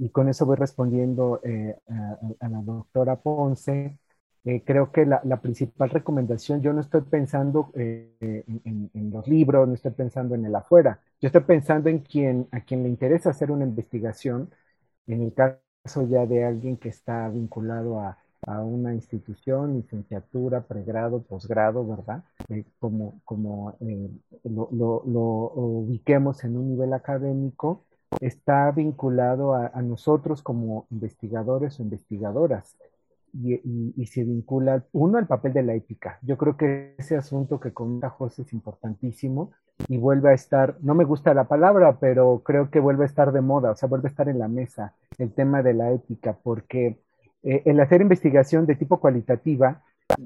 y 0.00 0.08
con 0.10 0.28
eso 0.28 0.46
voy 0.46 0.56
respondiendo 0.56 1.40
eh, 1.44 1.76
a, 2.40 2.48
la 2.48 2.62
doctora 2.62 3.16
Ponce. 3.16 3.98
Eh, 4.44 4.62
creo 4.64 4.90
que 4.90 5.04
la, 5.04 5.40
principal 5.42 5.90
recomendación, 5.90 6.62
yo 6.62 6.72
no 6.72 6.80
estoy 6.80 7.02
pensando 7.02 7.70
eh, 7.74 8.44
en, 8.64 9.10
los 9.12 9.28
libros, 9.28 9.68
no 9.68 9.74
estoy 9.74 9.92
pensando 9.92 10.34
en 10.34 10.46
el 10.46 10.54
afuera, 10.54 11.00
yo 11.20 11.26
estoy 11.26 11.42
pensando 11.42 11.90
en 11.90 11.98
quien, 11.98 12.48
a 12.50 12.60
quien 12.62 12.82
le 12.82 12.88
interesa 12.88 13.30
hacer 13.30 13.50
una 13.50 13.64
investigación, 13.64 14.50
en 15.06 15.22
el 15.22 15.34
caso 15.34 16.08
ya 16.08 16.24
de 16.26 16.44
alguien 16.44 16.78
que 16.78 16.88
está 16.88 17.28
vinculado 17.28 18.00
a, 18.00 18.16
una 18.64 18.94
institución, 18.94 19.74
licenciatura, 19.74 20.62
pregrado, 20.62 21.22
posgrado, 21.22 21.86
¿verdad? 21.86 22.24
como 22.78 23.20
como 23.26 23.76
lo, 24.44 25.02
lo 25.04 25.20
ubiquemos 25.54 26.42
en 26.44 26.56
un 26.56 26.70
nivel 26.70 26.94
académico, 26.94 27.84
está 28.20 28.70
vinculado 28.72 29.54
a, 29.54 29.70
nosotros 29.82 30.42
como 30.42 30.86
investigadores 30.90 31.78
o 31.78 31.82
investigadoras. 31.82 32.76
y, 33.32 34.06
se 34.06 34.24
vincula, 34.24 34.84
uno, 34.92 35.18
al 35.18 35.26
papel 35.26 35.52
de 35.52 35.62
la 35.62 35.74
ética. 35.74 36.18
Yo 36.22 36.36
creo 36.36 36.56
que 36.56 36.94
ese 36.98 37.16
asunto 37.16 37.60
que 37.60 37.72
comenta 37.72 38.10
José 38.10 38.42
es 38.42 38.52
importantísimo 38.52 39.52
y 39.88 39.98
vuelve 39.98 40.30
a 40.30 40.34
estar, 40.34 40.76
no 40.80 40.94
me 40.94 41.04
gusta 41.04 41.34
la 41.34 41.44
palabra, 41.44 41.98
pero 42.00 42.42
creo 42.44 42.70
que 42.70 42.80
vuelve 42.80 43.04
a 43.04 43.06
estar 43.06 43.32
de 43.32 43.40
moda, 43.40 43.70
o 43.70 43.76
sea, 43.76 43.88
vuelve 43.88 44.08
a 44.08 44.10
estar 44.10 44.28
en 44.28 44.38
la 44.38 44.48
mesa 44.48 44.94
el 45.18 45.32
tema 45.32 45.62
de 45.62 45.74
la 45.74 45.92
ética, 45.92 46.36
porque 46.42 46.98
eh, 47.42 47.62
el 47.64 47.80
hacer 47.80 48.00
investigación 48.00 48.66
de 48.66 48.74
tipo 48.74 49.00
cualitativa 49.00 49.82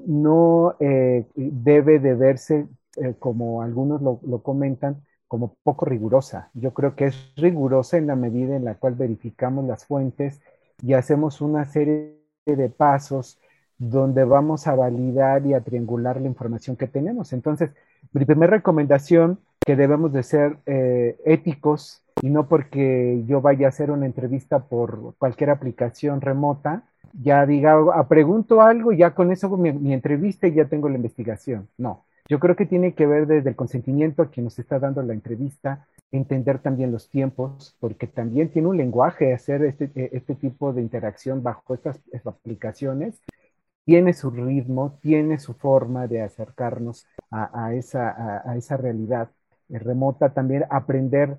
no 0.06 0.76
eh, 0.80 1.26
debe 1.34 1.98
de 1.98 2.14
verse, 2.14 2.66
eh, 2.96 3.14
como 3.18 3.62
algunos 3.62 4.00
lo 4.02 4.42
comentan, 4.42 5.02
como 5.28 5.56
poco 5.62 5.86
rigurosa. 5.86 6.50
Yo 6.54 6.74
creo 6.74 6.94
que 6.94 7.06
es 7.06 7.32
rigurosa 7.36 7.96
en 7.98 8.06
la 8.06 8.16
medida 8.16 8.56
en 8.56 8.64
la 8.64 8.74
cual 8.74 8.94
verificamos 8.94 9.64
las 9.64 9.86
fuentes 9.86 10.40
y 10.82 10.94
hacemos 10.94 11.40
una 11.40 11.64
serie 11.64 12.18
de 12.46 12.68
pasos 12.68 13.38
donde 13.78 14.24
vamos 14.24 14.66
a 14.66 14.74
validar 14.74 15.46
y 15.46 15.54
a 15.54 15.60
triangular 15.60 16.20
la 16.20 16.28
información 16.28 16.76
que 16.76 16.86
tenemos. 16.86 17.32
Entonces, 17.32 17.70
mi 18.12 18.24
primera 18.24 18.52
recomendación 18.56 19.38
que 19.64 19.76
debemos 19.76 20.12
de 20.12 20.22
ser 20.22 20.58
eh, 20.66 21.18
éticos 21.24 22.02
y 22.22 22.30
no 22.30 22.48
porque 22.48 23.22
yo 23.26 23.40
vaya 23.40 23.66
a 23.66 23.70
hacer 23.70 23.90
una 23.90 24.06
entrevista 24.06 24.60
por 24.60 25.14
cualquier 25.16 25.50
aplicación 25.50 26.20
remota, 26.20 26.84
ya 27.12 27.46
diga, 27.46 27.76
ah, 27.94 28.08
pregunto 28.08 28.60
algo 28.60 28.92
ya 28.92 29.14
con 29.14 29.32
eso 29.32 29.48
mi, 29.56 29.72
mi 29.72 29.92
entrevista 29.92 30.46
y 30.46 30.54
ya 30.54 30.66
tengo 30.66 30.88
la 30.88 30.96
investigación. 30.96 31.68
No, 31.78 32.04
yo 32.28 32.40
creo 32.40 32.56
que 32.56 32.66
tiene 32.66 32.94
que 32.94 33.06
ver 33.06 33.26
desde 33.26 33.50
el 33.50 33.56
consentimiento 33.56 34.22
a 34.22 34.30
quien 34.30 34.44
nos 34.44 34.58
está 34.58 34.78
dando 34.78 35.02
la 35.02 35.12
entrevista, 35.12 35.86
entender 36.10 36.58
también 36.58 36.92
los 36.92 37.10
tiempos, 37.10 37.76
porque 37.80 38.06
también 38.06 38.50
tiene 38.50 38.68
un 38.68 38.76
lenguaje 38.76 39.34
hacer 39.34 39.64
este, 39.64 39.90
e, 39.94 40.10
este 40.12 40.34
tipo 40.34 40.72
de 40.72 40.80
interacción 40.82 41.42
bajo 41.42 41.74
estas, 41.74 42.00
aplicaciones. 42.24 43.20
Tiene 43.84 44.14
su 44.14 44.30
ritmo, 44.30 44.98
tiene 45.02 45.38
su 45.38 45.54
forma 45.54 46.06
de 46.06 46.22
acercarnos 46.22 47.06
a, 47.30 47.74
esa, 47.74 48.40
a, 48.50 48.56
esa, 48.56 48.78
realidad 48.78 49.28
remota, 49.68 50.32
también 50.32 50.64
aprender 50.70 51.36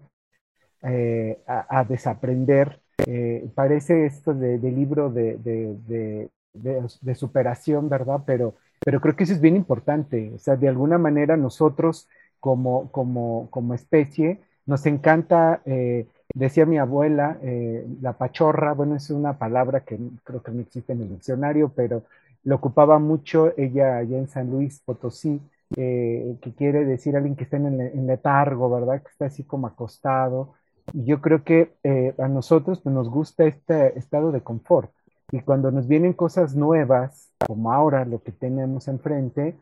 eh, 0.83 1.39
a, 1.47 1.83
desaprender. 1.85 2.81
Eh, 3.07 3.49
parece 3.55 4.05
esto 4.05 4.35
de, 4.35 4.59
libro 4.59 5.09
de, 5.09 5.37
de, 5.37 6.29
de, 6.53 7.15
superación, 7.15 7.89
¿verdad? 7.89 8.21
Pero 8.27 8.55
pero 8.85 9.01
creo 9.01 9.15
que 9.15 9.23
eso 9.23 9.33
es 9.33 9.41
bien 9.41 9.55
importante. 9.55 10.31
O 10.35 10.37
sea, 10.37 10.55
de 10.55 10.69
alguna 10.69 10.99
manera 10.99 11.35
nosotros 11.35 12.07
como, 12.39 12.91
como, 12.91 13.49
como 13.49 13.73
especie 13.73 14.39
nos 14.67 14.85
encanta, 14.85 15.61
eh, 15.65 16.07
decía 16.33 16.67
mi 16.67 16.77
abuela, 16.77 17.39
eh, 17.41 17.83
la 18.01 18.13
pachorra, 18.13 18.73
bueno, 18.73 18.95
es 18.95 19.09
una 19.09 19.39
palabra 19.39 19.81
que 19.81 19.97
creo 20.23 20.43
que 20.43 20.51
no 20.51 20.61
existe 20.61 20.93
en 20.93 21.01
el 21.01 21.09
diccionario, 21.09 21.71
pero 21.75 22.03
lo 22.43 22.55
ocupaba 22.57 22.99
mucho 22.99 23.53
ella 23.57 23.97
allá 23.97 24.19
en 24.19 24.27
San 24.27 24.51
Luis 24.51 24.79
Potosí, 24.85 25.41
eh, 25.75 26.37
que 26.39 26.53
quiere 26.53 26.85
decir 26.85 27.15
alguien 27.15 27.35
que 27.35 27.45
está 27.45 27.57
en, 27.57 28.05
letargo, 28.05 28.69
¿verdad? 28.69 29.01
Que 29.01 29.09
está 29.09 29.25
así 29.25 29.43
como 29.43 29.65
acostado. 29.65 30.53
Y 30.93 31.05
yo 31.05 31.21
creo 31.21 31.43
que 31.43 31.71
a 32.19 32.27
nosotros 32.27 32.81
pues, 32.81 32.93
nos 32.93 33.09
gusta 33.09 33.45
este 33.45 33.97
estado 33.97 34.31
de 34.31 34.41
confort. 34.41 34.91
Y 35.31 35.41
cuando 35.41 35.71
nos 35.71 35.87
vienen 35.87 36.13
cosas 36.13 36.55
nuevas, 36.55 37.31
como 37.45 37.71
ahora 37.71 38.05
lo 38.05 38.21
que 38.21 38.31
tenemos 38.31 38.87
enfrente, 38.87 39.55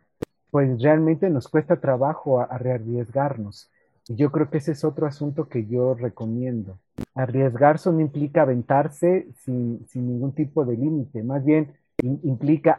pues 0.51 0.81
realmente 0.81 1.29
nos 1.29 1.47
cuesta 1.47 1.79
trabajo 1.79 2.39
a, 2.41 2.57
rearriesgarnos. 2.57 3.69
Y 4.07 4.15
yo 4.15 4.31
creo 4.31 4.49
que 4.49 4.57
ese 4.57 4.73
es 4.73 4.83
otro 4.83 5.07
asunto 5.07 5.47
que 5.47 5.65
yo 5.65 5.95
recomiendo. 5.95 6.77
Arriesgarse 7.15 7.91
no 7.91 8.01
implica 8.01 8.41
aventarse 8.41 9.27
sin 9.37 9.85
ningún 9.93 10.33
tipo 10.33 10.65
de 10.65 10.77
límite, 10.77 11.23
más 11.23 11.43
bien 11.43 11.73
implica 12.01 12.77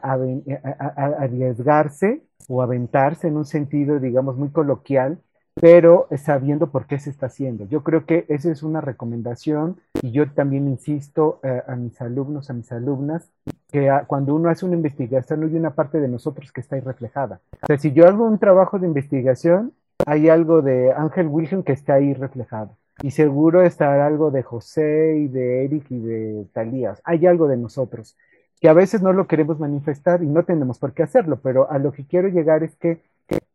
arriesgarse 1.19 2.23
o 2.49 2.63
aventarse 2.63 3.29
en 3.29 3.37
un 3.37 3.45
sentido, 3.45 4.01
digamos, 4.01 4.37
muy 4.37 4.51
coloquial, 4.51 5.19
pero 5.55 6.09
sabiendo 6.17 6.71
por 6.71 6.87
qué 6.87 6.99
se 6.99 7.11
está 7.11 7.27
haciendo. 7.27 7.65
Yo 7.67 7.83
creo 7.83 8.07
que 8.07 8.27
esa 8.29 8.51
es 8.51 8.63
una 8.63 8.81
recomendación 8.81 9.81
y 10.03 10.11
yo 10.11 10.31
también 10.31 10.69
insisto 10.69 11.41
eh, 11.43 11.63
a 11.67 11.77
mis 11.77 12.01
alumnos, 12.01 12.51
a 12.51 12.55
mis 12.55 12.71
alumnas, 12.73 13.31
que 13.71 13.91
cuando 14.07 14.35
uno 14.35 14.51
hace 14.51 14.67
una 14.67 14.77
investigación 14.77 15.43
hay 15.43 15.57
una 15.57 15.71
parte 15.71 16.01
de 16.01 16.09
nosotros 16.09 16.53
que 16.53 16.61
está 16.61 16.77
ahí 16.77 16.83
reflejada. 16.83 17.41
O 17.63 17.67
sea, 17.67 17.79
si 17.79 17.93
yo 17.93 18.07
hago 18.07 18.25
un 18.25 18.39
trabajo 18.39 18.79
de 18.79 18.87
investigación, 18.87 19.73
hay 20.07 20.29
algo 20.29 20.61
de 20.63 20.93
Ángel 20.93 21.29
Wilhelm 21.29 21.63
que 21.63 21.73
está 21.73 21.95
ahí 21.95 22.15
reflejado. 22.15 22.77
Y 23.03 23.11
seguro 23.11 23.63
estará 23.63 24.07
algo 24.07 24.31
de 24.31 24.43
José 24.43 25.17
y 25.19 25.29
de 25.29 25.65
Eric 25.65 25.91
y 25.91 25.99
de 25.99 26.47
Talías. 26.53 27.01
Hay 27.05 27.27
algo 27.27 27.49
de 27.49 27.57
nosotros 27.57 28.17
que 28.61 28.69
a 28.69 28.73
veces 28.73 29.03
no 29.03 29.13
lo 29.13 29.27
queremos 29.27 29.59
manifestar 29.59 30.23
y 30.23 30.27
no 30.27 30.45
tenemos 30.45 30.79
por 30.79 30.95
qué 30.95 31.03
hacerlo, 31.03 31.41
pero 31.43 31.71
a 31.71 31.79
lo 31.79 31.93
que 31.93 32.07
quiero 32.07 32.29
llegar 32.29 32.63
es 32.63 32.75
que 32.77 33.03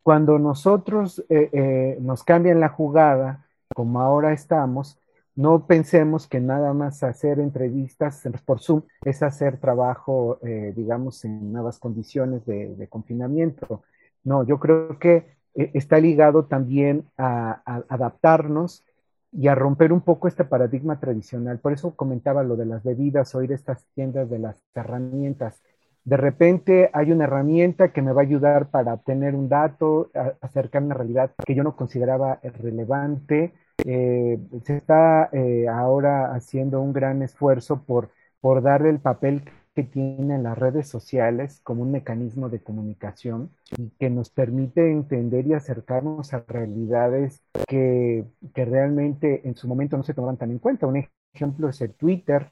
cuando 0.03 0.39
nosotros 0.39 1.23
eh, 1.29 1.49
eh, 1.53 1.97
nos 2.01 2.23
cambian 2.23 2.59
la 2.59 2.69
jugada, 2.69 3.45
como 3.75 4.01
ahora 4.01 4.33
estamos, 4.33 4.99
no 5.35 5.67
pensemos 5.67 6.27
que 6.27 6.39
nada 6.39 6.73
más 6.73 7.03
hacer 7.03 7.39
entrevistas 7.39 8.27
por 8.45 8.59
Zoom 8.59 8.81
es 9.05 9.21
hacer 9.23 9.57
trabajo, 9.57 10.39
eh, 10.41 10.73
digamos, 10.75 11.23
en 11.25 11.53
nuevas 11.53 11.79
condiciones 11.79 12.45
de, 12.45 12.87
confinamiento. 12.89 13.83
No, 14.23 14.43
yo 14.43 14.59
creo 14.59 14.99
que 14.99 15.37
está 15.53 15.99
ligado 15.99 16.45
también 16.45 17.05
a, 17.17 17.61
a, 17.65 17.83
adaptarnos 17.87 18.83
y 19.31 19.47
a 19.47 19.55
romper 19.55 19.93
un 19.93 20.01
poco 20.01 20.27
este 20.27 20.43
paradigma 20.43 20.99
tradicional. 20.99 21.59
Por 21.59 21.71
eso 21.71 21.95
comentaba 21.95 22.43
lo 22.43 22.55
de 22.55 22.65
las 22.65 22.83
bebidas, 22.83 23.35
oír 23.35 23.51
estas 23.51 23.85
tiendas 23.93 24.29
de 24.29 24.39
las 24.39 24.61
herramientas 24.73 25.61
de 26.09 26.17
repente 26.17 26.89
hay 26.91 27.11
una 27.11 27.25
herramienta 27.25 27.93
que 27.93 28.01
me 28.01 28.11
va 28.13 28.21
a 28.21 28.25
ayudar 28.25 28.69
para 28.71 28.95
obtener 28.95 29.35
un 29.35 29.47
dato, 29.47 30.09
acercar 30.41 30.81
una 30.81 30.95
realidad 30.95 31.31
que 31.45 31.53
yo 31.53 31.63
no 31.63 31.75
consideraba 31.75 32.39
relevante. 32.41 33.53
Eh, 33.85 34.39
se 34.63 34.77
está 34.77 35.29
eh, 35.31 35.67
ahora 35.67 36.33
haciendo 36.33 36.81
un 36.81 36.93
gran 36.93 37.21
esfuerzo 37.21 37.83
por, 37.83 38.09
por 38.41 38.63
darle 38.63 38.89
el 38.89 38.99
papel 38.99 39.43
que 39.75 39.83
tienen 39.83 40.41
las 40.43 40.57
redes 40.57 40.87
sociales 40.87 41.61
como 41.63 41.83
un 41.83 41.91
mecanismo 41.91 42.49
de 42.49 42.59
comunicación 42.59 43.51
que 43.99 44.09
nos 44.09 44.31
permite 44.31 44.91
entender 44.91 45.45
y 45.45 45.53
acercarnos 45.53 46.33
a 46.33 46.43
realidades 46.47 47.43
que, 47.67 48.25
que 48.55 48.65
realmente 48.65 49.47
en 49.47 49.55
su 49.55 49.67
momento 49.67 49.95
no 49.95 50.01
se 50.03 50.15
tomaban 50.15 50.37
tan 50.37 50.49
en 50.49 50.57
cuenta. 50.57 50.87
Un 50.87 51.07
ejemplo 51.33 51.69
es 51.69 51.79
el 51.81 51.93
Twitter, 51.93 52.51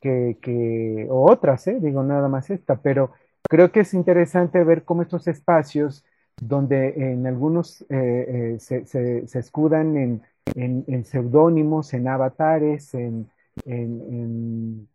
que, 0.00 1.06
o 1.10 1.30
otras, 1.30 1.66
¿eh? 1.66 1.78
digo 1.80 2.02
nada 2.02 2.28
más 2.28 2.50
esta, 2.50 2.80
pero 2.80 3.12
creo 3.48 3.72
que 3.72 3.80
es 3.80 3.94
interesante 3.94 4.62
ver 4.64 4.84
cómo 4.84 5.02
estos 5.02 5.26
espacios 5.28 6.04
donde 6.40 7.12
en 7.12 7.26
algunos 7.26 7.82
eh, 7.82 8.54
eh, 8.54 8.56
se, 8.60 8.86
se, 8.86 9.38
escudan 9.38 9.96
en, 9.96 10.22
en, 10.54 11.04
seudónimos, 11.04 11.92
en 11.94 12.06
avatares, 12.08 12.94
en, 12.94 13.28
en, 13.64 14.88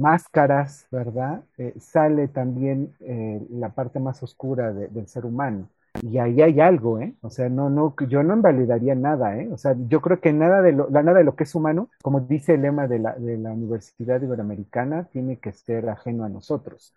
máscaras, 0.00 0.86
¿verdad? 0.90 1.44
sale 1.78 2.28
también 2.28 2.94
la 3.50 3.74
parte 3.74 4.00
más 4.00 4.22
oscura 4.22 4.72
del 4.72 5.06
ser 5.06 5.26
humano. 5.26 5.68
Y 6.02 6.18
ahí 6.18 6.42
hay 6.42 6.60
algo, 6.60 6.98
¿eh? 7.00 7.14
O 7.22 7.30
sea, 7.30 7.48
no, 7.48 7.70
no, 7.70 7.94
yo 8.08 8.22
no 8.22 8.34
invalidaría 8.34 8.94
nada, 8.94 9.38
¿eh? 9.38 9.48
O 9.52 9.56
sea, 9.56 9.74
yo 9.88 10.00
creo 10.02 10.20
que 10.20 10.32
nada 10.32 10.60
de 10.60 10.72
lo, 10.72 10.90
nada 10.90 11.14
de 11.14 11.24
lo 11.24 11.34
que 11.36 11.44
es 11.44 11.54
humano, 11.54 11.88
como 12.02 12.20
dice 12.20 12.54
el 12.54 12.62
lema 12.62 12.86
de 12.88 12.98
la, 12.98 13.14
de 13.14 13.38
la 13.38 13.52
Universidad 13.52 14.20
Iberoamericana, 14.20 15.04
tiene 15.12 15.38
que 15.38 15.52
ser 15.52 15.88
ajeno 15.88 16.24
a 16.24 16.28
nosotros. 16.28 16.94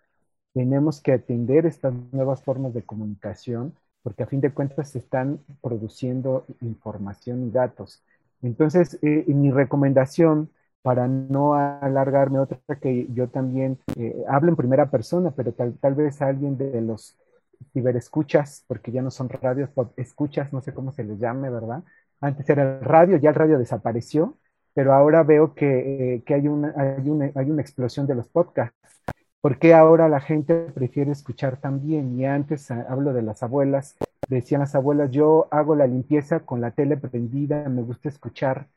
Tenemos 0.52 1.00
que 1.00 1.12
atender 1.12 1.64
estas 1.66 1.94
nuevas 2.12 2.42
formas 2.42 2.74
de 2.74 2.82
comunicación, 2.82 3.74
porque 4.02 4.24
a 4.24 4.26
fin 4.26 4.40
de 4.40 4.52
cuentas 4.52 4.90
se 4.90 4.98
están 4.98 5.38
produciendo 5.62 6.44
información 6.60 7.46
y 7.46 7.50
datos. 7.50 8.02
Entonces, 8.42 8.98
eh, 9.02 9.24
mi 9.28 9.50
recomendación 9.50 10.50
para 10.82 11.08
no 11.08 11.54
alargarme, 11.54 12.38
otra 12.40 12.60
que 12.80 13.06
yo 13.12 13.28
también 13.28 13.78
eh, 13.96 14.24
hablo 14.28 14.50
en 14.50 14.56
primera 14.56 14.90
persona, 14.90 15.32
pero 15.32 15.52
tal, 15.52 15.74
tal 15.78 15.94
vez 15.94 16.20
alguien 16.22 16.56
de 16.56 16.80
los 16.80 17.16
ciberescuchas, 17.72 18.64
porque 18.66 18.92
ya 18.92 19.02
no 19.02 19.10
son 19.10 19.28
radios, 19.28 19.70
escuchas, 19.96 20.52
no 20.52 20.60
sé 20.60 20.72
cómo 20.74 20.92
se 20.92 21.04
les 21.04 21.18
llame, 21.18 21.50
¿verdad? 21.50 21.82
Antes 22.20 22.48
era 22.50 22.78
el 22.78 22.84
radio, 22.84 23.16
ya 23.16 23.30
el 23.30 23.34
radio 23.34 23.58
desapareció, 23.58 24.38
pero 24.74 24.92
ahora 24.94 25.22
veo 25.22 25.54
que, 25.54 26.14
eh, 26.14 26.22
que 26.24 26.34
hay, 26.34 26.48
una, 26.48 26.74
hay, 26.76 27.08
una, 27.08 27.30
hay 27.34 27.50
una 27.50 27.62
explosión 27.62 28.06
de 28.06 28.14
los 28.14 28.28
podcasts. 28.28 28.76
¿Por 29.40 29.58
qué 29.58 29.74
ahora 29.74 30.08
la 30.08 30.20
gente 30.20 30.54
prefiere 30.74 31.12
escuchar 31.12 31.58
también? 31.58 32.18
Y 32.18 32.26
antes 32.26 32.70
ah, 32.70 32.86
hablo 32.88 33.12
de 33.12 33.22
las 33.22 33.42
abuelas, 33.42 33.96
decían 34.28 34.60
las 34.60 34.74
abuelas, 34.74 35.10
yo 35.10 35.48
hago 35.50 35.74
la 35.76 35.86
limpieza 35.86 36.40
con 36.40 36.60
la 36.60 36.72
tele 36.72 36.96
prendida, 36.96 37.68
me 37.68 37.82
gusta 37.82 38.08
escuchar 38.08 38.68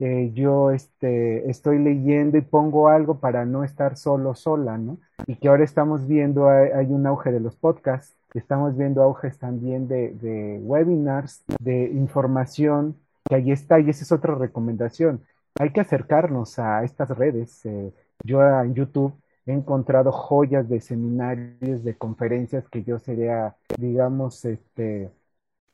eh, 0.00 0.30
yo 0.32 0.70
este, 0.70 1.50
estoy 1.50 1.78
leyendo 1.80 2.38
y 2.38 2.42
pongo 2.42 2.88
algo 2.88 3.18
para 3.18 3.44
no 3.44 3.64
estar 3.64 3.96
solo, 3.96 4.34
sola, 4.34 4.78
¿no? 4.78 4.98
Y 5.26 5.36
que 5.36 5.48
ahora 5.48 5.64
estamos 5.64 6.06
viendo, 6.06 6.48
hay, 6.48 6.86
un 6.86 7.06
auge 7.06 7.32
de 7.32 7.40
los 7.40 7.56
podcasts, 7.56 8.14
estamos 8.34 8.76
viendo 8.76 9.02
auges 9.02 9.38
también 9.38 9.88
de, 9.88 10.58
webinars, 10.62 11.44
de 11.60 11.84
información, 11.90 12.96
que 13.24 13.36
ahí 13.36 13.52
está, 13.52 13.80
y 13.80 13.90
esa 13.90 14.04
es 14.04 14.12
otra 14.12 14.34
recomendación. 14.34 15.22
Hay 15.58 15.70
que 15.70 15.80
acercarnos 15.80 16.58
a 16.58 16.84
estas 16.84 17.10
redes. 17.10 17.64
Eh, 17.66 17.92
yo 18.24 18.42
en 18.42 18.74
YouTube 18.74 19.14
he 19.46 19.52
encontrado 19.52 20.12
joyas 20.12 20.68
de 20.68 20.80
seminarios, 20.80 21.84
de 21.84 21.96
conferencias 21.96 22.68
que 22.68 22.84
yo 22.84 22.98
sería, 22.98 23.56
digamos, 23.78 24.44
este, 24.44 25.10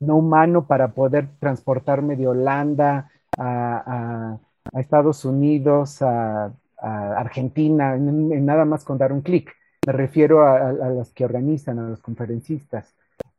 no 0.00 0.16
humano 0.16 0.66
para 0.66 0.88
poder 0.92 1.28
transportarme 1.38 2.16
de 2.16 2.28
Holanda 2.28 3.10
a, 3.38 4.38
Estados 4.74 5.24
Unidos, 5.24 6.02
a, 6.02 6.52
Argentina, 6.78 7.94
en, 7.94 8.44
nada 8.44 8.64
más 8.66 8.84
con 8.84 8.98
dar 8.98 9.12
un 9.12 9.22
clic. 9.22 9.50
Me 9.86 9.92
refiero 9.92 10.46
a, 10.46 10.68
a 10.68 10.72
las 10.72 11.12
que 11.12 11.24
organizan, 11.24 11.78
a 11.78 11.88
los 11.88 12.00
conferencistas. 12.00 12.94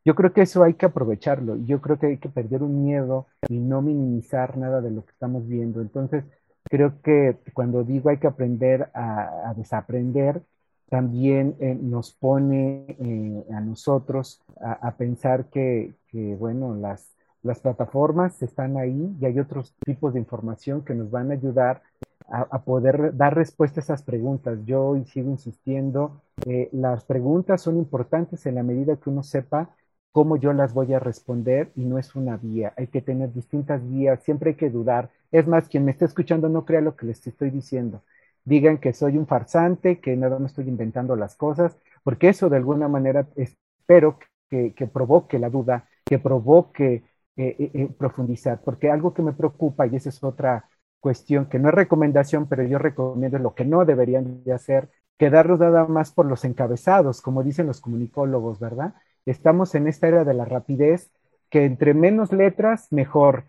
Yo 0.05 0.13
creo 0.13 0.33
que 0.33 0.43
eso 0.43 0.63
hay 0.63 0.75
que 0.75 0.85
aprovecharlo. 0.85 1.57
Yo 1.65 1.81
creo 1.81 1.97
que 1.97 2.05
hay 2.05 2.17
que 2.17 2.29
perder 2.29 2.61
un 2.61 2.83
miedo 2.83 3.25
y 3.49 3.57
no 3.57 3.81
minimizar 3.81 4.55
nada 4.55 4.79
de 4.79 4.91
lo 4.91 5.03
que 5.03 5.11
estamos 5.11 5.47
viendo. 5.47 5.81
Entonces, 5.81 6.23
creo 6.65 7.01
que 7.01 7.37
cuando 7.53 7.83
digo 7.83 8.09
hay 8.09 8.17
que 8.17 8.27
aprender 8.27 8.89
a, 8.93 9.53
desaprender, 9.57 10.43
también 10.89 11.55
eh, 11.59 11.75
nos 11.81 12.11
pone 12.11 12.85
eh, 12.99 13.45
a 13.51 13.59
nosotros 13.61 14.41
a, 14.61 14.91
pensar 14.95 15.45
que, 15.45 15.95
bueno, 16.39 16.75
las, 16.75 17.15
las 17.41 17.59
plataformas 17.59 18.41
están 18.43 18.77
ahí 18.77 19.15
y 19.19 19.25
hay 19.25 19.39
otros 19.39 19.73
tipos 19.83 20.13
de 20.13 20.19
información 20.19 20.85
que 20.85 20.93
nos 20.93 21.09
van 21.09 21.31
a 21.31 21.33
ayudar 21.33 21.81
a, 22.28 22.63
poder 22.63 23.15
dar 23.15 23.36
respuesta 23.36 23.80
a 23.80 23.84
esas 23.84 24.03
preguntas. 24.03 24.59
Yo 24.65 24.84
hoy 24.84 25.05
sigo 25.05 25.30
insistiendo, 25.30 26.21
eh, 26.45 26.69
las 26.71 27.03
preguntas 27.05 27.61
son 27.61 27.78
importantes 27.78 28.45
en 28.45 28.55
la 28.55 28.63
medida 28.63 28.95
que 28.97 29.09
uno 29.09 29.23
sepa 29.23 29.69
cómo 30.11 30.38
yo 30.38 30.53
las 30.53 30.73
voy 30.73 30.93
a 30.93 30.99
responder 30.99 31.71
y 31.76 31.84
no 31.86 31.99
es 31.99 32.15
una 32.15 32.38
vía. 32.38 32.73
Hay 32.78 32.88
que 32.88 33.01
tener 33.01 33.34
distintas 33.34 33.88
vías, 33.88 34.23
siempre 34.23 34.51
hay 34.51 34.55
que 34.55 34.69
dudar. 34.69 35.09
Es 35.32 35.45
más, 35.45 35.67
quien 35.67 35.86
me 35.86 35.91
está 35.91 36.05
escuchando 36.05 36.47
no 36.47 36.65
crea 36.65 36.82
lo 36.82 36.95
que 36.95 37.05
les 37.05 37.26
estoy 37.28 37.49
diciendo. 37.49 38.01
Digan 38.45 38.78
que 38.78 38.93
soy 38.93 39.17
un 39.17 39.28
farsante, 39.28 39.99
que 39.99 40.15
nada 40.15 40.39
más 40.39 40.51
estoy 40.51 40.69
inventando 40.69 41.15
las 41.15 41.36
cosas, 41.36 41.78
porque 42.03 42.30
eso 42.30 42.49
de 42.49 42.57
alguna 42.57 42.88
manera 42.88 43.28
espero 43.36 44.17
que, 44.49 44.71
provoque 44.88 45.38
la 45.38 45.49
duda, 45.49 45.89
que 46.05 46.19
provoque 46.19 47.03
eh, 47.36 47.55
eh, 47.59 47.71
eh, 47.73 47.89
profundizar, 47.97 48.61
porque 48.63 48.89
algo 48.89 49.13
que 49.13 49.21
me 49.21 49.34
preocupa, 49.34 49.86
y 49.86 49.97
esa 49.97 50.09
es 50.09 50.23
otra 50.23 50.69
cuestión 51.06 51.45
que 51.45 51.60
no 51.60 51.70
es 51.70 51.76
recomendación, 51.76 52.47
pero 52.47 52.64
yo 52.64 52.80
recomiendo 52.80 53.38
lo 53.38 53.53
que 53.53 53.64
no 53.64 53.86
deberían 53.86 54.43
de 54.43 54.53
hacer, 54.53 54.89
quedarnos 55.20 55.60
nada 55.60 55.86
más 55.86 56.12
por 56.12 56.26
los 56.26 56.43
encabezados, 56.45 57.22
como 57.22 57.43
dicen 57.43 57.68
los 57.68 57.80
comunicólogos, 57.80 58.60
¿verdad? 58.60 58.95
estamos 59.28 59.76
en 59.76 59.88
esta 59.88 60.08
era 60.08 60.24
de 60.24 60.34
la 60.34 60.45
rapidez, 60.45 61.12
que 61.51 61.66
entre 61.66 61.93
menos 61.93 62.32
letras, 62.32 62.91
mejor. 62.91 63.43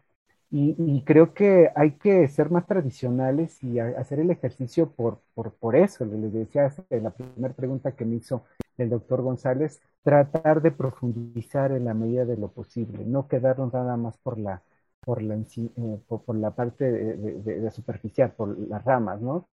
Y, 0.51 1.03
creo 1.07 1.33
que 1.33 1.71
hay 1.75 1.93
que 1.93 2.29
ser 2.29 2.51
más 2.51 2.67
tradicionales 2.67 3.65
y 3.65 3.79
hacer 3.79 4.21
el 4.21 4.31
ejercicio 4.31 4.91
por, 4.91 5.21
por, 5.35 5.77
eso. 5.77 6.05
Les 6.05 6.33
decía 6.35 6.71
en 6.91 7.05
la 7.05 7.11
primera 7.11 7.55
pregunta 7.55 7.93
que 7.93 8.05
me 8.05 8.17
hizo 8.17 8.45
el 8.77 8.91
doctor 8.91 9.23
González, 9.23 9.81
tratar 10.03 10.61
de 10.61 10.73
profundizar 10.73 11.73
en 11.73 11.87
la 11.87 11.95
medida 11.95 12.27
de 12.27 12.37
lo 12.37 12.49
posible, 12.49 13.07
no 13.07 13.29
quedarnos 13.29 13.73
nada 13.73 13.97
más 13.97 14.19
por 14.19 14.39
la, 14.39 14.61
por 15.07 15.23
la, 15.23 15.37
eh, 15.37 16.01
por, 16.09 16.35
la 16.37 16.51
parte 16.51 16.85
de, 16.91 17.71
superficial, 17.71 18.33
por 18.33 18.59
las 18.59 18.85
ramas, 18.85 19.21
¿no? 19.23 19.49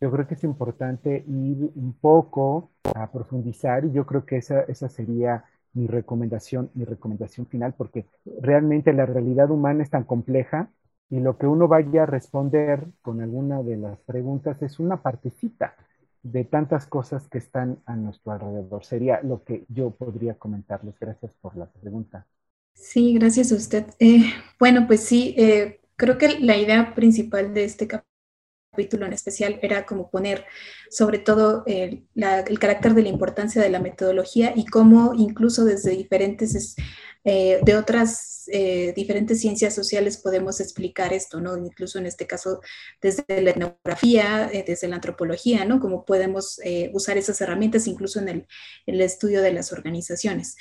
Yo 0.00 0.10
creo 0.10 0.26
que 0.26 0.34
es 0.34 0.44
importante 0.44 1.24
ir 1.28 1.70
un 1.74 1.92
poco 2.00 2.70
a 2.94 3.12
profundizar 3.12 3.84
y 3.84 3.92
yo 3.92 4.06
creo 4.06 4.24
que 4.24 4.38
esa, 4.38 4.62
esa 4.62 4.88
sería 4.88 5.44
mi 5.74 5.86
recomendación, 5.86 6.70
mi 6.74 6.86
recomendación 6.86 7.46
final, 7.46 7.74
porque 7.76 8.06
realmente 8.40 8.94
la 8.94 9.04
realidad 9.04 9.50
humana 9.50 9.82
es 9.82 9.90
tan 9.90 10.04
compleja 10.04 10.70
y 11.10 11.20
lo 11.20 11.36
que 11.36 11.46
uno 11.46 11.68
vaya 11.68 12.04
a 12.04 12.06
responder 12.06 12.86
con 13.02 13.20
alguna 13.20 13.62
de 13.62 13.76
las 13.76 14.00
preguntas 14.00 14.62
es 14.62 14.80
una 14.80 15.02
partecita 15.02 15.74
de 16.22 16.44
tantas 16.44 16.86
cosas 16.86 17.28
que 17.28 17.38
están 17.38 17.78
a 17.84 17.94
nuestro 17.94 18.32
alrededor. 18.32 18.84
Sería 18.86 19.20
lo 19.22 19.44
que 19.44 19.66
yo 19.68 19.90
podría 19.90 20.34
comentarles. 20.38 20.98
Gracias 20.98 21.34
por 21.34 21.56
la 21.56 21.66
pregunta. 21.66 22.26
Sí, 22.74 23.14
gracias 23.14 23.50
a 23.52 23.56
usted. 23.56 23.86
Eh, 23.98 24.32
bueno, 24.58 24.86
pues 24.86 25.00
sí, 25.00 25.34
eh, 25.38 25.80
creo 25.96 26.18
que 26.18 26.40
la 26.40 26.56
idea 26.56 26.94
principal 26.94 27.54
de 27.54 27.64
este 27.64 27.88
capítulo 27.88 29.06
en 29.06 29.12
especial 29.12 29.58
era 29.62 29.86
como 29.86 30.10
poner 30.10 30.44
sobre 30.90 31.18
todo 31.18 31.62
el, 31.66 32.06
carácter 32.60 32.94
de 32.94 33.02
la 33.02 33.08
importancia 33.08 33.62
de 33.62 33.70
la 33.70 33.80
metodología 33.80 34.52
y 34.54 34.66
cómo 34.66 35.14
incluso 35.16 35.64
desde 35.64 35.92
diferentes, 35.96 36.76
eh, 37.24 37.60
de 37.62 37.76
otras 37.76 38.32
diferentes 38.94 39.40
ciencias 39.40 39.74
sociales 39.74 40.18
podemos 40.18 40.60
explicar 40.60 41.14
esto, 41.14 41.40
¿no? 41.40 41.56
Incluso 41.56 41.98
en 41.98 42.04
este 42.04 42.26
caso 42.26 42.60
desde 43.00 43.24
la 43.40 43.50
etnografía, 43.50 44.50
desde 44.66 44.86
la 44.86 44.96
antropología, 44.96 45.64
¿no? 45.64 45.80
Cómo 45.80 46.04
podemos 46.04 46.60
usar 46.92 47.16
esas 47.16 47.40
herramientas 47.40 47.86
incluso 47.86 48.20
en 48.20 48.46
el, 48.86 49.00
estudio 49.00 49.40
de 49.40 49.52
las 49.52 49.72
organizaciones 49.72 50.56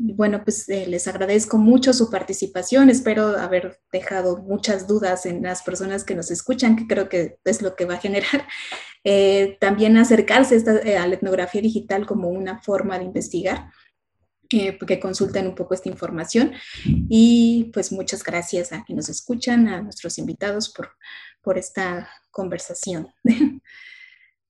bueno, 0.00 0.44
pues 0.44 0.68
eh, 0.68 0.86
les 0.86 1.08
agradezco 1.08 1.58
mucho 1.58 1.92
su 1.92 2.08
participación. 2.08 2.88
Espero 2.88 3.36
haber 3.36 3.80
dejado 3.92 4.38
muchas 4.38 4.86
dudas 4.86 5.26
en 5.26 5.42
las 5.42 5.62
personas 5.62 6.04
que 6.04 6.14
nos 6.14 6.30
escuchan, 6.30 6.76
que 6.76 6.86
creo 6.86 7.08
que 7.08 7.38
es 7.44 7.62
lo 7.62 7.74
que 7.74 7.84
va 7.84 7.94
a 7.94 8.00
generar. 8.00 8.46
Eh, 9.04 9.56
también 9.60 9.96
acercarse 9.96 10.56
eh, 10.84 10.98
a 10.98 11.06
la 11.06 11.14
etnografía 11.14 11.62
digital 11.62 12.04
como 12.04 12.28
una 12.28 12.60
forma 12.60 12.98
de 12.98 13.04
investigar, 13.04 13.70
que 14.48 15.00
consulten 15.00 15.46
un 15.46 15.54
poco 15.54 15.72
esta 15.72 15.88
información. 15.88 16.52
Y 17.08 17.70
pues 17.72 17.92
muchas 17.92 18.24
gracias 18.24 18.72
a 18.72 18.82
quienes 18.84 19.08
nos 19.08 19.16
escuchan, 19.16 19.68
a 19.68 19.80
nuestros 19.80 20.18
invitados 20.18 20.68
por, 20.70 20.90
por 21.40 21.56
esta 21.56 22.10
conversación. 22.30 23.08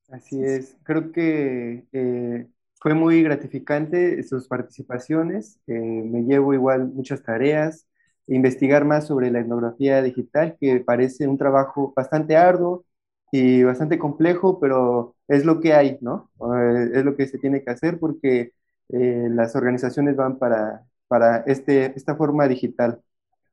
Así 0.09 0.43
es. 0.43 0.77
Creo 0.83 1.13
que 1.13 2.49
fue 2.89 2.95
muy 2.95 3.23
gratificante 3.23 4.23
sus 4.23 4.49
participaciones. 4.49 5.61
Eh, 5.67 5.75
me 5.75 6.23
llevo 6.23 6.55
igual 6.55 6.87
muchas 6.89 7.23
tareas, 7.23 7.87
investigar 8.27 8.87
más 8.87 9.07
sobre 9.07 9.31
la 9.31 9.41
etnografía 9.41 10.01
digital, 10.01 10.57
que 10.59 10.81
parece 10.81 11.29
un 11.29 11.37
trabajo 11.37 11.93
bastante 11.95 12.39
arduo 12.39 12.87
y 13.31 13.63
bastante 13.63 13.99
complejo, 13.99 14.59
pero 14.59 15.17
es 15.29 15.45
lo 15.45 15.61
que 15.61 15.75
hay, 15.75 15.99
¿no? 16.01 16.31
Eh, 16.57 16.93
es 16.95 17.05
lo 17.05 17.15
que 17.15 17.27
se 17.27 17.37
tiene 17.39 17.63
que 17.63 17.71
hacer 17.71 17.99
porque 17.99 18.53
eh, 18.89 19.29
las 19.33 19.55
organizaciones 19.55 20.17
van 20.17 20.39
para, 20.39 20.87
para 21.09 21.39
este, 21.47 21.93
esta 21.95 22.17
forma 22.17 22.49
digital. 22.49 23.03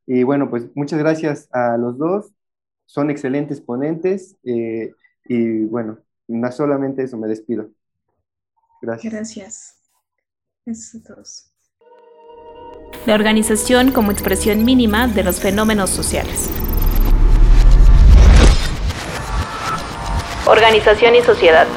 Y 0.07 0.23
bueno, 0.23 0.49
pues 0.49 0.69
muchas 0.75 0.99
gracias 0.99 1.49
a 1.51 1.75
los 1.77 1.97
dos. 1.97 2.31
Son 2.85 3.09
excelentes 3.09 3.59
ponentes 3.59 4.37
y 4.43 5.65
bueno, 5.65 5.99
no 6.27 6.51
solamente 6.53 7.03
eso, 7.03 7.17
me 7.17 7.27
despido. 7.27 7.69
Gracias. 8.85 9.13
Gracias. 9.13 9.75
Eso 10.65 10.97
todos. 11.05 11.51
La 13.05 13.15
organización 13.15 13.91
como 13.91 14.11
expresión 14.11 14.63
mínima 14.63 15.07
de 15.07 15.23
los 15.23 15.39
fenómenos 15.39 15.89
sociales. 15.89 16.49
Organización 20.47 21.15
y 21.15 21.21
sociedad. 21.21 21.67